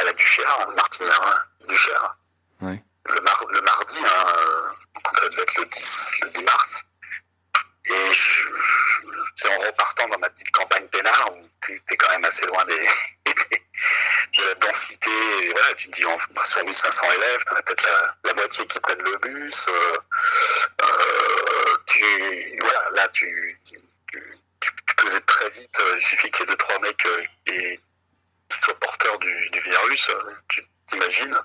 à 0.00 0.04
la 0.04 0.12
Duchère, 0.12 0.60
à 0.60 0.66
Martinière, 0.66 1.48
Duchère 1.68 2.16
le, 3.08 3.20
mar- 3.20 3.46
le 3.50 3.60
mardi, 3.60 3.98
hein, 3.98 4.26
euh, 4.36 4.60
donc 4.94 5.18
ça 5.20 5.28
devait 5.28 5.42
être 5.42 5.58
le 5.58 5.64
10, 5.66 6.18
le 6.22 6.28
10 6.30 6.42
mars. 6.42 6.84
Et 7.88 8.10
c'est 9.36 9.48
en 9.48 9.58
repartant 9.58 10.08
dans 10.08 10.18
ma 10.18 10.28
petite 10.30 10.50
campagne 10.50 10.88
peinard 10.88 11.30
où 11.36 11.48
tu 11.62 11.80
es 11.90 11.96
quand 11.96 12.10
même 12.10 12.24
assez 12.24 12.44
loin 12.46 12.64
des, 12.64 12.74
de 13.26 14.44
la 14.44 14.54
densité. 14.56 15.10
Et 15.42 15.50
voilà, 15.50 15.74
tu 15.74 15.88
te 15.88 15.92
dis, 15.96 16.04
on, 16.04 16.18
sur 16.44 16.64
1500 16.64 17.12
élèves, 17.12 17.44
tu 17.46 17.54
as 17.54 17.62
peut-être 17.62 17.84
la, 17.86 18.14
la 18.24 18.34
moitié 18.34 18.66
qui 18.66 18.80
prennent 18.80 19.02
le 19.02 19.16
bus. 19.18 19.66
euh, 19.68 19.96
euh, 20.82 21.76
tu, 21.86 22.58
voilà, 22.60 22.90
là, 22.90 23.08
tu, 23.10 23.56
tu, 23.64 23.78
tu- 24.60 24.70
tu 24.86 24.94
peux 24.96 25.14
être 25.16 25.26
très 25.26 25.50
vite. 25.50 25.80
euh, 25.80 25.94
il 25.96 26.02
suffit 26.02 26.30
qu'il 26.30 26.40
y 26.40 26.42
ait 26.44 26.50
deux, 26.52 26.56
trois 26.56 26.78
mecs 26.80 27.04
euh, 27.06 27.22
qui, 27.46 27.80
qui 28.48 28.60
soient 28.60 28.74
porteurs 28.80 29.18
du, 29.18 29.50
du 29.50 29.60
virus. 29.60 30.08
euh, 30.10 30.18
tu 30.48 30.64
t'imagines 30.86 31.36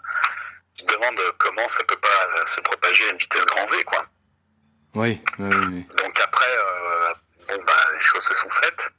tu 0.78 0.86
te 0.86 0.94
demandes 0.94 1.20
comment 1.38 1.68
ça 1.70 1.84
peut 1.84 1.98
pas 1.98 2.46
se 2.48 2.60
propager 2.62 3.08
à 3.08 3.12
une 3.12 3.18
vitesse 3.18 3.46
grand 3.46 3.66
V, 3.68 3.84
quoi. 3.84 4.06
Oui, 4.96 5.22
oui, 5.40 5.50
oui, 5.56 5.66
oui. 5.90 5.96
Donc 5.98 6.20
après, 6.20 6.58
euh, 6.58 7.14
bon, 7.50 7.64
bah, 7.66 7.78
les 7.94 8.02
choses 8.02 8.24
se 8.26 8.34
sont 8.34 8.50
faites. 8.50 8.90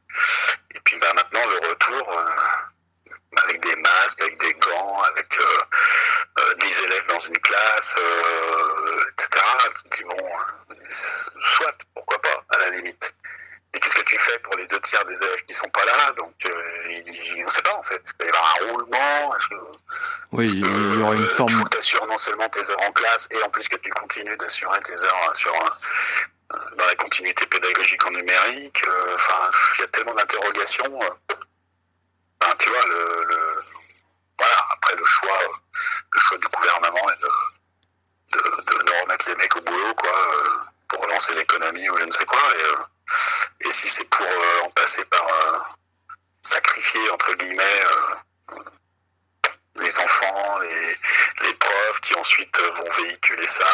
Et 0.75 0.81
puis 0.81 0.97
bah, 0.99 1.13
maintenant, 1.15 1.45
le 1.47 1.69
retour, 1.69 2.19
euh, 2.19 2.31
avec 3.45 3.61
des 3.63 3.75
masques, 3.77 4.21
avec 4.21 4.39
des 4.39 4.53
gants, 4.55 5.01
avec 5.03 5.39
euh, 5.41 5.61
euh, 6.41 6.55
10 6.57 6.81
élèves 6.81 7.07
dans 7.07 7.19
une 7.19 7.39
classe, 7.39 7.97
etc. 9.11 9.45
Tu 9.83 9.89
te 9.91 9.97
dis, 9.97 10.05
bon, 10.05 10.31
soit, 11.43 11.75
pourquoi 11.95 12.21
pas, 12.21 12.45
à 12.51 12.59
la 12.59 12.71
limite. 12.71 13.15
Et 13.75 13.81
qu'est-ce 13.81 13.97
que 13.97 14.03
tu 14.05 14.19
fais 14.19 14.39
pour 14.41 14.55
les 14.57 14.67
deux 14.67 14.81
tiers 14.81 15.03
des 15.07 15.17
élèves 15.23 15.43
qui 15.43 15.55
sont 15.55 15.69
pas 15.71 15.85
là? 15.85 16.13
Donc, 16.19 16.35
euh, 16.45 16.51
il- 16.91 17.41
on 17.43 17.45
ne 17.47 17.51
sait 17.51 17.63
pas 17.63 17.75
en 17.75 17.83
fait. 17.83 17.95
Est-ce 17.97 18.13
qu'il 18.15 18.27
va 18.27 18.33
y 18.33 18.37
avoir 18.37 18.57
un 18.61 18.73
roulement? 18.73 19.37
Est-ce 19.37 19.49
que- 19.49 19.79
Oui, 20.33 20.47
il 20.51 20.99
y 20.99 21.03
aura 21.03 21.15
une 21.15 21.27
forme. 21.27 21.49
Il 21.51 21.57
faut 21.57 21.65
que 21.65 21.71
tu 21.71 21.79
assures 21.79 22.07
non 22.07 22.19
seulement 22.19 22.49
tes 22.51 22.69
heures 22.69 22.83
en 22.87 22.93
classe, 22.93 23.29
et 23.31 23.43
en 23.43 23.49
plus 23.49 23.69
que 23.69 23.77
tu 23.77 23.91
continues 23.91 24.37
d'assurer 24.37 24.79
tes 24.83 25.03
heures 25.03 25.29
euh, 25.31 25.35
sur, 25.35 25.55
euh, 25.55 26.57
dans 26.77 26.85
la 26.87 26.95
continuité 26.97 27.47
pédagogique 27.47 28.05
en 28.07 28.11
numérique. 28.11 28.85
Enfin, 29.15 29.51
il 29.79 29.81
y 29.81 29.85
a 29.85 29.89
tellement 29.89 30.15
d'interrogations. 30.15 31.01
Enfin, 32.43 32.55
tu 32.59 32.69
vois, 32.69 32.87
le, 32.87 33.25
le- 33.25 33.63
voilà, 34.39 34.67
après 34.73 34.97
le 34.97 35.05
choix, 35.07 35.39
le 36.13 36.21
choix 36.21 36.37
du 36.39 36.49
gouvernement 36.49 37.11
est 37.11 37.23
de, 37.23 38.39
de, 38.39 38.63
de- 38.79 38.83
de 38.85 38.93
remettre 39.03 39.29
les 39.31 39.37
mecs 39.37 39.57
au 39.57 39.61
boulot, 39.63 39.95
quoi, 39.95 40.33
pour 40.89 41.01
relancer 41.01 41.35
l'économie 41.35 41.89
ou 41.89 41.97
je 41.97 42.05
ne 42.05 42.11
sais 42.11 42.25
quoi. 42.27 42.39
Et, 42.59 42.65
et 43.61 43.71
si 43.71 43.89
c'est 43.89 44.09
pour 44.09 44.27
euh, 44.27 44.67
en 44.67 44.71
passer 44.71 45.05
par 45.07 45.27
euh, 45.27 45.59
sacrifier, 46.43 47.11
entre 47.11 47.35
guillemets, 47.35 47.63
euh, 47.63 48.55
les 49.81 49.99
enfants, 49.99 50.59
les, 50.61 51.55
profs 51.55 52.01
qui 52.03 52.15
ensuite 52.15 52.55
vont 52.59 53.03
véhiculer 53.03 53.49
ça. 53.49 53.65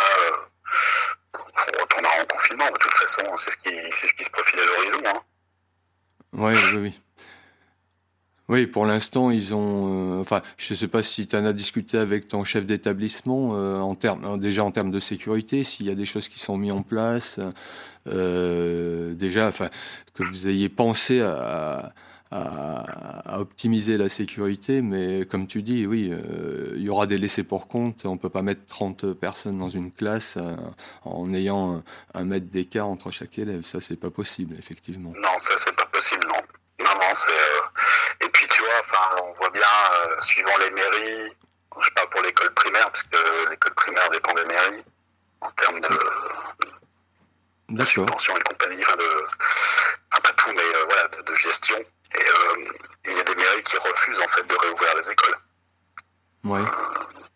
on 1.35 1.81
retournera 1.81 2.23
en 2.23 2.27
confinement. 2.27 2.71
De 2.71 2.79
toute 2.79 2.95
façon, 2.95 3.23
c'est 3.37 3.51
ce 3.51 3.57
qui, 3.59 3.71
c'est 3.95 4.07
ce 4.07 4.15
qui 4.15 4.25
se 4.25 4.31
profile 4.31 4.61
à 4.61 4.67
l'horizon. 4.67 5.03
Hein. 5.07 5.23
Oui, 6.33 6.53
oui, 6.55 6.77
oui. 6.77 7.01
Oui, 8.51 8.67
pour 8.67 8.87
l'instant, 8.87 9.31
ils 9.31 9.55
ont. 9.55 10.21
enfin, 10.21 10.41
je 10.57 10.73
ne 10.73 10.79
sais 10.79 10.89
pas 10.89 11.03
si 11.03 11.27
tu 11.27 11.37
en 11.37 11.45
as 11.45 11.53
discuté 11.53 11.99
avec 11.99 12.29
ton 12.29 12.45
chef 12.45 12.65
d'établissement 12.65 13.51
en 13.51 13.95
termes, 13.95 14.25
euh, 14.25 14.37
déjà 14.39 14.65
en 14.65 14.71
termes 14.71 14.91
de 14.91 15.01
sécurité, 15.01 15.65
s'il 15.65 15.85
y 15.85 15.91
a 15.91 15.95
des 15.95 16.07
choses 16.07 16.29
qui 16.29 16.39
sont 16.39 16.57
mises 16.57 16.73
en 16.73 16.83
place. 16.83 17.39
Euh, 18.13 19.15
déjà, 19.15 19.51
que 20.15 20.23
vous 20.23 20.49
ayez 20.49 20.69
pensé 20.69 21.21
à, 21.21 21.93
optimiser 23.39 23.97
la 23.97 24.11
sécurité, 24.11 24.83
mais 24.83 25.25
comme 25.25 25.47
tu 25.47 25.63
dis, 25.63 25.87
oui, 25.87 26.11
euh, 26.13 26.73
il 26.77 26.83
y 26.83 26.91
aura 26.91 27.07
des 27.07 27.17
laissés 27.17 27.43
pour 27.43 27.69
compte. 27.69 28.05
On 28.05 28.19
peut 28.19 28.29
pas 28.29 28.43
mettre 28.43 28.67
30 28.67 29.15
personnes 29.15 29.57
dans 29.57 29.71
une 29.71 29.91
classe 29.91 30.37
euh, 30.37 30.57
en 31.05 31.33
ayant 31.33 31.83
un, 32.13 32.25
mètre 32.25 32.47
d'écart 32.51 32.87
entre 32.87 33.11
chaque 33.11 33.39
élève. 33.39 33.65
Ça, 33.65 33.81
c'est 33.81 33.97
pas 33.97 34.11
possible, 34.11 34.57
effectivement. 34.59 35.15
Non, 35.17 35.39
ça 35.39 35.55
c'est 35.57 35.75
pas 35.75 35.87
possible, 35.87 36.27
non. 36.27 36.85
Non, 36.85 36.95
non, 37.01 37.15
c'est. 37.15 38.27
Et 38.27 38.29
puis 38.29 38.47
tu 38.49 38.61
vois, 38.61 38.81
enfin, 38.81 39.23
on 39.27 39.33
voit 39.33 39.51
bien, 39.51 39.65
suivant 40.21 40.57
les 40.61 40.71
mairies, 40.71 41.33
je 41.81 41.91
parle 41.91 42.09
pour 42.11 42.23
l'école 42.23 42.53
primaire, 42.55 42.91
parce 42.91 43.05
que 43.05 43.51
l'école 43.51 43.75
primaire 43.75 44.11
dépend 44.11 44.35
des 44.35 44.45
mairies, 44.45 44.85
en 45.41 45.51
termes 45.53 45.81
de, 45.81 45.89
de 47.69 47.77
D'accord. 47.77 47.87
subventions 47.89 48.37
et 48.37 48.41
compagnie, 48.43 48.83
enfin 48.83 48.97
de. 48.97 49.27
Enfin, 50.11 50.21
pas 50.23 50.33
tout, 50.37 50.51
mais 50.53 50.63
euh, 50.63 50.85
voilà, 50.89 51.09
de, 51.09 51.23
de 51.23 51.35
gestion. 51.35 51.79
Et 51.79 52.23
euh, 52.23 52.69
il 53.05 53.15
y 53.17 53.21
a 53.21 53.25
des 53.25 53.35
mairies 53.35 53.63
qui 53.63 53.77
refusent 53.77 54.21
en 54.21 54.29
fait 54.29 54.47
de 54.47 54.55
réouvrir 54.55 54.95
les 54.97 55.11
écoles. 55.11 55.37
Ouais. 56.45 56.61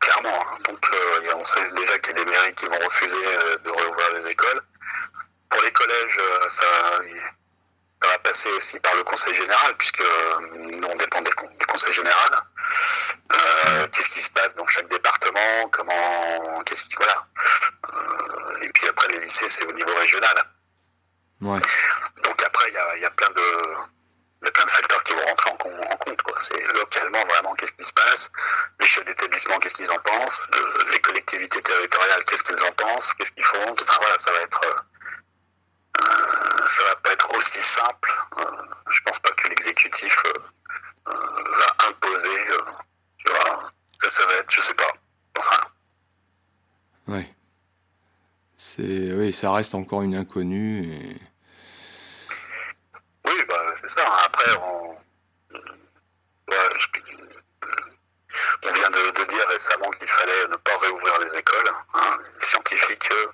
clairement. 0.00 0.40
hein. 0.40 0.58
Donc, 0.68 0.84
euh, 0.92 1.32
on 1.36 1.44
sait 1.44 1.70
déjà 1.72 1.98
qu'il 1.98 2.16
y 2.16 2.20
a 2.20 2.24
des 2.24 2.30
mairies 2.30 2.54
qui 2.54 2.66
vont 2.66 2.78
refuser 2.78 3.16
euh, 3.26 3.56
de 3.58 3.70
réouvrir 3.70 4.12
les 4.14 4.26
écoles. 4.28 4.62
Pour 5.50 5.60
les 5.62 5.72
collèges, 5.72 6.18
euh, 6.18 6.48
ça, 6.48 6.64
ça 8.03 8.09
va 8.09 8.18
passer 8.18 8.50
aussi 8.53 8.80
par 8.80 8.94
le 8.96 9.05
conseil 9.05 9.34
général, 9.34 9.74
puisque 9.76 10.00
euh, 10.00 10.40
nous, 10.55 10.88
on 10.88 10.96
dépend 10.96 11.20
du 11.22 11.66
conseil 11.66 11.92
général. 11.92 12.30
Euh, 13.32 13.86
qu'est-ce 13.92 14.11
qui 14.11 14.20
se 14.20 14.30
passe 14.30 14.55
dans 14.55 14.66
chaque 14.66 14.88
département? 14.88 15.68
Comment 15.70 16.62
Qu'est-ce 16.64 16.84
qui 16.84 16.96
voilà 16.96 17.26
Euh, 17.94 18.61
Et 18.62 18.68
puis 18.70 18.88
après, 18.88 19.09
les 19.09 19.18
lycées, 19.18 19.48
c'est 19.48 19.64
au 19.64 19.72
niveau 19.72 19.94
régional. 19.94 20.34
Ouais. 21.40 21.61
Donc 22.24 22.42
après, 22.42 22.68
il 22.68 22.74
y 22.74 22.78
a, 22.78 22.96
il 22.96 23.03
y 23.03 23.07
a 23.07 23.11
plein 23.11 23.30
de 23.30 23.42
il 24.42 24.46
y 24.46 24.48
a 24.48 24.53
plein 24.53 24.64
de 24.64 24.70
facteurs 24.70 25.05
qui 25.05 25.12
vont 25.12 25.24
rentrer 25.24 25.50
en, 25.50 25.57
com- 25.57 25.80
en 25.88 25.96
compte. 25.98 26.20
quoi. 26.22 26.34
C'est 26.38 26.61
localement 26.74 27.24
vraiment 27.26 27.55
qu'est-ce 27.55 27.72
qui 27.74 27.84
se 27.84 27.92
passe, 27.92 28.32
les 28.80 28.86
chefs 28.86 29.05
d'établissement 29.05 29.59
qu'est-ce 29.61 29.74
qu'ils 29.76 29.92
en 29.92 29.98
pensent, 30.00 30.48
les 30.92 31.00
collectivités 31.00 31.62
territoriales 31.62 32.24
qu'est-ce 32.24 32.42
qu'ils 32.42 32.62
en 32.64 32.72
pensent, 32.72 33.14
qu'est-ce 33.14 33.30
qu'ils 33.32 33.44
font? 33.44 33.76
Enfin 33.80 33.98
voilà, 34.00 34.18
ça 34.18 34.32
va 34.32 34.40
être 34.40 34.61
ça 36.72 36.84
va 36.84 36.96
pas 36.96 37.12
être 37.12 37.34
aussi 37.36 37.60
simple. 37.60 38.10
Euh, 38.38 38.44
je 38.90 39.00
pense 39.02 39.18
pas 39.18 39.30
que 39.30 39.48
l'exécutif 39.48 40.22
va 41.04 41.88
imposer. 41.88 42.38
tu 43.18 43.30
vois, 43.30 43.70
ça, 44.00 44.08
ça 44.08 44.26
va 44.26 44.34
être, 44.34 44.50
je 44.50 44.60
sais 44.60 44.74
pas, 44.74 44.92
je 45.36 45.48
rien. 45.48 45.64
Ouais. 47.08 47.34
C'est, 48.56 49.12
oui, 49.12 49.32
ça 49.32 49.52
reste 49.52 49.74
encore 49.74 50.02
une 50.02 50.14
inconnue. 50.14 50.84
Et... 50.92 51.20
Oui, 53.24 53.44
bah, 53.48 53.72
c'est 53.74 53.88
ça. 53.88 54.02
Après, 54.24 54.54
on 54.56 54.96
vient 58.72 58.90
de, 58.90 59.24
dire 59.28 59.41
récemment 59.53 59.90
qu'il 59.90 60.09
fallait 60.09 60.46
ne 60.48 60.57
pas 60.57 60.76
réouvrir 60.78 61.18
les 61.20 61.36
écoles. 61.36 61.72
Hein. 61.94 62.18
Les 62.34 62.46
scientifiques 62.46 63.11
euh, 63.12 63.26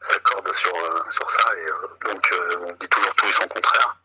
s'accordent 0.00 0.52
sur, 0.52 0.74
euh, 0.74 1.10
sur 1.10 1.30
ça 1.30 1.44
et 1.56 1.70
euh, 1.70 2.12
donc 2.12 2.34
on 2.60 2.72
dit 2.72 2.88
toujours 2.88 3.14
tout 3.16 3.26
et 3.26 3.32
son 3.32 3.48
contraire. 3.48 3.96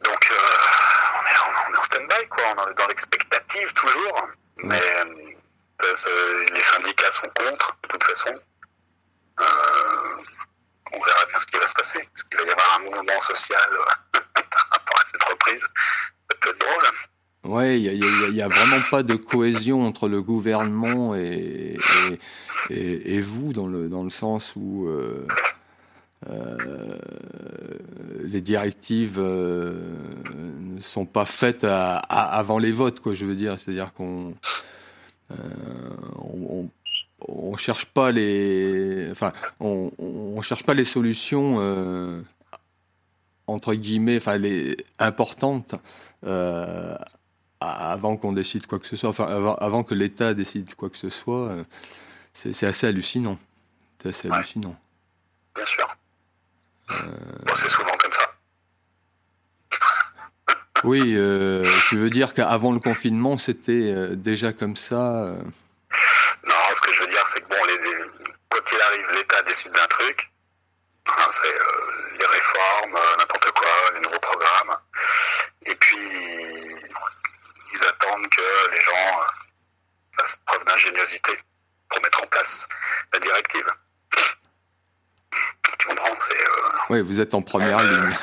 Donc 0.00 0.32
on 0.32 1.74
est, 1.74 1.78
en 1.78 1.82
stand-by, 1.82 2.28
quoi. 2.28 2.44
On 2.56 2.70
est 2.70 2.74
dans 2.74 2.86
l'expectative 2.86 3.72
toujours. 3.74 4.28
Mais 4.58 4.80
les 6.52 6.62
syndicats 6.62 7.12
sont 7.12 7.28
contre, 7.30 7.76
de 7.82 7.88
toute 7.88 8.04
façon. 8.04 8.38
on 9.38 11.00
verra 11.00 11.26
bien 11.26 11.38
ce 11.38 11.46
qui 11.46 11.56
va 11.56 11.66
se 11.66 11.74
passer. 11.74 11.98
Est-ce 11.98 12.24
qu'il 12.24 12.38
va 12.38 12.44
y 12.44 12.50
avoir 12.50 12.74
un 12.76 12.78
mouvement 12.80 13.20
social 13.20 13.70
par 14.12 14.68
rapport 14.72 15.00
à 15.00 15.04
cette 15.04 15.24
reprise? 15.24 15.62
Ça 15.62 16.36
peut 16.40 16.50
être 16.50 16.58
drôle. 16.58 16.86
Ouais, 17.44 17.80
il 17.80 18.34
n'y 18.34 18.42
a, 18.42 18.48
vraiment 18.48 18.82
pas 18.90 19.02
de 19.02 19.14
cohésion 19.14 19.86
entre 19.86 20.08
le 20.08 20.20
gouvernement 20.20 21.14
et, 21.14 21.74
et, 22.68 23.20
vous, 23.22 23.54
dans 23.54 23.66
le, 23.66 23.88
dans 23.88 24.04
le 24.04 24.10
sens 24.10 24.54
où 24.56 24.86
euh, 24.86 25.26
euh, 26.28 26.98
les 28.24 28.42
directives 28.42 29.16
euh, 29.18 29.72
ne 30.34 30.80
sont 30.80 31.06
pas 31.06 31.24
faites 31.24 31.64
avant 31.64 32.58
les 32.58 32.72
votes, 32.72 33.00
quoi, 33.00 33.14
je 33.14 33.24
veux 33.24 33.34
dire. 33.34 33.58
C'est-à-dire 33.58 33.94
qu'on 33.94 34.34
on, 37.26 37.56
cherche 37.56 37.86
pas 37.86 38.12
les, 38.12 39.08
enfin, 39.12 39.32
on 39.60 40.42
cherche 40.42 40.64
pas 40.64 40.74
les 40.74 40.84
solutions 40.84 41.56
entre 43.46 43.74
guillemets, 43.74 44.18
enfin 44.18 44.36
les 44.36 44.76
importantes 44.98 45.74
avant 47.60 48.16
qu'on 48.16 48.32
décide 48.32 48.66
quoi 48.66 48.78
que 48.78 48.86
ce 48.86 48.96
soit, 48.96 49.10
enfin 49.10 49.26
avant, 49.60 49.84
que 49.84 49.94
l'État 49.94 50.34
décide 50.34 50.74
quoi 50.74 50.88
que 50.88 50.96
ce 50.96 51.10
soit, 51.10 51.48
euh, 51.48 51.64
c'est 52.32 52.64
assez 52.64 52.86
hallucinant. 52.86 53.38
C'est 54.02 54.08
assez 54.10 54.30
hallucinant. 54.30 54.76
Bien 55.54 55.66
sûr. 55.66 55.86
Euh, 56.90 56.94
c'est 57.54 57.68
souvent 57.68 57.96
comme 57.98 58.12
ça. 58.12 58.32
Oui, 60.84 61.14
euh, 61.14 61.70
tu 61.88 61.98
veux 61.98 62.08
dire 62.08 62.32
qu'avant 62.32 62.72
le 62.72 62.80
confinement, 62.80 63.36
c'était 63.36 64.16
déjà 64.16 64.54
comme 64.54 64.76
ça 64.76 65.34
Non, 66.46 66.54
ce 66.74 66.80
que 66.80 66.92
je 66.94 67.02
veux 67.02 67.08
dire, 67.08 67.28
c'est 67.28 67.42
que 67.42 67.48
bon, 67.48 67.62
les, 67.66 67.78
quoi 68.48 68.62
qu'il 68.62 68.80
arrive, 68.80 69.10
l'État 69.12 69.42
décide 69.42 69.72
d'un 69.72 69.86
truc. 69.88 70.30
Hein, 71.06 71.28
c'est 71.30 71.54
les 72.18 72.26
réformes, 72.26 72.98
n'importe 73.18 73.50
quoi, 73.50 73.68
les 73.94 74.00
nouveaux 74.00 74.20
programmes. 74.20 74.76
Et 75.66 75.74
puis, 75.74 75.98
ils 77.72 77.84
attendent 77.84 78.28
que 78.28 78.70
les 78.72 78.80
gens 78.80 79.20
euh, 79.20 79.24
fassent 80.18 80.36
preuve 80.46 80.64
d'ingéniosité 80.64 81.38
pour 81.88 82.02
mettre 82.02 82.22
en 82.22 82.26
place 82.26 82.68
la 83.12 83.18
directive. 83.18 83.72
Tu 85.78 85.86
comprends 85.86 86.12
euh, 86.12 86.78
Oui, 86.90 87.00
vous 87.02 87.20
êtes 87.20 87.34
en 87.34 87.42
première 87.42 87.78
euh, 87.78 87.82
ligne. 87.84 88.16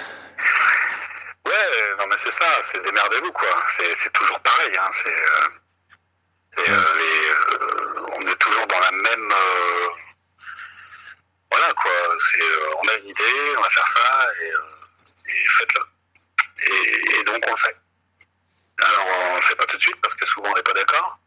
Ouais, 1.45 1.95
non 1.99 2.05
mais 2.09 2.17
c'est 2.17 2.31
ça, 2.31 2.45
c'est 2.61 2.83
démerdez-vous 2.83 3.31
quoi. 3.31 3.63
C'est 3.95 4.13
toujours 4.13 4.39
pareil. 4.41 4.77
Hein. 4.77 4.91
on 8.13 8.21
est 8.27 8.35
toujours 8.35 8.67
dans 8.67 8.79
la 8.79 8.91
même. 8.91 9.33
voilà 11.49 11.73
quoi. 11.73 11.91
on 12.83 12.87
a 12.87 12.93
une 12.99 13.09
idée, 13.09 13.55
on 13.57 13.61
va 13.61 13.69
faire 13.69 13.87
ça 13.87 14.27
et, 14.41 14.51
faites-le. 15.47 15.83
Et, 16.65 17.19
et 17.19 17.23
donc 17.23 17.43
on 17.47 17.51
le 17.51 17.57
fait. 17.57 17.77
Alors, 18.79 19.07
on 19.07 19.31
ne 19.31 19.35
le 19.37 19.41
fait 19.41 19.55
pas 19.55 19.65
tout 19.65 19.77
de 19.77 19.81
suite 19.81 19.99
parce 20.01 20.15
que 20.15 20.25
souvent 20.27 20.49
on 20.51 20.53
n'est 20.55 20.63
pas 20.63 20.73
d'accord, 20.73 21.19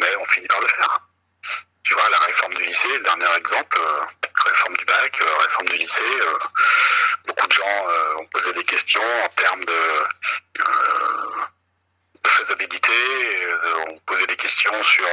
mais 0.00 0.16
on 0.16 0.24
finit 0.26 0.48
par 0.48 0.60
le 0.60 0.68
faire. 0.68 1.00
Tu 1.84 1.94
vois, 1.94 2.08
la 2.10 2.18
réforme 2.18 2.54
du 2.54 2.64
lycée, 2.64 2.88
le 2.88 3.04
dernier 3.04 3.36
exemple, 3.36 3.78
euh, 3.80 4.00
réforme 4.44 4.76
du 4.76 4.84
bac, 4.84 5.20
euh, 5.20 5.36
réforme 5.38 5.68
du 5.68 5.78
lycée, 5.78 6.20
euh, 6.20 6.38
beaucoup 7.26 7.46
de 7.46 7.52
gens 7.52 7.86
ont 8.18 8.26
posé 8.26 8.52
des 8.52 8.64
questions 8.64 9.02
en 9.24 9.28
termes 9.28 9.64
de, 9.64 9.80
faisabilité, 12.26 12.92
ont 13.88 13.98
posé 14.06 14.26
des 14.26 14.36
questions 14.36 14.84
sur, 14.84 15.08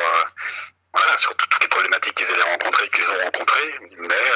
voilà, 0.93 1.18
sur 1.18 1.36
toutes 1.36 1.61
les 1.61 1.68
problématiques 1.68 2.15
qu'ils 2.15 2.32
allaient 2.32 2.43
rencontrer, 2.43 2.89
qu'ils 2.89 3.09
ont 3.09 3.24
rencontrées, 3.24 3.76
mais 3.99 4.32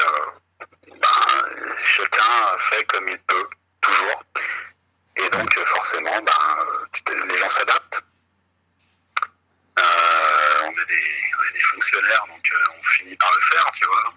ben, 0.87 1.77
chacun 1.83 2.57
fait 2.69 2.83
comme 2.85 3.07
il 3.07 3.19
peut, 3.19 3.47
toujours. 3.81 4.23
Et 5.17 5.29
donc, 5.29 5.53
forcément, 5.65 6.21
ben, 6.21 7.25
les 7.27 7.37
gens 7.37 7.47
s'adaptent. 7.47 8.03
Euh, 9.79 10.61
on, 10.63 10.71
est 10.71 10.85
des, 10.85 11.59
fonctionnaires, 11.61 12.25
donc 12.27 12.51
euh, 12.51 12.57
on 12.77 12.83
finit 12.83 13.15
par 13.15 13.31
le 13.33 13.39
faire, 13.39 13.71
tu 13.73 13.85
vois. 13.85 14.13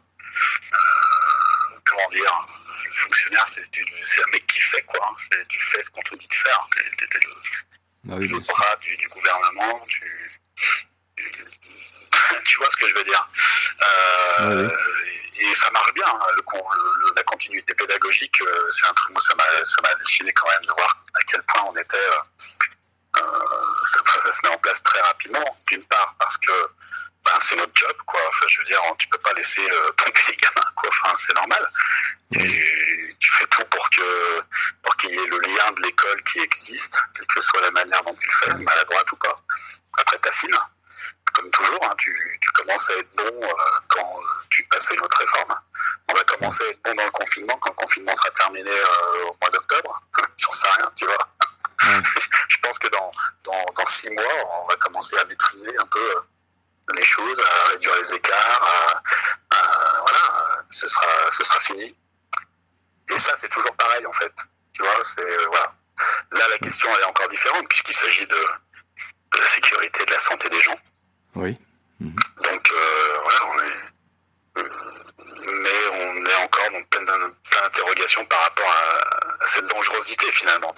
Euh, 0.73 1.79
comment 1.85 2.09
dire 2.11 2.49
Le 2.85 2.93
fonctionnaire, 2.93 3.45
c'est 3.47 3.63
un 3.63 4.31
mec 4.33 4.47
qui 4.47 4.61
fait, 4.61 4.83
quoi. 4.83 5.15
Tu 5.49 5.61
fais 5.61 5.83
ce 5.83 5.91
qu'on 5.91 6.03
te 6.03 6.15
dit 6.17 6.27
de 6.27 6.35
faire. 6.35 6.67
Tu 6.73 6.81
es, 6.81 8.17
le, 8.17 8.39
bah 8.39 8.39
bras 8.47 8.77
du, 8.77 9.09
gouvernement. 9.09 9.85
Tu, 9.89 10.41
tu, 12.45 12.57
vois 12.57 12.69
ce 12.71 12.77
que 12.77 12.89
je 12.89 12.95
veux 12.95 13.05
dire 13.05 13.29
et 15.41 15.55
ça 15.55 15.71
marche 15.71 15.93
bien. 15.95 16.07
Hein, 16.07 16.21
la 17.17 17.23
continuité 17.25 17.75
pédagogique, 17.75 18.41
euh, 18.41 18.71
c'est 18.73 18.87
un 18.87 18.95
truc, 18.95 19.13
moi, 19.13 19.23
ça 19.23 19.35
m'a 19.35 19.89
halluciné 19.89 20.33
quand 20.33 20.49
même 20.49 20.63
de 20.63 20.73
voir 20.73 21.05
à 21.15 21.23
quel 21.27 21.43
point 21.43 21.63
on 21.67 21.77
était. 21.77 21.97
Euh, 21.97 23.21
euh, 23.21 23.87
ça, 23.87 24.33
se 24.33 24.43
met 24.43 24.49
en 24.49 24.59
place 24.59 24.83
très 24.83 25.01
rapidement, 25.01 25.59
d'une 25.69 25.85
part 25.85 26.15
parce 26.19 26.37
que 26.39 26.53
ben, 27.25 27.39
c'est 27.41 27.57
notre 27.57 27.73
job, 27.75 27.97
quoi. 28.07 28.21
Enfin, 28.29 28.47
je 28.49 28.59
veux 28.59 28.67
dire, 28.67 28.81
tu 28.99 29.09
peux 29.09 29.19
pas 29.19 29.33
laisser 29.35 29.65
tomber 29.97 30.21
les 30.29 30.37
gamins, 30.37 30.71
quoi. 30.77 30.91
Enfin, 30.91 31.15
c'est 31.19 31.35
normal. 31.35 31.67
Tu, 32.33 33.17
tu, 33.19 33.31
fais 33.31 33.47
tout 33.47 33.65
pour 33.71 33.89
que 33.91 34.43
pour 34.83 34.97
qu'il 34.97 35.11
y 35.11 35.15
ait 35.15 35.27
le 35.27 35.39
lien 35.39 35.73
de 35.73 35.83
l'école 35.83 36.23
qui 36.25 36.41
existe, 36.41 37.01
quelle 37.15 37.27
que 37.27 37.41
soit 37.41 37.61
la 37.61 37.71
manière 37.71 38.03
dont 38.03 38.15
tu 38.15 38.27
le 38.27 38.33
fais, 38.33 38.55
maladroite 38.55 39.13
ou 39.13 39.17
pas. 39.17 39.35
Après, 39.99 40.19
t'affines 40.19 40.59
comme 41.35 41.51
toujours, 41.51 41.85
hein, 41.85 41.95
tu, 41.99 42.41
commences 42.55 42.84
à 42.95 42.99
être 42.99 43.15
bon 43.17 43.43
euh, 43.43 43.55
quand 43.89 44.19
euh, 44.19 44.27
tu 44.51 44.65
passes 44.65 44.91
à 44.91 44.95
une 44.95 45.01
autre 45.01 45.19
réforme. 45.19 45.55
On 46.09 46.15
va 46.15 46.25
commencer 46.25 46.65
à 46.65 46.69
être 46.69 46.83
bon 46.83 46.95
dans 46.95 47.05
le 47.05 47.11
confinement 47.11 47.57
quand 47.59 47.71
le 47.71 47.77
confinement 47.77 48.15
sera 48.15 48.31
terminé 48.31 48.71
euh, 48.71 49.25
au 49.25 49.37
mois 49.41 49.51
d'octobre. 49.51 50.01
J'en 50.37 50.53
sais 50.53 50.69
rien, 50.71 50.91
tu 50.95 51.07
vois. 51.07 51.29
Je 52.49 52.57
pense 52.59 52.79
que 52.79 52.89
dans, 52.89 53.11
dans, 53.45 53.87
six 53.87 54.11
mois, 54.11 54.63
on 54.63 54.67
va 54.67 54.77
commencer 54.77 55.17
à 55.19 55.25
maîtriser 55.27 55.77
un 55.77 55.87
peu 55.87 56.15
les 56.95 57.05
choses, 57.05 57.41
à 57.41 57.69
réduire 57.71 57.95
les 57.97 58.15
écarts, 58.15 59.03
voilà, 59.51 60.63
ce 60.71 60.87
sera, 60.87 61.07
ce 61.31 61.45
sera 61.45 61.61
fini. 61.61 61.95
Et 63.11 63.19
ça, 63.19 63.37
c'est 63.37 63.49
toujours 63.49 63.75
pareil 63.77 64.07
en 64.07 64.13
fait. 64.13 64.33
Tu 64.73 64.83
vois, 64.83 65.05
c'est 65.05 65.45
voilà. 65.47 65.75
Là, 66.33 66.49
la 66.49 66.59
question 66.59 66.89
est 66.99 67.05
encore 67.05 67.29
différente 67.29 67.69
puisqu'il 67.69 67.95
s'agit 67.95 68.27
de, 68.27 68.37
de 68.37 69.41
la 69.41 69.47
sécurité, 69.47 70.05
de 70.05 70.13
la 70.13 70.21
santé 70.21 70.49
des 70.49 70.63
gens. 70.63 70.75
Oui. 71.35 71.59
Mhm. 72.01 72.17
Donc 73.41 73.61
euh, 74.59 74.69
mais 75.47 75.87
on 75.93 76.25
est 76.25 76.35
encore 76.37 76.71
dans 76.71 76.83
plein 76.85 77.03
d'interrogations 77.03 78.25
par 78.27 78.41
rapport 78.43 78.69
à, 78.69 79.47
cette 79.47 79.67
dangerosité 79.69 80.31
finalement. 80.33 80.75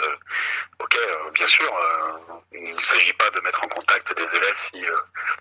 Ok, 0.81 0.97
euh, 0.97 1.31
bien 1.33 1.47
sûr, 1.47 1.73
euh, 1.73 2.09
il 2.53 2.63
ne 2.63 2.69
s'agit 2.69 3.13
pas 3.13 3.31
de 3.31 3.41
mettre 3.41 3.63
en 3.63 3.69
contact 3.69 4.17
des 4.17 4.35
élèves 4.35 4.57
si 4.57 4.85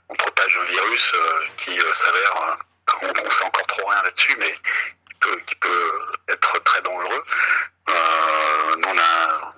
on 0.09 0.13
propage 0.13 0.57
un 0.57 0.63
virus 0.65 1.13
qui 1.57 1.79
s'avère, 1.93 2.57
on 3.01 3.07
ne 3.07 3.29
sait 3.29 3.43
encore 3.43 3.65
trop 3.67 3.87
rien 3.87 4.03
là-dessus, 4.03 4.35
mais 4.37 4.51
qui 5.47 5.55
peut, 5.55 5.81
être 6.27 6.63
très 6.63 6.81
dangereux. 6.81 7.23
on 7.87 8.97
a 8.97 9.53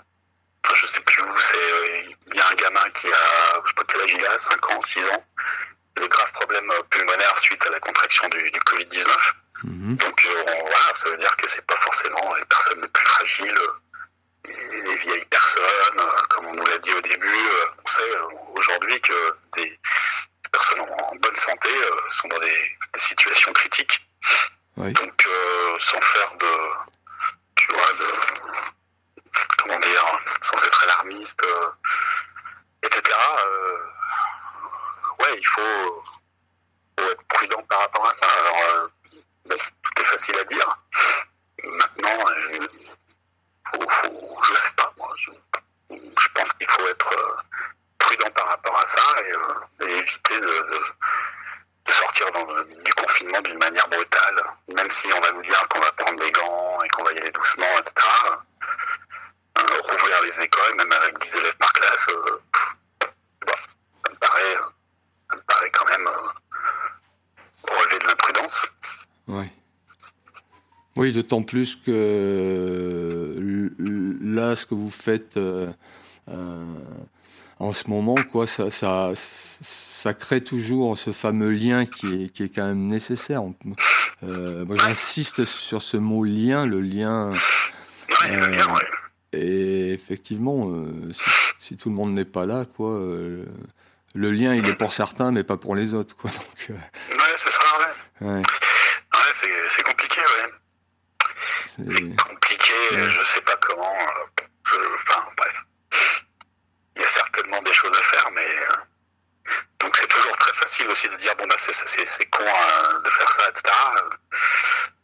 je 0.76 0.86
sais 0.86 1.00
plus 1.02 1.24
où, 1.24 1.40
c'est, 1.40 2.16
il 2.28 2.36
y 2.36 2.40
a 2.40 2.50
un 2.50 2.56
gamin 2.56 2.90
qui 2.92 3.08
a, 3.08 3.62
je 3.64 3.70
sais 3.70 3.74
pas 3.76 3.84
quel 3.88 4.02
âge 4.02 4.16
a, 4.30 4.38
5 4.38 4.72
ans, 4.72 4.82
6 4.84 5.00
ans, 5.06 5.26
des 6.00 6.08
graves 6.08 6.32
problèmes 6.34 6.72
pulmonaires 6.90 7.38
suite 7.40 7.66
à 7.66 7.70
la 7.70 7.80
contraction 7.80 8.28
du, 8.30 8.40
Covid-19. 8.40 9.06
Mhm. 9.64 9.96
Donc 9.96 10.26
euh, 10.26 10.44
voilà, 10.46 10.94
ça 11.02 11.10
veut 11.10 11.18
dire 11.18 11.36
que 11.38 11.50
c'est 11.50 11.66
pas 11.66 11.78
forcément 11.78 12.36
les 12.36 12.46
personnes 12.46 12.80
les 12.82 12.88
plus 12.88 13.06
fragiles, 13.06 13.60
les 14.46 14.96
vieilles 14.98 15.26
personnes, 15.26 16.00
euh, 16.00 16.22
comme 16.30 16.46
on 16.46 16.54
nous 16.54 16.66
l'a 16.66 16.78
dit 16.78 16.94
au 16.94 17.02
début. 17.02 17.28
Euh, 17.28 17.66
on 17.84 17.88
sait 17.88 18.12
aujourd'hui 18.56 19.02
que 19.02 19.36
des 19.58 19.80
personnes 20.52 20.82
en, 20.82 21.16
bonne 21.22 21.36
santé 21.36 21.70
sont 22.12 22.28
dans 22.28 22.40
des, 22.40 22.78
situations 22.98 23.54
critiques. 23.54 24.02
Donc 24.78 25.28
sans 25.80 26.02
faire 26.02 26.32
de, 26.40 26.48
tu 27.56 27.72
vois, 27.72 27.92
de, 27.92 29.32
comment 29.58 29.80
extrémistes, 31.08 31.46
etc. 32.84 33.02
ouais, 35.20 35.38
il 35.38 35.46
faut, 35.46 36.02
être 36.98 37.24
prudent 37.28 37.64
par 37.64 37.80
rapport 37.80 38.08
à 38.08 38.14
ça. 38.14 38.26
Alors, 38.28 38.90
ben, 39.46 39.58
tout 39.58 40.02
est 40.02 40.06
facile 40.06 40.38
à 40.40 40.44
dire. 40.46 40.78
Maintenant, 41.64 42.26
faut, 43.72 43.90
faut, 43.90 44.38
je 44.44 44.54
sais 44.54 44.72
pas, 44.78 44.94
moi, 44.98 45.10
je, 45.18 46.30
pense 46.34 46.54
qu'il 46.54 46.70
faut 46.70 46.88
être 46.88 47.38
prudent 47.98 48.30
par 48.32 48.48
rapport 48.48 48.80
à 48.80 48.86
ça 48.86 49.02
et, 49.82 49.92
éviter 49.92 50.40
de 50.40 51.94
sortir 51.94 52.28
du 52.32 52.94
confinement 52.94 53.42
d'une 53.42 53.58
manière 53.58 53.88
brutale, 53.88 54.44
même 54.76 54.90
si 54.90 55.08
on 55.14 55.20
va 55.22 55.32
nous 55.32 55.42
dire 55.42 55.68
qu'on 55.70 55.80
va 55.80 55.92
prendre 55.94 56.20
des 56.20 56.32
gants 56.32 56.84
et 56.84 56.88
qu'on 56.90 57.04
va 57.04 57.14
y 57.14 57.18
aller 57.20 57.32
doucement, 57.32 57.78
etc. 57.80 58.08
Euh, 59.58 59.82
rouvrir 59.90 60.22
les 60.22 60.40
écoles, 60.42 60.76
même 60.76 60.92
avec 60.92 61.18
10 61.20 61.36
élèves 61.36 61.58
par 61.58 61.74
classe, 61.74 62.08
euh, 62.10 62.40
ça, 63.02 64.12
me 64.12 64.16
paraît, 64.16 64.58
ça 65.32 65.38
me 65.38 65.42
paraît 65.42 65.72
quand 65.72 65.86
même 65.86 66.08
euh, 66.08 67.72
relever 67.72 68.00
de 68.00 68.08
l'imprudence. 68.08 68.68
Ouais. 69.28 69.52
Oui, 70.96 71.12
d'autant 71.12 71.44
plus 71.44 71.76
que 71.76 73.40
là, 74.22 74.56
ce 74.56 74.66
que 74.66 74.74
vous 74.76 74.90
faites 74.90 75.40
en 77.60 77.74
ce 77.74 77.90
moment, 77.90 78.16
quoi, 78.32 78.48
ça, 78.48 78.70
ça, 78.70 79.12
ça 79.16 80.14
crée 80.14 80.44
toujours 80.44 80.98
ce 80.98 81.12
fameux 81.12 81.50
lien 81.50 81.86
qui 81.86 82.24
est, 82.24 82.30
qui 82.30 82.44
est 82.44 82.50
quand 82.50 82.66
même 82.66 82.88
nécessaire. 82.88 83.42
Euh, 84.24 84.66
moi, 84.66 84.78
j'insiste 84.78 85.44
sur 85.46 85.82
ce 85.82 85.98
mot 85.98 86.24
lien, 86.24 86.66
le 86.66 86.82
lien. 86.82 87.34
Euh, 88.30 88.64
et 89.34 89.94
effectivement, 89.94 90.70
euh, 90.70 91.12
si, 91.60 91.78
tout 91.78 91.90
le 91.90 91.96
monde 91.96 92.14
n'est 92.14 92.26
pas 92.26 92.46
là, 92.46 92.66
quoi, 92.66 93.00
le 93.00 94.32
lien, 94.32 94.54
il 94.56 94.66
est 94.68 94.76
pour 94.76 94.94
certains, 94.94 95.32
mais 95.32 95.44
pas 95.44 95.58
pour 95.58 95.76
les 95.76 95.94
autres, 95.94 96.16
quoi. 96.16 96.30
Donc, 96.32 96.70
ouais, 96.70 96.76
ça. 97.38 97.50
Ouais, 98.22 98.42
c'est 99.70 99.84
compliqué, 99.84 100.22
ouais. 100.22 100.52
C'est 101.66 102.16
compliqué, 102.16 102.74
je 102.92 103.24
sais 103.26 103.42
pas 103.42 103.56
comment. 103.58 103.98
enfin, 105.10 105.26
bref. 105.36 105.64
Il 106.96 107.02
y 107.02 107.06
a 107.06 107.10
certainement 107.10 107.62
des 107.62 107.74
choses 107.74 107.98
à 107.98 108.04
faire, 108.04 108.32
mais 108.32 108.48
donc 109.80 109.96
c'est 109.96 110.08
toujours 110.08 110.36
très 110.38 110.54
facile 110.54 110.88
aussi 110.88 111.08
de 111.08 111.16
dire 111.18 111.36
bon 111.36 111.48
bah 111.48 111.56
c'est 111.58 112.26
con 112.30 112.44
hein, 112.46 113.02
de 113.04 113.10
faire 113.10 113.32
ça, 113.32 113.50
etc. 113.50 113.76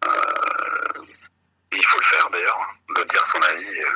Euh, 0.05 1.05
il 1.71 1.85
faut 1.85 1.99
le 1.99 2.05
faire 2.05 2.27
d'ailleurs, 2.29 2.75
de 2.95 3.03
dire 3.03 3.25
son 3.25 3.41
avis 3.41 3.79
euh, 3.79 3.95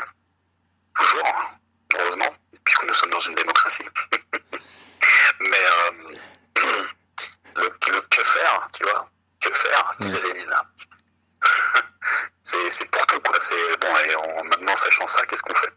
toujours, 0.96 1.28
hein, 1.28 1.52
heureusement, 1.96 2.34
puisque 2.64 2.86
nous 2.86 2.94
sommes 2.94 3.12
dans 3.12 3.20
une 3.20 3.36
démocratie. 3.36 3.86
Mais 5.40 5.64
euh, 5.64 6.86
le, 7.56 7.70
que 8.10 8.24
faire, 8.24 8.70
tu 8.74 8.84
vois, 8.84 9.10
que 9.50 9.58
faire, 9.58 9.96
disait 10.00 10.22
Lénine. 10.34 10.54
c'est 12.44 12.92
pour 12.92 13.06
tout 13.08 13.20
quoi. 13.22 13.40
C'est 13.40 13.78
bon 13.80 13.98
et 13.98 14.44
maintenant 14.48 14.76
sachant 14.76 15.08
ça, 15.08 15.26
qu'est-ce 15.26 15.44
qu'on 15.44 15.56
fait 15.56 15.74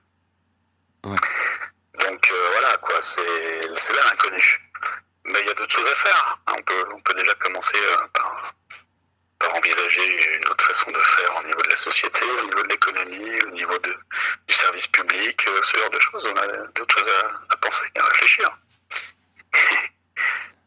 Donc 2.07 2.33
voilà 2.53 2.77
quoi, 2.79 3.01
c'est 3.01 3.61
là 3.95 4.05
l'inconnu. 4.05 4.61
Mais 5.25 5.41
il 5.41 5.47
y 5.47 5.51
a 5.51 5.55
d'autres 5.55 5.73
choses 5.73 5.91
à 5.91 5.95
faire. 5.95 6.39
On 6.49 6.63
peut, 6.63 6.85
on 6.95 7.01
peut 7.01 7.15
déjà 7.15 7.35
commencer 7.35 7.77
euh, 7.77 8.09
par, 8.15 8.55
envisager 9.55 10.37
une 10.37 10.49
autre 10.49 10.65
façon 10.65 10.91
de 10.91 10.97
faire 10.97 11.37
au 11.41 11.47
niveau 11.47 11.63
de 11.63 11.69
la 11.69 11.77
société, 11.77 12.25
au 12.25 12.45
niveau 12.45 12.63
de 12.63 12.69
l'économie, 12.69 13.43
au 13.43 13.51
niveau 13.51 13.79
de, 13.79 13.97
du 14.49 14.55
service 14.55 14.87
public, 14.89 15.47
euh, 15.49 15.63
ce 15.63 15.77
genre 15.77 15.91
de 15.91 15.99
choses. 15.99 16.27
On 16.27 16.37
a 16.37 16.47
d'autres 16.75 16.99
choses 16.99 17.11
à, 17.49 17.57
penser, 17.57 17.85
à 17.97 18.05
réfléchir. 18.05 18.51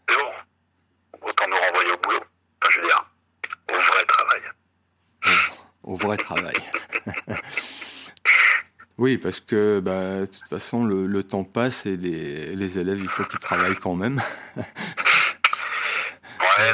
Mais 0.09 0.15
bon, 0.15 0.33
autant 1.21 1.47
nous 1.47 1.57
renvoyer 1.57 1.91
au 1.91 1.97
boulot. 1.97 2.23
Enfin, 2.63 2.71
je 2.71 2.79
veux 2.79 2.87
dire, 2.87 3.05
au 3.69 3.81
vrai 3.81 4.05
travail. 4.05 4.41
Au 5.83 5.95
vrai 5.97 6.17
travail. 6.17 6.55
Oui, 8.99 9.17
parce 9.17 9.39
que 9.39 9.79
bah, 9.79 10.19
de 10.21 10.27
toute 10.27 10.47
façon, 10.47 10.85
le, 10.85 11.23
temps 11.23 11.43
passe 11.43 11.87
et 11.87 11.97
les, 11.97 12.55
les 12.55 12.77
élèves, 12.77 12.99
il 13.01 13.09
faut 13.09 13.23
qu'ils 13.23 13.39
travaillent 13.39 13.75
quand 13.75 13.95
même. 13.95 14.21
ouais, 14.57 14.63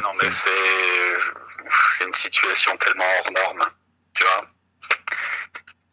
non, 0.02 0.12
mais 0.22 0.30
c'est 0.30 2.06
une 2.06 2.14
situation 2.14 2.76
tellement 2.76 3.06
hors 3.24 3.32
norme, 3.32 3.66
tu 4.14 4.24
vois. 4.24 4.42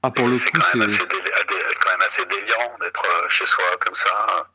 Ah, 0.03 0.11
pour 0.11 0.27
le 0.27 0.37
coup, 0.37 0.45
c'est 0.45 0.53
quand, 0.53 0.87
quand, 1.81 1.91
même 1.91 2.03
assez 2.05 2.25
délirant 2.25 2.77
d'être 2.81 3.03
euh, 3.07 3.29
chez 3.29 3.47
soi 3.47 3.65
comme 3.79 3.95
ça. 3.95 4.51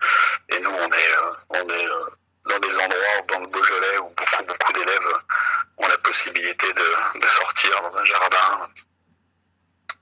Et 0.49 0.59
nous, 0.59 0.71
on 0.71 0.91
est, 0.91 1.11
euh, 1.17 1.33
on 1.51 1.69
est 1.69 1.87
euh, 1.87 2.09
dans 2.51 2.59
des 2.59 2.77
endroits, 2.77 3.21
dans 3.27 3.39
le 3.39 3.47
Beaujolais, 3.47 3.97
où 3.99 4.09
beaucoup, 4.09 4.43
beaucoup 4.43 4.73
d'élèves 4.73 5.13
ont 5.77 5.87
la 5.87 5.97
possibilité 5.99 6.67
de, 6.73 7.19
de 7.19 7.27
sortir 7.27 7.81
dans 7.81 7.97
un 7.97 8.05
jardin 8.05 8.67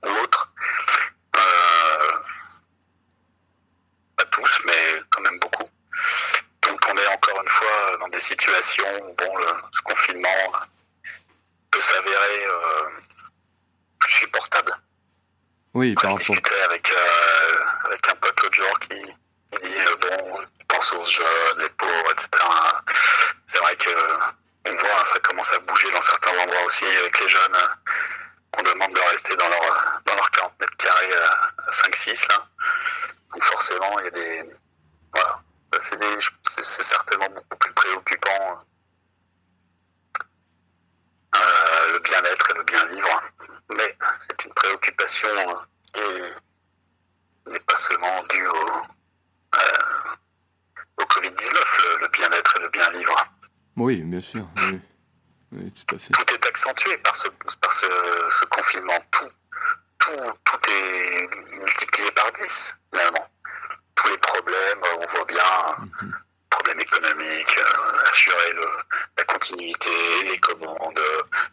ou 0.04 0.08
autre. 0.22 0.52
Euh, 1.36 2.12
pas 4.16 4.24
tous, 4.26 4.60
mais 4.64 5.00
quand 5.10 5.20
même 5.22 5.38
beaucoup. 5.38 5.68
Donc 6.62 6.80
on 6.88 6.96
est 6.96 7.06
encore 7.08 7.40
une 7.42 7.48
fois 7.48 7.96
dans 8.00 8.08
des 8.08 8.20
situations 8.20 8.84
où 9.04 9.14
bon, 9.14 9.36
le, 9.36 9.46
ce 9.72 9.80
confinement 9.82 10.52
peut 11.70 11.80
s'avérer 11.80 12.46
euh, 12.46 12.90
plus 14.00 14.12
supportable. 14.12 14.76
Oui, 15.72 15.94
par 15.94 16.14
rapport. 16.14 16.36
avec, 16.64 16.90
euh, 16.90 17.64
avec 17.84 18.08
un 18.08 18.14
pote 18.16 18.42
l'autre 18.42 18.54
jour 18.56 18.78
qui, 18.80 19.02
dit 19.62 19.74
bon, 20.00 20.40
pense 20.72 20.92
aux 20.92 21.04
jeunes, 21.04 21.58
les 21.58 21.68
pauvres, 21.70 22.12
etc. 22.12 22.28
C'est 23.46 23.58
vrai 23.58 23.76
que 23.76 23.90
on 24.66 24.76
voit, 24.76 25.04
ça 25.04 25.18
commence 25.20 25.52
à 25.52 25.58
bouger 25.60 25.90
dans 25.90 26.02
certains 26.02 26.36
endroits 26.38 26.64
aussi 26.66 26.84
avec 26.84 27.18
les 27.20 27.28
jeunes 27.28 27.56
on 28.58 28.62
demande 28.62 28.92
de 28.94 29.00
rester 29.10 29.36
dans 29.36 29.48
leur, 29.48 30.02
dans 30.06 30.14
leur 30.14 30.30
40 30.30 30.60
mètres 30.60 30.76
carrés 30.76 31.14
à, 31.14 31.70
5-6 31.70 32.28
là. 32.28 32.46
Donc 33.32 33.44
forcément, 33.44 33.98
il 34.00 34.04
y 34.04 34.08
a 34.08 34.10
des. 34.10 34.50
Voilà. 35.12 35.40
C'est 35.80 36.62
certainement 36.64 37.28
beaucoup 37.30 37.56
plus 37.58 37.72
préoccupant 37.72 38.64
euh, 41.36 41.92
le 41.92 41.98
bien-être 42.00 42.50
et 42.50 42.54
le 42.54 42.64
bien-vivre. 42.64 43.22
Mais 43.70 43.96
c'est 44.18 44.44
une 44.44 44.52
préoccupation 44.52 45.28
qui 45.94 47.50
n'est 47.50 47.60
pas 47.60 47.76
seulement 47.76 48.22
due 48.30 48.48
au, 48.48 48.68
euh, 49.54 50.16
au 51.00 51.04
Covid-19, 51.06 52.00
le, 52.00 52.08
bien-être 52.08 52.56
et 52.56 52.62
le 52.62 52.68
bien-vivre. 52.68 53.26
Oui, 53.76 54.02
bien 54.02 54.20
sûr. 54.20 54.46
Oui 54.56 54.80
tout, 55.86 55.96
est 56.32 56.46
accentué 56.46 56.96
par 56.98 57.14
ce, 57.14 57.28
par 57.60 57.72
ce, 57.72 58.44
confinement. 58.46 58.98
Tout, 59.10 59.30
tout, 59.98 60.32
tout, 60.44 60.70
est 60.70 61.28
multiplié 61.58 62.10
par 62.12 62.30
10, 62.32 62.76
finalement. 62.92 63.26
Tous 63.96 64.08
les 64.08 64.18
problèmes, 64.18 64.82
on 64.98 65.06
voit 65.06 65.24
bien, 65.24 65.76
mhm. 66.02 66.12
problèmes 66.48 66.80
économiques, 66.80 67.58
euh, 67.58 68.08
assurer 68.08 68.52
le, 68.52 68.66
la 69.18 69.24
continuité, 69.24 70.22
les 70.24 70.38
commandes 70.38 71.00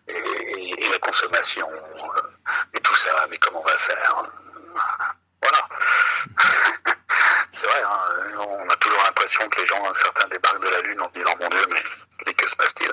et, 0.08 0.90
la 0.90 1.00
consommation, 1.00 1.68
euh, 1.70 2.22
et 2.74 2.80
tout 2.82 2.96
ça, 2.96 3.28
mais 3.30 3.38
comment 3.38 3.62
on 3.62 3.68
va 3.68 3.78
faire? 3.78 4.24
Voilà. 5.42 5.70
C'est 7.58 7.66
vrai, 7.66 7.82
hein, 7.84 8.38
on 8.38 8.70
a 8.70 8.76
toujours 8.76 9.02
l'impression 9.04 9.50
que 9.50 9.60
les 9.60 9.66
gens, 9.66 9.82
certains 9.96 10.28
débarquent 10.28 10.62
de 10.62 10.70
la 10.70 10.80
Lune 10.82 11.02
en 11.02 11.10
se 11.10 11.18
disant, 11.18 11.34
mon 11.40 11.50
Dieu, 11.50 11.60
mais 11.70 12.34
que 12.34 12.48
se 12.48 12.56
passe-t-il? 12.56 12.92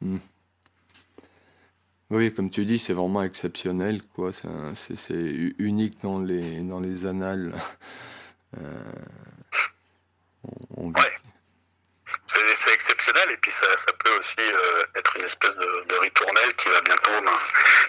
Hmm. 0.00 0.18
Oui, 2.10 2.34
comme 2.34 2.50
tu 2.50 2.64
dis, 2.64 2.80
c'est 2.80 2.92
vraiment 2.92 3.22
exceptionnel, 3.22 4.02
quoi. 4.16 4.32
C'est 4.74 5.54
unique 5.60 6.00
dans 6.00 6.18
les, 6.18 6.58
dans 6.62 6.80
les 6.80 7.06
annales. 7.06 7.54
Euh, 8.58 8.82
C'est 12.54 12.72
exceptionnel 12.72 13.30
et 13.30 13.36
puis 13.38 13.50
ça, 13.50 13.66
peut 14.04 14.18
aussi 14.18 14.36
euh, 14.38 14.84
être 14.94 15.16
une 15.16 15.24
espèce 15.24 15.54
de, 15.56 15.84
de, 15.88 15.94
ritournelle 15.96 16.54
qui 16.56 16.68
va 16.68 16.80
bientôt, 16.82 17.12
ben, 17.24 17.32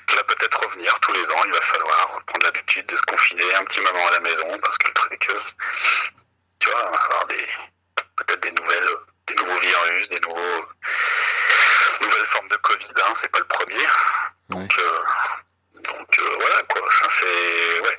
qui 0.08 0.16
va 0.16 0.24
peut-être 0.24 0.60
revenir 0.64 0.98
tous 1.02 1.12
les 1.14 1.32
ans. 1.32 1.44
Il 1.46 1.54
va 1.54 1.62
falloir 1.62 2.22
prendre 2.26 2.46
l'habitude 2.46 2.86
de 2.88 2.96
se 2.96 3.02
confiner 3.04 3.54
un 3.56 3.64
petit 3.66 3.82
moment 3.82 4.08
à 4.08 4.12
la 4.12 4.20
maison 4.22 4.58
parce 4.60 4.78
que 4.78 4.88
le 4.88 4.94
truc, 4.94 5.30
euh, 5.30 5.38
tu 6.60 6.70
vois, 6.70 6.88
on 6.88 6.92
va 6.92 6.98
avoir 6.98 7.28
peut-être 7.28 8.42
des 8.42 8.52
nouvelles, 8.52 8.90
des 9.28 9.36
nouveaux 9.36 9.60
virus, 9.60 10.10
des 10.10 10.20
nouveaux 10.22 10.66
nouvelle 12.02 12.26
forme 12.26 12.48
de 12.48 12.56
Covid, 12.58 12.88
hein, 12.98 13.14
c'est 13.16 13.32
pas 13.32 13.40
le 13.40 13.46
premier. 13.46 13.86
Donc, 14.50 14.78
euh, 14.78 15.04
donc 15.82 16.20
euh, 16.20 16.36
voilà 16.40 16.64
quoi, 16.64 16.82
ça 16.92 17.08
c'est. 17.10 17.80
Ouais. 17.82 17.98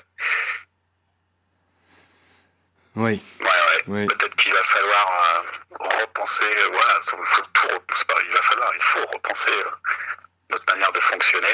Oui. 2.97 3.23
Ouais, 3.41 3.83
ouais. 3.89 4.07
Peut-être 4.07 4.37
qu'il 4.37 4.53
va 4.53 4.65
falloir 4.65 5.43
repenser, 6.25 6.55
voilà, 6.73 7.01
tout 7.53 7.95
il 8.25 8.33
va 8.33 8.43
falloir, 8.43 8.73
il 8.75 8.83
faut 8.83 9.07
repenser 9.07 9.51
notre 10.51 10.73
manière 10.73 10.93
de 10.93 11.01
fonctionner 11.01 11.49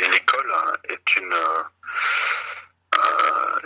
et, 0.00 0.08
l'école 0.08 0.54
est 0.88 1.16
une 1.16 1.36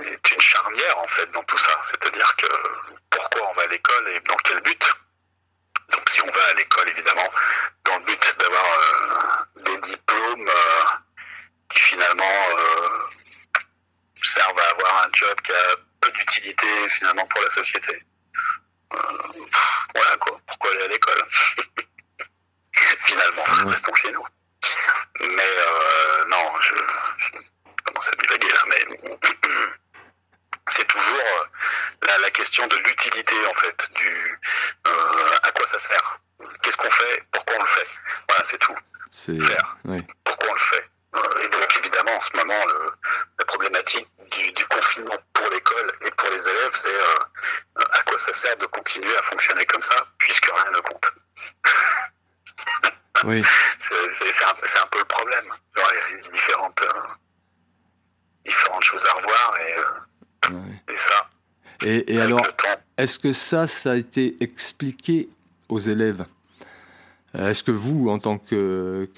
est 0.05 0.31
une 0.31 0.41
charnière 0.41 0.99
en 0.99 1.07
fait 1.07 1.31
dans 1.33 1.43
tout 1.45 1.57
ça. 1.57 1.81
C'est-à-dire 1.85 2.37
que 2.37 2.47
pourquoi 3.11 3.51
on 3.51 3.55
va 3.55 3.63
à 3.63 3.67
l'école 3.69 4.09
et 4.09 4.21
dans 4.21 4.37
quel 4.45 4.61
but? 4.61 4.85
Donc 5.91 6.11
si 6.11 6.21
on 6.23 6.31
va 6.31 6.45
à 6.51 6.55
l'école 6.55 6.89
évidemment 6.91 7.29
dans 7.85 7.99
le 7.99 8.05
but 8.05 8.37
d'avoir 8.39 8.65
des 9.57 9.77
diplômes 9.79 10.51
qui 11.71 11.81
finalement 11.81 12.49
servent 14.17 14.59
à 14.59 14.71
avoir 14.71 15.05
un 15.07 15.09
job 15.13 15.41
qui 15.43 15.53
a 15.53 15.77
peu 16.01 16.11
d'utilité 16.11 16.89
finalement 16.89 17.27
pour 17.27 17.41
la 17.43 17.51
société. 17.51 18.03
voilà 19.95 20.17
quoi, 20.19 20.41
pourquoi 20.47 20.71
aller 20.73 20.85
à 20.85 20.89
l'école 21.15 21.29
Finalement, 23.01 23.71
restons 23.71 23.95
chez 23.95 24.13
nous. 24.13 24.25
Mais 25.21 25.57
euh, 25.59 26.25
non, 26.27 26.61
je, 26.61 26.75
je, 27.19 27.31
commence 27.85 28.09
à 28.09 28.13
divaguer 28.13 28.49
là, 28.49 28.63
mais 28.69 29.01
c'est 30.69 30.87
toujours 30.87 31.05
euh, 31.05 32.19
la, 32.21 32.31
question 32.31 32.67
de 32.67 32.77
l'utilité 32.77 33.35
en 33.47 33.55
fait, 33.61 33.89
du 33.97 34.39
euh, 34.87 35.37
à 35.43 35.53
quoi 35.53 35.67
ça 35.69 35.79
sert, 35.79 36.19
qu'est-ce 36.63 36.77
qu'on 36.77 36.91
fait, 36.91 37.23
pourquoi 37.31 37.57
on 37.59 37.63
le 37.63 37.69
fait? 37.69 38.01
Voilà, 38.29 38.45
c'est 38.45 38.59
tout. 38.59 38.77
Faire. 39.13 39.77
Pourquoi 40.25 40.49
on 40.49 40.55
le 40.55 40.61
fait? 40.61 40.89
Et 41.45 41.49
donc 41.49 41.77
évidemment, 41.79 42.17
en 42.17 42.21
ce 42.23 42.35
moment, 42.37 42.67
le, 42.67 42.93
la 43.39 43.45
problématique 43.45 44.09
du, 44.31 44.53
du, 44.53 44.65
confinement 44.67 45.19
pour 45.35 45.51
l'école 45.51 45.93
et 46.07 46.11
pour 46.13 46.31
les 46.31 46.49
élèves, 46.49 46.73
c'est 46.73 46.99
à 47.77 48.03
quoi 48.05 48.19
ça 48.19 48.33
sert 48.33 48.57
de 48.57 48.67
continuer 48.67 49.15
à 49.19 49.23
fonctionner 49.23 49.67
comme 49.67 49.83
ça, 49.83 50.07
puisque 50.19 50.47
rien 50.47 50.71
ne 50.71 50.81
compte. 50.81 51.13
Oui. 53.25 53.43
C'est 53.79 54.45
un, 54.45 54.51
un, 54.51 54.87
peu 54.91 54.99
le 54.99 55.05
problème. 55.05 55.45
Il 55.77 55.81
y 55.81 56.15
a 56.15 56.21
différentes, 56.21 56.83
euh, 56.83 57.01
différentes 58.45 58.85
choses 58.85 59.05
à 59.07 59.13
revoir 59.13 59.55
et, 59.61 59.75
euh, 59.75 60.55
ouais. 60.55 60.95
et 60.95 60.99
ça. 60.99 61.31
Et, 61.83 62.15
et 62.15 62.21
alors, 62.21 62.47
est-ce 63.03 63.19
que 63.19 63.33
ça, 63.33 63.67
ça 63.67 63.93
a 63.93 63.97
été 63.97 64.37
expliqué 64.41 65.29
aux 65.69 65.81
élèves? 65.81 66.25
Est-ce 67.37 67.65
que 67.65 67.73
vous, 67.73 68.11
en 68.11 68.19
tant 68.19 68.39
que, 68.39 69.09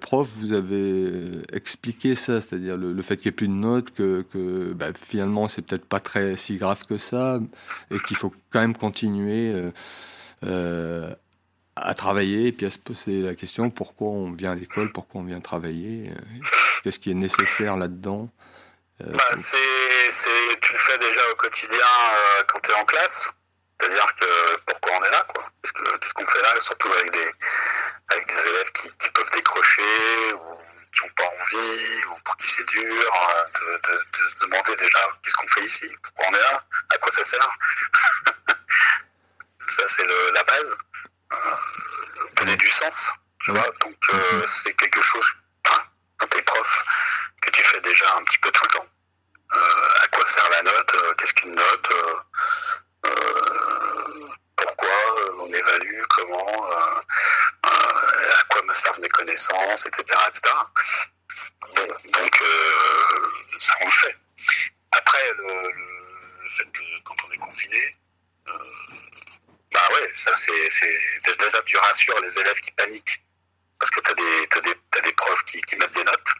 prof, 0.00 0.28
vous 0.36 0.52
avez 0.52 1.12
expliqué 1.52 2.14
ça? 2.14 2.40
C'est-à-dire 2.40 2.76
le, 2.76 3.00
fait 3.02 3.16
qu'il 3.16 3.26
n'y 3.26 3.34
ait 3.34 3.36
plus 3.36 3.48
de 3.48 3.52
notes, 3.52 3.92
que, 3.94 4.26
que 4.32 4.72
bah, 4.74 4.88
finalement, 5.00 5.48
c'est 5.48 5.62
peut-être 5.62 5.84
pas 5.86 6.00
très 6.00 6.36
si 6.36 6.56
grave 6.56 6.84
que 6.84 6.98
ça, 6.98 7.40
et 7.90 7.98
qu'il 8.00 8.16
faut 8.16 8.34
quand 8.50 8.60
même 8.60 8.76
continuer 8.76 9.52
euh, 9.52 9.70
euh, 10.44 11.14
à 11.76 11.94
travailler 11.94 12.48
et 12.48 12.52
puis 12.52 12.66
à 12.66 12.70
se 12.70 12.78
poser 12.78 13.22
la 13.22 13.34
question 13.34 13.70
pourquoi 13.70 14.08
on 14.08 14.32
vient 14.32 14.50
à 14.50 14.54
l'école, 14.56 14.92
pourquoi 14.92 15.20
on 15.20 15.24
vient 15.24 15.40
travailler, 15.40 16.10
euh, 16.10 16.44
qu'est-ce 16.82 16.98
qui 16.98 17.10
est 17.10 17.14
nécessaire 17.14 17.76
là-dedans? 17.76 18.28
Euh, 19.02 19.12
bah, 19.12 19.30
c'est, 19.36 20.60
tu 20.60 20.72
le 20.72 20.78
fais 20.78 20.98
déjà 20.98 21.30
au 21.30 21.34
quotidien 21.36 21.76
euh, 21.78 22.44
quand 22.48 22.60
tu 22.60 22.70
es 22.70 22.74
en 22.74 22.84
classe, 22.84 23.28
c'est-à-dire 23.78 24.14
que 24.16 24.56
pourquoi 24.66 24.92
on 24.98 25.04
est 25.04 25.10
là, 25.10 25.24
quoi? 25.34 25.44
Qu'est-ce, 25.62 25.72
que, 25.72 25.98
qu'est-ce 25.98 26.14
qu'on 26.14 26.26
fait 26.26 26.42
là, 26.42 26.60
surtout 26.60 26.92
avec 26.92 27.10
des, 27.10 27.30
avec 28.10 28.28
des 28.28 28.46
élèves 28.48 28.72
qui, 28.72 28.88
qui 28.96 29.10
peuvent 29.10 29.30
décrocher 29.32 30.32
ou 30.34 30.58
qui 30.92 31.04
n'ont 31.04 31.12
pas 31.16 31.30
envie 31.40 32.04
ou 32.06 32.14
pour 32.24 32.36
qui 32.36 32.46
c'est 32.46 32.66
dur 32.68 32.82
de, 33.54 33.60
de, 33.60 33.98
de, 33.98 34.28
se 34.28 34.38
demander 34.40 34.76
déjà 34.76 34.98
qu'est-ce 35.22 35.36
qu'on 35.36 35.48
fait 35.48 35.64
ici, 35.64 35.90
pourquoi 36.02 36.26
on 36.28 36.34
est 36.34 36.40
là, 36.40 36.64
à 36.90 36.98
quoi 36.98 37.10
ça 37.10 37.24
sert? 37.24 37.58
ça 39.66 39.88
c'est 39.88 40.04
le, 40.04 40.30
la 40.32 40.44
base 40.44 40.76
donner 42.36 42.56
du 42.56 42.70
sens. 42.70 43.12
Tu 43.40 43.50
vois? 43.50 43.66
Donc 43.80 43.96
euh, 44.12 44.46
c'est 44.46 44.74
quelque 44.74 45.00
chose, 45.00 45.26
quand 46.18 46.26
t'es 46.28 46.42
prof, 46.42 47.11
que 47.42 47.50
tu 47.50 47.62
fais 47.64 47.80
déjà 47.80 48.16
un 48.16 48.24
petit 48.24 48.38
peu 48.38 48.50
tout 48.50 48.64
le 48.64 48.70
temps. 48.70 48.86
Euh, 49.54 50.02
à 50.02 50.08
quoi 50.08 50.26
sert 50.26 50.48
la 50.48 50.62
note 50.62 50.94
euh, 50.94 51.14
Qu'est-ce 51.14 51.34
qu'une 51.34 51.54
note 51.54 51.88
Pourquoi 54.56 54.88
on 55.40 55.52
évalue 55.52 56.02
Comment 56.08 56.70
À 57.62 58.44
quoi 58.48 58.62
me 58.62 58.74
servent 58.74 59.00
mes 59.00 59.08
connaissances, 59.08 59.86
etc., 59.86 60.18
etc. 60.28 60.54
Bon, 61.74 61.86
donc 61.86 62.42
ça 63.58 63.74
on 63.80 63.86
le 63.86 63.90
fait. 63.90 64.16
Après, 64.92 65.32
le, 65.34 66.48
fait 66.48 66.64
que 66.72 67.02
quand 67.04 67.16
on 67.26 67.32
est 67.32 67.38
confiné, 67.38 67.96
bah 69.72 69.88
ouais, 69.94 70.12
ça 70.16 70.34
c'est, 70.34 70.68
déjà 71.24 71.62
tu 71.64 71.76
rassures 71.78 72.20
les 72.20 72.38
élèves 72.38 72.60
qui 72.60 72.70
paniquent 72.72 73.24
parce 73.78 73.90
que 73.90 74.00
des 74.14 74.48
t'as 74.48 74.60
des 74.60 74.74
t'as 74.90 75.00
des 75.00 75.12
profs 75.12 75.44
qui 75.44 75.76
mettent 75.76 75.92
des 75.92 76.04
notes. 76.04 76.32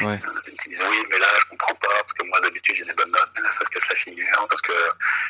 Ouais. 0.00 0.20
Ils 0.46 0.70
disent 0.70 0.84
oui, 0.88 1.06
mais 1.10 1.18
là 1.18 1.26
je 1.38 1.46
comprends 1.46 1.74
pas 1.74 1.88
parce 1.88 2.12
que 2.12 2.24
moi 2.24 2.40
d'habitude 2.40 2.74
j'ai 2.74 2.84
des 2.84 2.92
bonnes 2.92 3.10
notes, 3.10 3.30
mais 3.36 3.42
là 3.42 3.50
ça 3.50 3.64
se 3.64 3.70
casse 3.70 3.88
la 3.88 3.94
figure 3.94 4.46
parce 4.48 4.60
que 4.60 4.72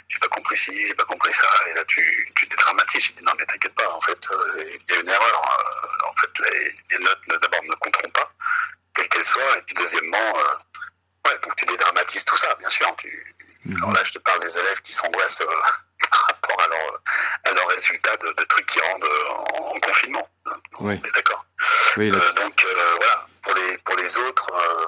j'ai 0.09 0.19
pas 0.19 0.29
compris 0.29 0.57
ci, 0.57 0.87
j'ai 0.87 0.95
pas 0.95 1.05
compris 1.05 1.33
ça, 1.33 1.49
et 1.69 1.75
là 1.75 1.85
tu 1.85 2.29
tu 2.37 2.47
dédramatises. 2.47 3.05
J'ai 3.05 3.13
dit 3.15 3.23
non 3.23 3.33
mais 3.39 3.47
t'inquiète 3.47 3.75
pas, 3.75 3.89
en 3.93 4.01
fait 4.01 4.29
il 4.59 4.95
y 4.95 4.99
a 4.99 5.01
une 5.01 5.09
erreur. 5.09 5.43
en 6.09 6.13
fait 6.15 6.39
les, 6.41 6.75
les 6.91 7.05
notes 7.05 7.21
d'abord 7.29 7.63
ne 7.65 7.75
compteront 7.75 8.11
pas, 8.11 8.33
quelles 8.95 9.09
qu'elles 9.09 9.25
soient, 9.25 9.59
et 9.59 9.63
puis 9.63 9.75
deuxièmement 9.75 10.33
ouais 11.27 11.39
donc 11.43 11.57
tu 11.57 11.67
dédramatises 11.67 12.25
tout 12.25 12.37
ça, 12.37 12.55
bien 12.57 12.69
sûr. 12.69 12.95
Tu, 12.97 13.37
mm-hmm. 13.67 13.77
Alors 13.77 13.93
là 13.93 14.05
je 14.05 14.13
te 14.13 14.19
parle 14.19 14.41
des 14.41 14.59
élèves 14.59 14.81
qui 14.81 14.93
s'angoissent 14.93 15.43
par 16.11 16.27
rapport 16.27 16.61
à 16.63 16.69
leur, 16.69 17.01
à 17.45 17.53
leur 17.53 17.69
résultat 17.69 18.17
de, 18.17 18.33
de, 18.33 18.45
trucs 18.45 18.67
qui 18.67 18.81
rendent 18.81 19.05
en, 19.31 19.75
en 19.75 19.81
confinement. 19.81 20.29
Oui. 20.81 21.01
D'accord. 21.15 21.45
Oui, 21.97 22.11
euh, 22.11 22.33
donc 22.33 22.65
euh, 22.65 22.95
voilà, 22.97 23.27
pour 23.43 23.55
les, 23.55 23.79
pour 23.79 23.97
les 23.97 24.19
autres, 24.19 24.51
euh, 24.53 24.87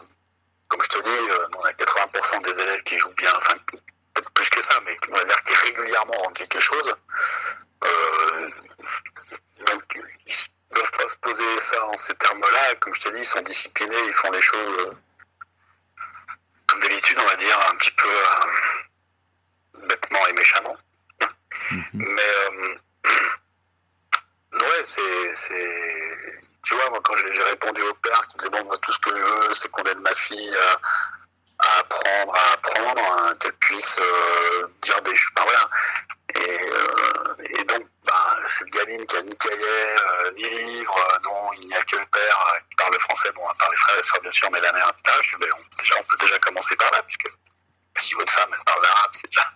comme 0.69 0.83
je 0.83 0.89
te 0.89 0.99
dis, 1.03 1.33
on 1.57 1.64
a 1.64 1.73
80% 1.73 2.43
des 2.43 2.62
élèves 2.62 2.83
qui 2.83 2.99
jouent 2.99 3.14
bien, 3.16 3.33
enfin 3.37 3.55
peut-être 4.12 4.31
plus 4.33 4.51
que 4.51 4.61
ça, 4.61 4.75
mais 4.85 4.97
on 5.09 5.14
va 5.14 5.25
dire 5.25 5.43
qui 5.45 5.55
régulièrement 5.55 6.14
rendent 6.19 6.35
quelque 6.35 6.61
chose. 6.61 6.95
donc 9.66 10.01
ils 10.27 10.35
ne 10.71 10.75
peuvent 10.75 10.93
pas 10.93 11.09
se 11.09 11.16
poser 11.16 11.59
ça 11.59 11.83
en 11.87 11.97
ces 11.97 12.14
termes-là. 12.16 12.75
Comme 12.81 12.95
je 12.95 13.01
te 13.01 13.09
dis, 13.09 13.19
ils 13.19 13.25
sont 13.25 13.41
disciplinés, 13.41 14.05
ils 14.07 14.12
font 14.12 14.31
les 14.31 14.43
choses 14.43 14.95
comme 16.66 16.81
d'habitude, 16.81 17.19
on 17.19 17.27
va 17.27 17.37
dire, 17.37 17.59
un 17.71 17.77
petit 17.77 17.93
peu 17.93 18.09
bêtement 19.87 20.27
et 20.27 20.33
méchamment. 20.35 20.77
Mmh. 21.71 21.83
Mais 21.93 22.23
euh, 22.51 22.75
ouais, 24.53 24.83
c'est, 24.85 25.31
tu 26.62 26.75
vois, 26.75 26.91
moi 26.91 27.01
quand 27.03 27.14
j'ai, 27.16 27.43
répondu 27.43 27.83
au 27.83 27.95
père 27.95 28.27
qui 28.29 28.39
disait 28.39 28.51
bon, 28.51 28.64
moi 28.64 28.77
tout 28.79 28.93
ce 28.93 28.99
que 28.99 29.11
je 29.11 29.25
veux, 29.25 29.53
c'est 29.53 29.71
qu'on 29.71 29.85
aide 29.85 30.01
ma 30.01 30.14
fille 30.14 30.57
à, 31.59 31.79
apprendre, 31.81 32.35
à 32.35 32.53
apprendre, 32.53 33.03
hein, 33.03 33.35
qu'elle 33.41 33.53
puisse 33.55 33.99
euh, 34.01 34.69
dire 34.83 35.03
des 35.03 35.14
choses. 35.14 35.33
Voilà. 35.37 35.71
Et, 36.35 36.61
euh, 36.61 37.64
donc, 37.64 37.87
bah, 38.07 38.39
cette 38.49 38.69
gamine 38.69 39.05
qui 39.07 39.16
a 39.16 39.23
ni 39.23 39.37
cahier, 39.37 39.97
ni 40.37 40.49
livre, 40.49 41.21
non, 41.25 41.53
il 41.55 41.69
n'y 41.69 41.75
a 41.75 41.83
que 41.83 41.97
le 41.97 42.07
père 42.07 42.53
qui 42.71 42.77
parle 42.77 42.93
le 42.93 42.99
français, 43.01 43.31
bon, 43.35 43.47
à 43.49 43.53
part 43.55 43.71
les 43.71 43.77
frères 43.77 43.99
et 43.99 44.03
sœurs, 44.03 44.21
bien 44.21 44.31
sûr, 44.31 44.51
mais 44.51 44.61
la 44.61 44.73
mère, 44.73 44.91
etc. 44.91 45.19
Je 45.23 45.37
dis, 45.37 45.41
ben, 45.41 45.51
on, 45.55 45.83
déjà, 45.83 45.95
on 45.99 46.03
peut 46.03 46.16
déjà 46.21 46.39
commencer 46.39 46.77
par 46.77 46.91
là, 46.93 47.03
puisque 47.03 47.29
si 47.97 48.14
votre 48.14 48.33
femme, 48.33 48.51
elle 48.53 48.64
parle 48.64 48.85
arabe, 48.87 49.11
c'est 49.12 49.29
déjà, 49.29 49.51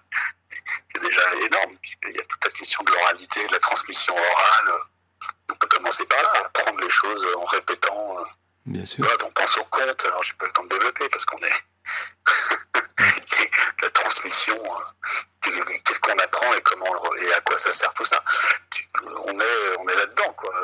c'est 0.93 1.03
déjà 1.03 1.35
énorme. 1.35 1.77
Il 2.09 2.17
y 2.17 2.21
a 2.21 2.25
toute 2.25 2.45
la 2.45 2.51
question 2.51 2.83
de 2.85 2.93
l'oralité, 2.93 3.47
de 3.47 3.53
la 3.53 3.61
transmission 3.61 4.15
orale. 4.17 4.73
On 5.51 5.55
peut 5.55 5.69
commencer 5.69 6.05
par 6.07 6.23
là, 6.23 6.33
apprendre 6.47 6.81
les 6.81 6.91
choses 6.91 7.27
en 7.37 7.45
répétant. 7.45 8.17
Bien 8.67 8.85
sûr. 8.85 9.05
Voilà, 9.05 9.25
on 9.25 9.31
pense 9.33 9.59
au 9.59 9.65
compte, 9.65 10.05
alors 10.05 10.23
j'ai 10.23 10.35
pas 10.35 10.47
le 10.47 10.53
temps 10.53 10.65
de 10.65 10.69
développer 10.69 11.09
parce 11.09 11.25
qu'on 11.25 11.39
est. 11.39 11.53
la 13.83 13.91
transmission, 13.91 14.61
qu'est-ce 15.85 16.01
qu'on 16.01 16.19
apprend 16.19 16.55
et 16.55 16.63
comment 16.63 17.15
et 17.17 17.33
à 17.35 17.41
quoi 17.41 17.57
ça 17.59 17.73
sert 17.73 17.93
tout 17.95 18.05
ça. 18.05 18.23
On 19.25 19.41
est, 19.41 19.77
on 19.79 19.89
est 19.89 19.97
là-dedans, 19.97 20.33
quoi. 20.35 20.55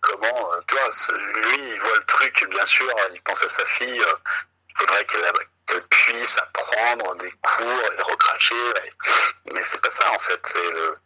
Comment, 0.00 0.50
tu 0.68 0.74
vois, 0.74 0.90
lui, 1.16 1.70
il 1.70 1.80
voit 1.80 1.96
le 1.96 2.04
truc, 2.04 2.46
bien 2.50 2.64
sûr, 2.66 2.94
il 3.14 3.22
pense 3.22 3.42
à 3.42 3.48
sa 3.48 3.64
fille, 3.64 4.02
il 4.02 4.55
faudrait 4.76 5.04
qu'elle 5.06 5.82
puisse 5.88 6.38
apprendre 6.38 7.16
des 7.16 7.32
cours 7.42 7.92
et 7.98 8.02
recracher. 8.02 8.54
Mais 9.52 9.62
c'est 9.64 9.80
pas 9.80 9.90
ça 9.90 10.10
en 10.12 10.18
fait. 10.18 10.40
C'est 10.44 10.70
le 10.70 10.98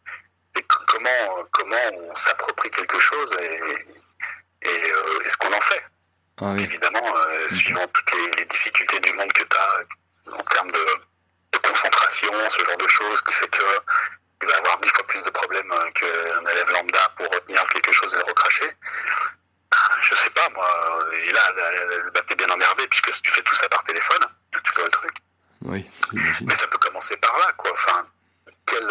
comment 0.86 1.46
comment 1.52 1.76
on 2.10 2.16
s'approprie 2.16 2.70
quelque 2.70 2.98
chose 2.98 3.36
et 3.40 3.60
et, 4.62 4.92
euh, 4.92 5.24
et 5.24 5.28
ce 5.28 5.36
qu'on 5.38 5.52
en 5.52 5.60
fait? 5.60 5.82
Ah 6.42 6.52
oui. 6.54 6.64
Évidemment, 6.64 7.16
euh, 7.16 7.46
mmh. 7.46 7.50
suivant 7.50 7.86
toutes 7.94 8.12
les, 8.12 8.30
les, 8.32 8.44
difficultés 8.44 9.00
du 9.00 9.12
monde 9.14 9.32
que 9.32 9.44
tu 9.44 9.56
as 9.56 10.34
en 10.38 10.42
termes 10.42 10.70
de, 10.70 10.86
de, 11.52 11.58
concentration, 11.58 12.30
ce 12.50 12.64
genre 12.64 12.76
de 12.76 12.88
choses, 12.88 13.22
qui 13.22 13.32
fait 13.32 13.48
que 13.48 13.62
il 14.42 14.48
va 14.48 14.56
avoir 14.56 14.78
dix 14.80 14.88
fois 14.90 15.06
plus 15.06 15.22
de 15.22 15.30
problèmes 15.30 15.72
qu'un 15.94 16.50
élève 16.50 16.70
lambda 16.70 17.12
pour 17.16 17.30
retenir 17.30 17.66
quelque 17.68 17.92
chose 17.92 18.14
et 18.14 18.18
le 18.18 18.24
recracher 18.24 18.70
je 20.02 20.14
sais 20.16 20.30
pas 20.30 20.48
moi, 20.50 20.68
et 21.12 21.32
là, 21.32 21.42
le 21.52 22.32
est 22.32 22.34
bien 22.36 22.50
emmerdé 22.50 22.86
puisque 22.88 23.22
tu 23.22 23.30
fais 23.30 23.42
tout 23.42 23.54
ça 23.54 23.68
par 23.68 23.82
téléphone, 23.84 24.24
tu 24.52 24.74
vois 24.74 24.84
le 24.84 24.90
truc. 24.90 25.16
Oui, 25.62 25.86
Mais 26.46 26.54
ça 26.54 26.66
peut 26.68 26.78
commencer 26.78 27.16
par 27.18 27.36
là, 27.38 27.52
quoi. 27.56 27.70
Enfin, 27.72 28.06
quel, 28.66 28.88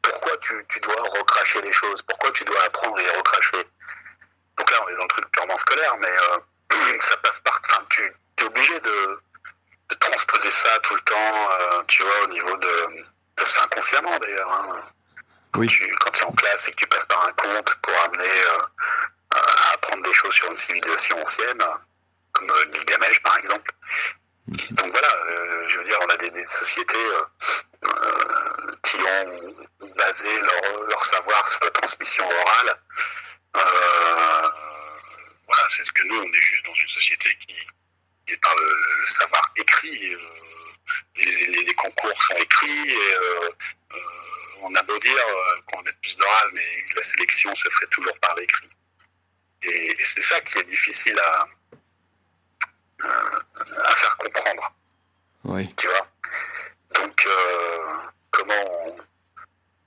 pourquoi 0.00 0.36
tu, 0.38 0.64
tu, 0.68 0.80
dois 0.80 0.94
recracher 0.94 1.60
les 1.62 1.72
choses? 1.72 2.02
Pourquoi 2.02 2.30
tu 2.32 2.44
dois 2.44 2.62
apprendre 2.64 2.98
et 3.00 3.10
recracher? 3.16 3.66
Donc 4.58 4.70
là, 4.70 4.78
on 4.84 4.88
est 4.90 4.96
dans 4.96 5.02
le 5.02 5.08
truc 5.08 5.30
purement 5.32 5.56
scolaire, 5.56 5.96
mais 5.98 6.08
euh, 6.08 6.98
ça 7.00 7.16
passe 7.18 7.40
par. 7.40 7.60
Enfin, 7.68 7.84
tu 7.90 8.02
es 8.38 8.44
obligé 8.44 8.78
de, 8.80 9.20
de, 9.88 9.94
transposer 9.96 10.50
ça 10.50 10.78
tout 10.82 10.94
le 10.94 11.00
temps, 11.00 11.50
euh, 11.60 11.82
tu 11.88 12.02
vois, 12.02 12.22
au 12.24 12.28
niveau 12.28 12.56
de. 12.56 13.04
Ça 13.38 13.44
se 13.44 13.54
fait 13.54 13.62
inconsciemment 13.62 14.18
d'ailleurs. 14.18 14.52
Hein. 14.52 14.82
Oui. 15.56 15.66
Tu- 15.66 15.96
quand 15.96 16.10
tu 16.10 16.20
es 16.20 16.24
en 16.24 16.32
classe 16.32 16.68
et 16.68 16.70
que 16.70 16.76
tu 16.76 16.86
passes 16.86 17.06
par 17.06 17.26
un 17.26 17.32
conte 17.32 17.74
pour 17.82 17.94
amener 18.04 18.30
euh, 18.30 18.62
apprendre 19.92 20.08
des 20.08 20.14
choses 20.14 20.34
sur 20.34 20.48
une 20.48 20.56
civilisation 20.56 21.20
ancienne, 21.22 21.62
comme 22.32 22.50
euh, 22.50 22.64
Gilgamesh 22.72 23.20
par 23.22 23.38
exemple. 23.38 23.70
Donc 24.46 24.90
voilà, 24.90 25.16
euh, 25.28 25.68
je 25.68 25.78
veux 25.78 25.84
dire, 25.84 25.98
on 26.02 26.08
a 26.08 26.16
des, 26.16 26.30
des 26.30 26.46
sociétés 26.46 26.96
euh, 26.96 27.22
euh, 27.84 28.72
qui 28.82 28.96
ont 28.96 29.88
basé 29.96 30.28
leur, 30.40 30.82
leur 30.88 31.04
savoir 31.04 31.46
sur 31.48 31.62
la 31.64 31.70
transmission 31.70 32.24
orale. 32.28 32.76
Voilà, 33.54 35.68
c'est 35.70 35.84
ce 35.84 35.92
que 35.92 36.02
nous, 36.04 36.16
on 36.18 36.32
est 36.32 36.40
juste 36.40 36.64
dans 36.66 36.74
une 36.74 36.88
société 36.88 37.36
qui, 37.40 37.54
qui 38.26 38.32
est 38.32 38.36
par 38.38 38.54
le, 38.56 39.00
le 39.00 39.06
savoir 39.06 39.52
écrit. 39.56 40.16
les, 41.16 41.46
les- 41.46 41.64
les 41.64 41.74
concours 41.74 42.22
sont 42.22 42.34
écrits 42.36 42.90
et 42.90 43.16
on 44.62 44.74
a 44.74 44.82
beau 44.82 44.98
dire 45.00 45.16
qu'on 45.66 45.80
a 45.80 45.92
plus 46.00 46.16
d'oral, 46.16 46.48
mais 46.54 46.76
la 46.94 47.02
sélection 47.02 47.54
se 47.54 47.68
ferait 47.68 47.86
toujours 47.88 48.16
par 48.20 48.34
l'écrit. 48.36 48.68
Et, 49.64 49.92
et 50.00 50.04
c'est 50.06 50.22
ça 50.22 50.40
qui 50.40 50.58
est 50.58 50.64
difficile 50.64 51.18
à, 51.20 51.46
euh, 53.04 53.40
à 53.84 53.94
faire 53.94 54.16
comprendre, 54.16 54.72
Oui. 55.44 55.72
tu 55.76 55.86
vois? 55.88 56.06
Donc, 56.94 57.26
euh, 57.26 57.96
comment, 58.30 58.64
on- 58.86 58.96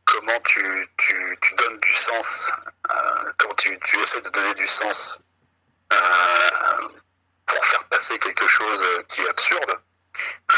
comment 0.06 0.40
tu, 0.42 0.90
tu, 0.98 1.38
tu 1.42 1.56
donnes 1.56 1.78
du 1.80 1.94
sens, 1.94 2.52
euh, 2.90 3.32
comment 3.38 3.54
tu, 3.56 3.78
tu 3.82 4.00
essaies 4.00 4.22
de 4.22 4.30
donner 4.30 4.54
du 4.56 4.68
sens 4.68 5.22
euh, 5.94 6.80
pour 7.46 7.66
faire 7.66 7.84
passer 7.86 8.18
quelque 8.20 8.48
chose 8.48 8.86
qui 9.08 9.22
est 9.22 9.30
absurde. 9.30 9.80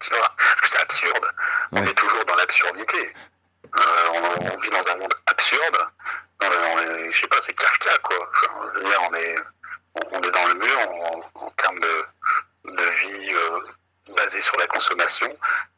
tu 0.00 0.10
vois, 0.14 0.34
parce 0.38 0.60
que 0.60 0.68
c'est 0.68 0.78
absurde. 0.78 1.32
On 1.72 1.84
est 1.84 1.94
toujours 1.94 2.24
dans 2.24 2.36
l'absurdité. 2.36 3.12
On, 3.74 4.52
on 4.52 4.56
vit 4.58 4.70
dans 4.70 4.88
un 4.88 4.96
monde 4.96 5.14
absurde. 5.26 5.78
Non, 6.42 6.50
mais 6.50 6.56
on 6.56 6.78
est- 6.80 7.10
je 7.12 7.20
sais 7.20 7.28
pas, 7.28 7.40
c'est 7.42 7.54
Kafka, 7.54 7.98
quoi. 7.98 8.28
Je 8.74 8.80
veux 8.80 8.84
dire, 8.84 9.02
on 9.10 9.14
est, 9.14 9.36
on, 10.12 10.20
est 10.22 10.30
dans 10.30 10.46
le 10.48 10.54
mur 10.54 10.78
en, 11.34 11.50
termes 11.52 11.80
de, 11.80 12.04
de 12.64 12.82
vie 12.82 13.32
euh, 13.34 13.60
basée 14.14 14.42
sur 14.42 14.56
la 14.58 14.66
consommation. 14.66 15.28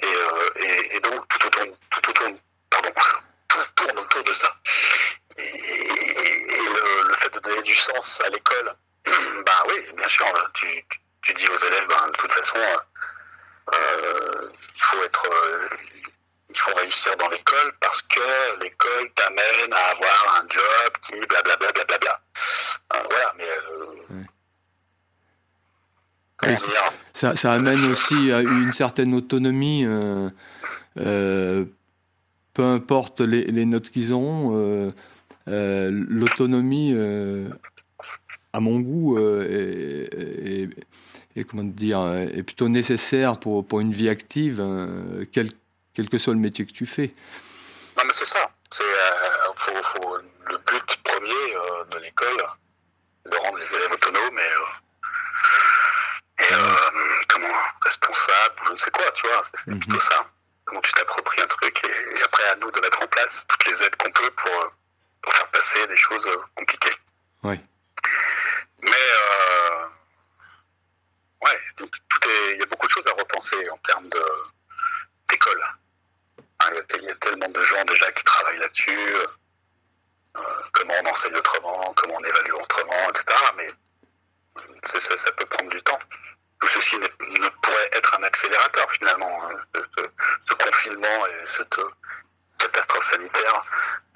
Et, 0.01 0.07
euh, 0.07 0.51
et, 0.57 0.97
et 0.97 1.01
donc, 1.01 1.27
tout 1.29 1.47
autour, 1.47 1.65
tout 2.03 2.13
pardon, 2.71 2.91
tout 3.49 3.59
tourne 3.77 3.99
autour 3.99 4.25
de 4.25 4.33
ça. 4.33 4.53
Et, 5.37 5.45
le, 7.07 7.15
fait 7.15 7.33
de 7.35 7.39
donner 7.41 7.63
du 7.63 7.75
sens 7.77 8.21
à 8.21 8.29
l'école, 8.29 8.75
bah 9.47 9.65
oui, 9.69 9.87
bien 9.97 10.09
sûr, 10.09 10.27
tu, 10.55 10.85
tu 11.23 11.35
dis 11.35 11.49
aux 11.49 11.57
élèves, 11.59 11.87
ben, 11.89 12.09
de 12.09 12.13
toute 12.17 12.33
façon, 12.33 12.59
euh, 12.59 12.79
euh, 13.75 14.49
il 14.75 14.81
faut 14.81 15.03
être, 15.03 15.23
euh, 15.31 15.69
il 16.51 16.57
faut 16.59 16.75
réussir 16.75 17.17
dans 17.19 17.29
l'école 17.29 17.73
parce 17.81 18.03
que 18.03 18.63
l'école 18.63 19.09
t'amène 19.15 19.73
à 19.73 19.91
avoir 19.93 20.41
un 20.43 20.49
job 20.49 20.93
qui 21.03 21.15
blablabla 21.27 21.73
blablabla. 21.73 22.21
Euh, 22.95 22.99
voilà, 23.11 23.35
mais 23.37 23.45
euh, 26.49 26.57
Ça, 27.13 27.35
ça 27.37 27.53
amène 27.53 27.85
aussi 27.91 28.33
à 28.33 28.41
une 28.41 28.73
certaine 28.73 29.15
autonomie, 29.15 29.85
euh, 29.85 30.31
euh, 30.99 31.65
peu 32.55 32.63
importe 32.65 33.21
les, 33.21 33.45
les 33.45 33.65
notes 33.67 33.91
qu'ils 33.91 34.15
ont. 34.15 34.53
euh, 34.57 34.91
L'autonomie, 35.91 36.95
à 38.53 38.61
mon 38.61 38.81
goût, 38.81 39.19
est, 39.19 40.09
est- 40.15 40.69
est- 41.37 41.45
comment 41.45 41.65
dire, 41.65 42.07
est 42.35 42.43
plutôt 42.43 42.69
nécessaire 42.69 43.41
pour, 43.41 43.67
pour 43.67 43.81
une 43.81 43.93
vie 43.93 44.09
active, 44.11 44.61
quel, 45.99 46.09
que 46.09 46.19
soit 46.19 46.33
le 46.33 46.39
métier 46.39 46.65
que 46.65 46.71
tu 46.73 46.87
fais. 46.87 47.13
Non, 47.97 48.05
mais 48.07 48.13
c'est 48.13 48.25
ça. 48.25 48.51
C'est 48.71 48.85
euh, 48.85 49.53
faut, 49.57 49.83
faut- 49.83 50.19
le 50.49 50.59
but 50.59 50.97
premier 51.03 51.57
euh, 51.57 51.85
de 51.87 51.99
l'école, 51.99 52.37
de 53.27 53.37
rendre 53.37 53.59
les 53.59 53.75
élèves 53.75 53.91
autonomes 53.93 54.39
et, 54.39 54.43
euh, 56.53 57.21
et 57.21 57.25
comment 57.29 57.53
responsables, 57.83 58.55
je 58.67 58.73
ne 58.73 58.77
sais 58.79 58.91
quoi, 58.93 59.11
tu 59.13 59.27
vois. 59.27 59.43
C'est 59.53 59.67
Mhm. 59.73 59.81
plutôt 59.81 60.01
ça. 60.01 60.25
Comment 60.67 60.81
tu 60.83 60.93
t'appropries 60.93 61.41
un 61.43 61.47
truc 61.49 61.83
et, 61.85 62.19
et 62.19 62.23
après 62.23 62.45
à 62.51 62.55
nous 62.57 62.71
de 62.71 62.81
mettre 62.81 63.03
en 63.03 63.07
place 63.09 63.45
toutes 63.49 63.67
les 63.67 63.83
aides 63.83 63.97
qu'on 63.97 64.11
peut 64.13 64.31
pour, 64.31 64.71
pour 65.23 65.33
faire 65.35 65.49
passer 65.51 65.87
des 65.89 65.97
choses 65.97 66.29
compliquées. 66.57 66.91
Ouais. 67.43 67.61
Mais 68.83 68.91
euh, 68.93 69.87
ouais, 71.43 71.59
donc 71.79 71.91
tout 72.09 72.29
est, 72.29 72.53
il 72.55 72.61
y 72.61 72.63
a 72.63 72.67
beaucoup 72.67 72.87
de 72.87 72.93
choses 72.93 73.07
à 73.09 73.13
repenser 73.13 73.69
en 73.71 73.77
termes 73.79 74.09
de 74.09 74.25
d'école. 75.29 75.63
Il 76.67 77.05
y, 77.05 77.11
a, 77.11 77.15
tellement 77.17 77.49
de 77.49 77.63
gens 77.63 77.85
déjà 77.85 78.11
qui 78.13 78.25
travaillent 78.25 78.59
là-dessus. 78.59 78.99
euh, 79.17 80.41
comment 80.73 80.95
on 81.03 81.07
enseigne 81.09 81.35
autrement, 81.37 81.93
comment 81.97 82.15
on 82.17 82.25
évalue 82.25 82.53
autrement, 82.53 83.09
etc. 83.09 83.35
Mais 83.57 83.73
c'est- 84.83 85.01
ça, 85.17 85.33
peut 85.33 85.47
prendre 85.47 85.71
du 85.71 85.83
temps. 85.83 85.99
Tout 86.61 86.69
ceci 86.69 86.97
ne, 86.99 87.07
pourrait 87.63 87.91
être 87.93 88.15
un 88.19 88.23
accélérateur 88.25 88.91
finalement. 88.91 89.41
hein. 89.45 89.81
Ce, 90.49 90.55
confinement 90.55 91.27
et 91.27 91.47
cette 91.47 91.79
euh, 91.79 91.91
catastrophe 92.59 93.05
sanitaire, 93.05 93.61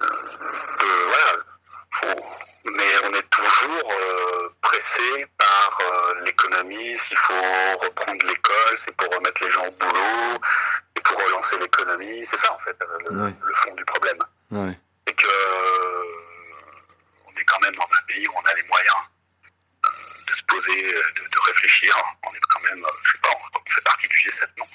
euh, 0.01 0.07
mais 2.65 2.91
on 3.05 3.13
est 3.13 3.29
toujours 3.29 3.91
euh, 3.91 4.49
pressé 4.61 5.25
par 5.37 5.79
euh, 5.81 6.21
l'économie. 6.25 6.97
S'il 6.97 7.17
faut 7.17 7.77
reprendre 7.81 8.25
l'école, 8.27 8.77
c'est 8.77 8.95
pour 8.95 9.09
remettre 9.15 9.43
les 9.43 9.51
gens 9.51 9.65
au 9.65 9.71
boulot 9.71 10.39
pour 11.13 11.23
relancer 11.25 11.57
l'économie. 11.59 12.25
C'est 12.25 12.37
ça 12.37 12.51
en 12.53 12.59
fait 12.59 12.75
euh, 12.81 12.97
le, 13.09 13.23
Ouais. 13.23 13.33
le 13.41 13.53
fond 13.55 13.73
du 13.75 13.85
problème. 13.85 14.17
Ouais. 14.51 14.77
Et 15.07 15.13
que 15.13 15.25
euh, 15.27 16.03
on 17.27 17.31
est 17.39 17.45
quand 17.45 17.59
même 17.61 17.75
dans 17.75 17.83
un 17.93 18.01
pays 18.07 18.27
où 18.27 18.31
on 18.35 18.41
a 18.49 18.53
les 18.53 18.63
moyens 18.63 18.95
euh, 19.85 19.89
de 20.27 20.33
se 20.33 20.43
poser, 20.43 20.81
de, 20.81 21.21
de 21.29 21.39
réfléchir. 21.47 21.95
On 22.27 22.33
est 22.33 22.39
quand 22.49 22.61
même, 22.61 22.83
je 23.03 23.11
sais 23.11 23.17
pas, 23.19 23.29
on, 23.31 23.69
fait 23.69 23.83
partie 23.83 24.07
du 24.07 24.15
G7, 24.17 24.47
non? 24.57 24.65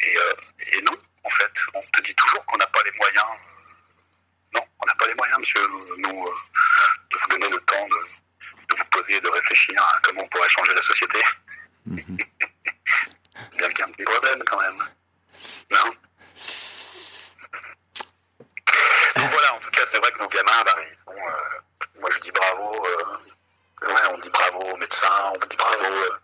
Et, 0.00 0.16
euh, 0.18 0.34
et 0.72 0.82
non, 0.82 0.96
en 1.24 1.30
fait, 1.30 1.52
on 1.74 1.82
te 1.92 2.00
dit 2.02 2.14
toujours 2.14 2.44
qu'on 2.46 2.56
n'a 2.58 2.66
pas 2.66 2.82
les 2.84 2.92
moyens. 2.92 3.26
Non, 4.54 4.60
on 4.80 4.86
n'a 4.86 4.94
pas 4.96 5.06
les 5.06 5.14
moyens, 5.14 5.38
monsieur, 5.38 5.66
nous, 5.98 6.26
euh, 6.26 6.32
de 7.10 7.18
vous 7.18 7.28
donner 7.28 7.48
le 7.48 7.60
temps 7.60 7.86
de, 7.86 7.94
de 8.68 8.76
vous 8.76 8.84
poser 8.86 9.14
et 9.16 9.20
de 9.20 9.28
réfléchir 9.28 9.80
à 9.82 9.98
comment 10.02 10.22
on 10.22 10.28
pourrait 10.28 10.48
changer 10.48 10.74
la 10.74 10.82
société. 10.82 11.18
Bien 11.86 12.04
qu'il 13.68 13.78
y 13.78 13.80
ait 13.80 13.82
un 13.84 13.92
petit 13.92 14.04
problème 14.04 14.42
quand 14.46 14.60
même. 14.60 14.82
Non 15.70 15.90
Donc 19.16 19.30
voilà, 19.30 19.54
en 19.54 19.58
tout 19.60 19.70
cas, 19.70 19.82
c'est 19.86 19.98
vrai 19.98 20.10
que 20.12 20.18
nos 20.18 20.28
gamins, 20.28 20.62
bah, 20.64 20.76
ils 20.90 20.94
sont. 20.98 21.10
euh, 21.12 21.88
moi, 22.00 22.10
je 22.10 22.18
dis 22.20 22.30
bravo. 22.32 22.84
euh, 22.86 23.86
ouais, 23.88 24.06
on 24.14 24.18
dit 24.18 24.30
bravo 24.30 24.58
aux 24.60 24.76
médecins, 24.76 25.32
on 25.34 25.46
dit 25.46 25.56
bravo, 25.56 25.84
euh, 25.84 26.18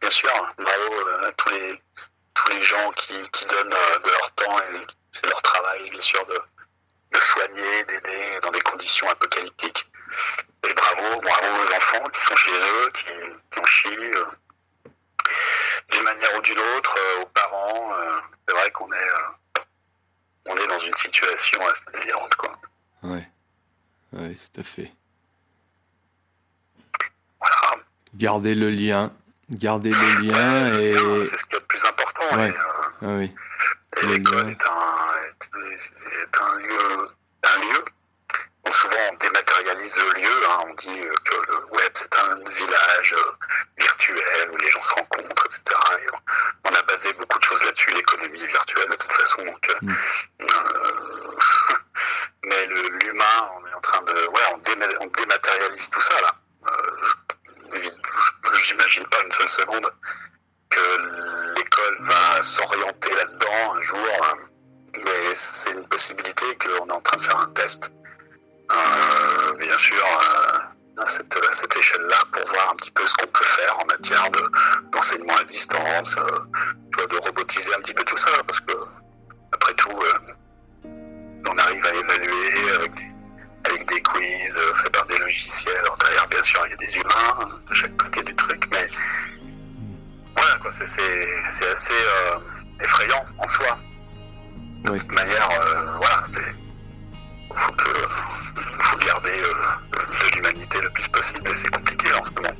bien 0.00 0.10
sûr, 0.10 0.32
bravo 0.58 1.08
à 1.26 1.32
tous 1.32 1.48
les, 1.50 1.80
tous 2.34 2.48
les 2.50 2.62
gens 2.64 2.90
qui, 2.92 3.12
donnent 3.48 3.68
de 3.70 4.10
leur 4.10 4.30
temps 4.32 4.58
et 4.58 4.86
c'est 5.12 5.26
leur 5.26 5.42
travail, 5.42 5.88
bien 5.90 6.00
sûr, 6.00 6.24
de, 6.26 6.38
de 7.12 7.20
soigner, 7.20 7.82
d'aider 7.84 8.40
dans 8.42 8.50
des 8.50 8.60
conditions 8.62 9.08
apocalyptiques. 9.08 9.86
Et 10.68 10.74
bravo, 10.74 11.20
bravo 11.20 11.62
aux 11.62 11.74
enfants 11.74 12.04
qui 12.12 12.20
sont 12.20 12.36
chez 12.36 12.52
eux, 12.52 12.90
qui, 12.94 13.04
qui 13.52 13.60
en 13.60 13.66
chient, 13.66 14.10
d'une 15.90 16.02
manière 16.02 16.34
ou 16.36 16.40
d'une 16.40 16.58
autre, 16.60 16.96
aux 17.20 17.26
parents. 17.26 17.94
Qu'on 18.72 18.90
est, 18.92 18.96
euh, 18.96 19.60
on 20.46 20.56
est 20.56 20.66
dans 20.66 20.80
une 20.80 20.96
situation 20.96 21.60
assez 21.68 21.84
délirante, 21.98 22.34
quoi. 22.36 22.56
Ouais. 23.02 23.28
Ouais, 24.12 24.34
tout 24.52 24.60
à 24.60 24.64
fait. 24.64 24.92
Voilà. 27.40 27.82
Garder 28.14 28.54
le 28.54 28.70
lien. 28.70 29.12
Garder 29.50 29.90
le 29.90 30.22
lien 30.22 30.78
et. 30.78 31.24
C'est 31.24 31.36
ce 31.36 31.44
qui 31.44 31.56
est 31.56 31.58
le 31.58 31.64
plus 31.66 31.84
important. 31.84 32.36
Ouais. 32.36 32.48
et, 32.48 32.52
euh, 32.52 32.56
Ah 33.02 33.06
oui. 33.18 33.32
Et 33.96 34.06
Le 34.06 34.14
l'école 34.14 34.50
est 34.50 34.64
un, 34.64 35.14
est, 35.26 35.56
est 36.22 36.40
un 36.40 36.54
lieu, 36.58 37.08
un 37.42 37.58
lieu. 37.60 37.84
Souvent, 38.74 38.96
on 39.12 39.14
dématérialise 39.16 39.96
le 39.98 40.20
lieu. 40.20 40.46
hein. 40.50 40.58
On 40.68 40.74
dit 40.74 41.00
euh, 41.00 41.14
que 41.24 41.34
le 41.52 41.64
web, 41.76 41.90
c'est 41.94 42.14
un 42.18 42.34
village 42.48 43.14
euh, 43.14 43.46
virtuel 43.78 44.50
où 44.52 44.56
les 44.56 44.68
gens 44.70 44.82
se 44.82 44.92
rencontrent, 44.94 45.44
etc. 45.46 45.62
Et 46.02 46.06
on, 46.12 46.70
on 46.70 46.74
a 46.74 46.82
basé 46.82 47.12
beaucoup 47.14 47.38
de 47.38 47.44
choses 47.44 47.62
là-dessus. 47.64 47.90
L'économie 47.90 48.46
virtuelle, 48.46 48.88
de 48.90 48.96
toute 48.96 49.12
façon. 49.12 49.42
Donc, 49.44 49.68
euh, 49.70 49.74
Mm. 49.82 49.94
euh, 50.42 51.36
mais 52.44 52.66
l'humain, 52.66 53.50
on 53.56 53.66
est 53.68 53.74
en 53.74 53.80
train 53.80 54.02
de... 54.02 54.12
Ouais, 54.12 54.42
on, 54.54 54.58
déma- 54.58 54.96
on 55.00 55.06
dématérialise 55.06 55.88
tout 55.90 56.00
ça, 56.00 56.20
là. 56.20 56.34
Euh, 56.66 57.80
je- 57.80 58.54
J'imagine 58.64 59.06
pas 59.06 59.22
une 59.24 59.32
seule 59.32 59.48
seconde 59.48 59.92
que 60.70 61.54
l'école 61.56 61.96
va 62.00 62.42
s'orienter 62.42 63.14
là-dedans 63.14 63.74
un 63.76 63.80
jour, 63.82 63.98
euh, 63.98 64.34
mais 65.04 65.34
c'est 65.34 65.70
une 65.70 65.86
possibilité 65.88 66.56
qu'on 66.56 66.88
est 66.88 66.92
en 66.92 67.00
train 67.00 67.16
de 67.16 67.22
faire 67.22 67.38
un 67.38 67.50
test. 67.52 67.90
Euh, 68.72 69.52
bien 69.58 69.76
sûr, 69.76 70.02
euh, 70.04 71.02
à 71.02 71.08
cette, 71.08 71.36
à 71.36 71.52
cette 71.52 71.76
échelle-là 71.76 72.16
pour 72.32 72.46
voir 72.48 72.70
un 72.72 72.76
petit 72.76 72.90
peu 72.92 73.06
ce 73.06 73.14
qu'on 73.14 73.26
peut 73.26 73.44
faire 73.44 73.78
en 73.78 73.84
matière 73.86 74.30
de, 74.30 74.40
d'enseignement 74.92 75.36
à 75.36 75.44
distance, 75.44 76.16
euh, 76.16 77.06
de 77.06 77.16
robotiser 77.18 77.74
un 77.74 77.80
petit 77.80 77.94
peu 77.94 78.04
tout 78.04 78.16
ça, 78.16 78.30
parce 78.46 78.60
que 78.60 78.72
après 79.52 79.74
tout, 79.74 79.90
on 81.46 81.58
arrive 81.58 81.84
à 81.86 81.94
évaluer 81.94 82.70
avec, 82.76 82.92
avec 83.64 83.88
des 83.88 84.02
quiz 84.02 84.58
faits 84.74 84.92
par 84.92 85.06
des 85.06 85.18
logiciels. 85.18 85.76
Alors, 85.80 85.96
derrière, 85.96 86.26
bien 86.28 86.42
sûr, 86.42 86.64
il 86.66 86.70
y 86.70 86.74
a 86.74 86.76
des 86.76 86.96
humains 86.96 87.58
de 87.68 87.74
chaque 87.74 87.96
côté 87.96 88.22
du 88.22 88.34
truc, 88.34 88.64
mais 88.72 88.86
voilà, 90.36 90.56
quoi, 90.56 90.72
c'est, 90.72 90.86
c'est, 90.88 91.28
c'est 91.48 91.68
assez 91.68 91.92
euh, 91.92 92.38
effrayant 92.82 93.24
en 93.38 93.46
soi. 93.46 93.76
De 94.84 94.90
Oui. 94.90 94.98
toute 94.98 95.12
manière, 95.12 95.48
euh, 95.50 95.96
voilà, 95.98 96.22
c'est 96.26 96.40
faut, 97.56 97.72
que, 97.72 97.90
faut 98.06 98.98
garder 98.98 99.30
euh, 99.30 100.30
de 100.30 100.36
l'humanité 100.36 100.80
le 100.80 100.90
plus 100.90 101.08
possible 101.08 101.50
et 101.50 101.54
c'est 101.54 101.70
compliqué 101.70 102.08
en 102.12 102.24
ce 102.24 102.30
moment. 102.32 102.54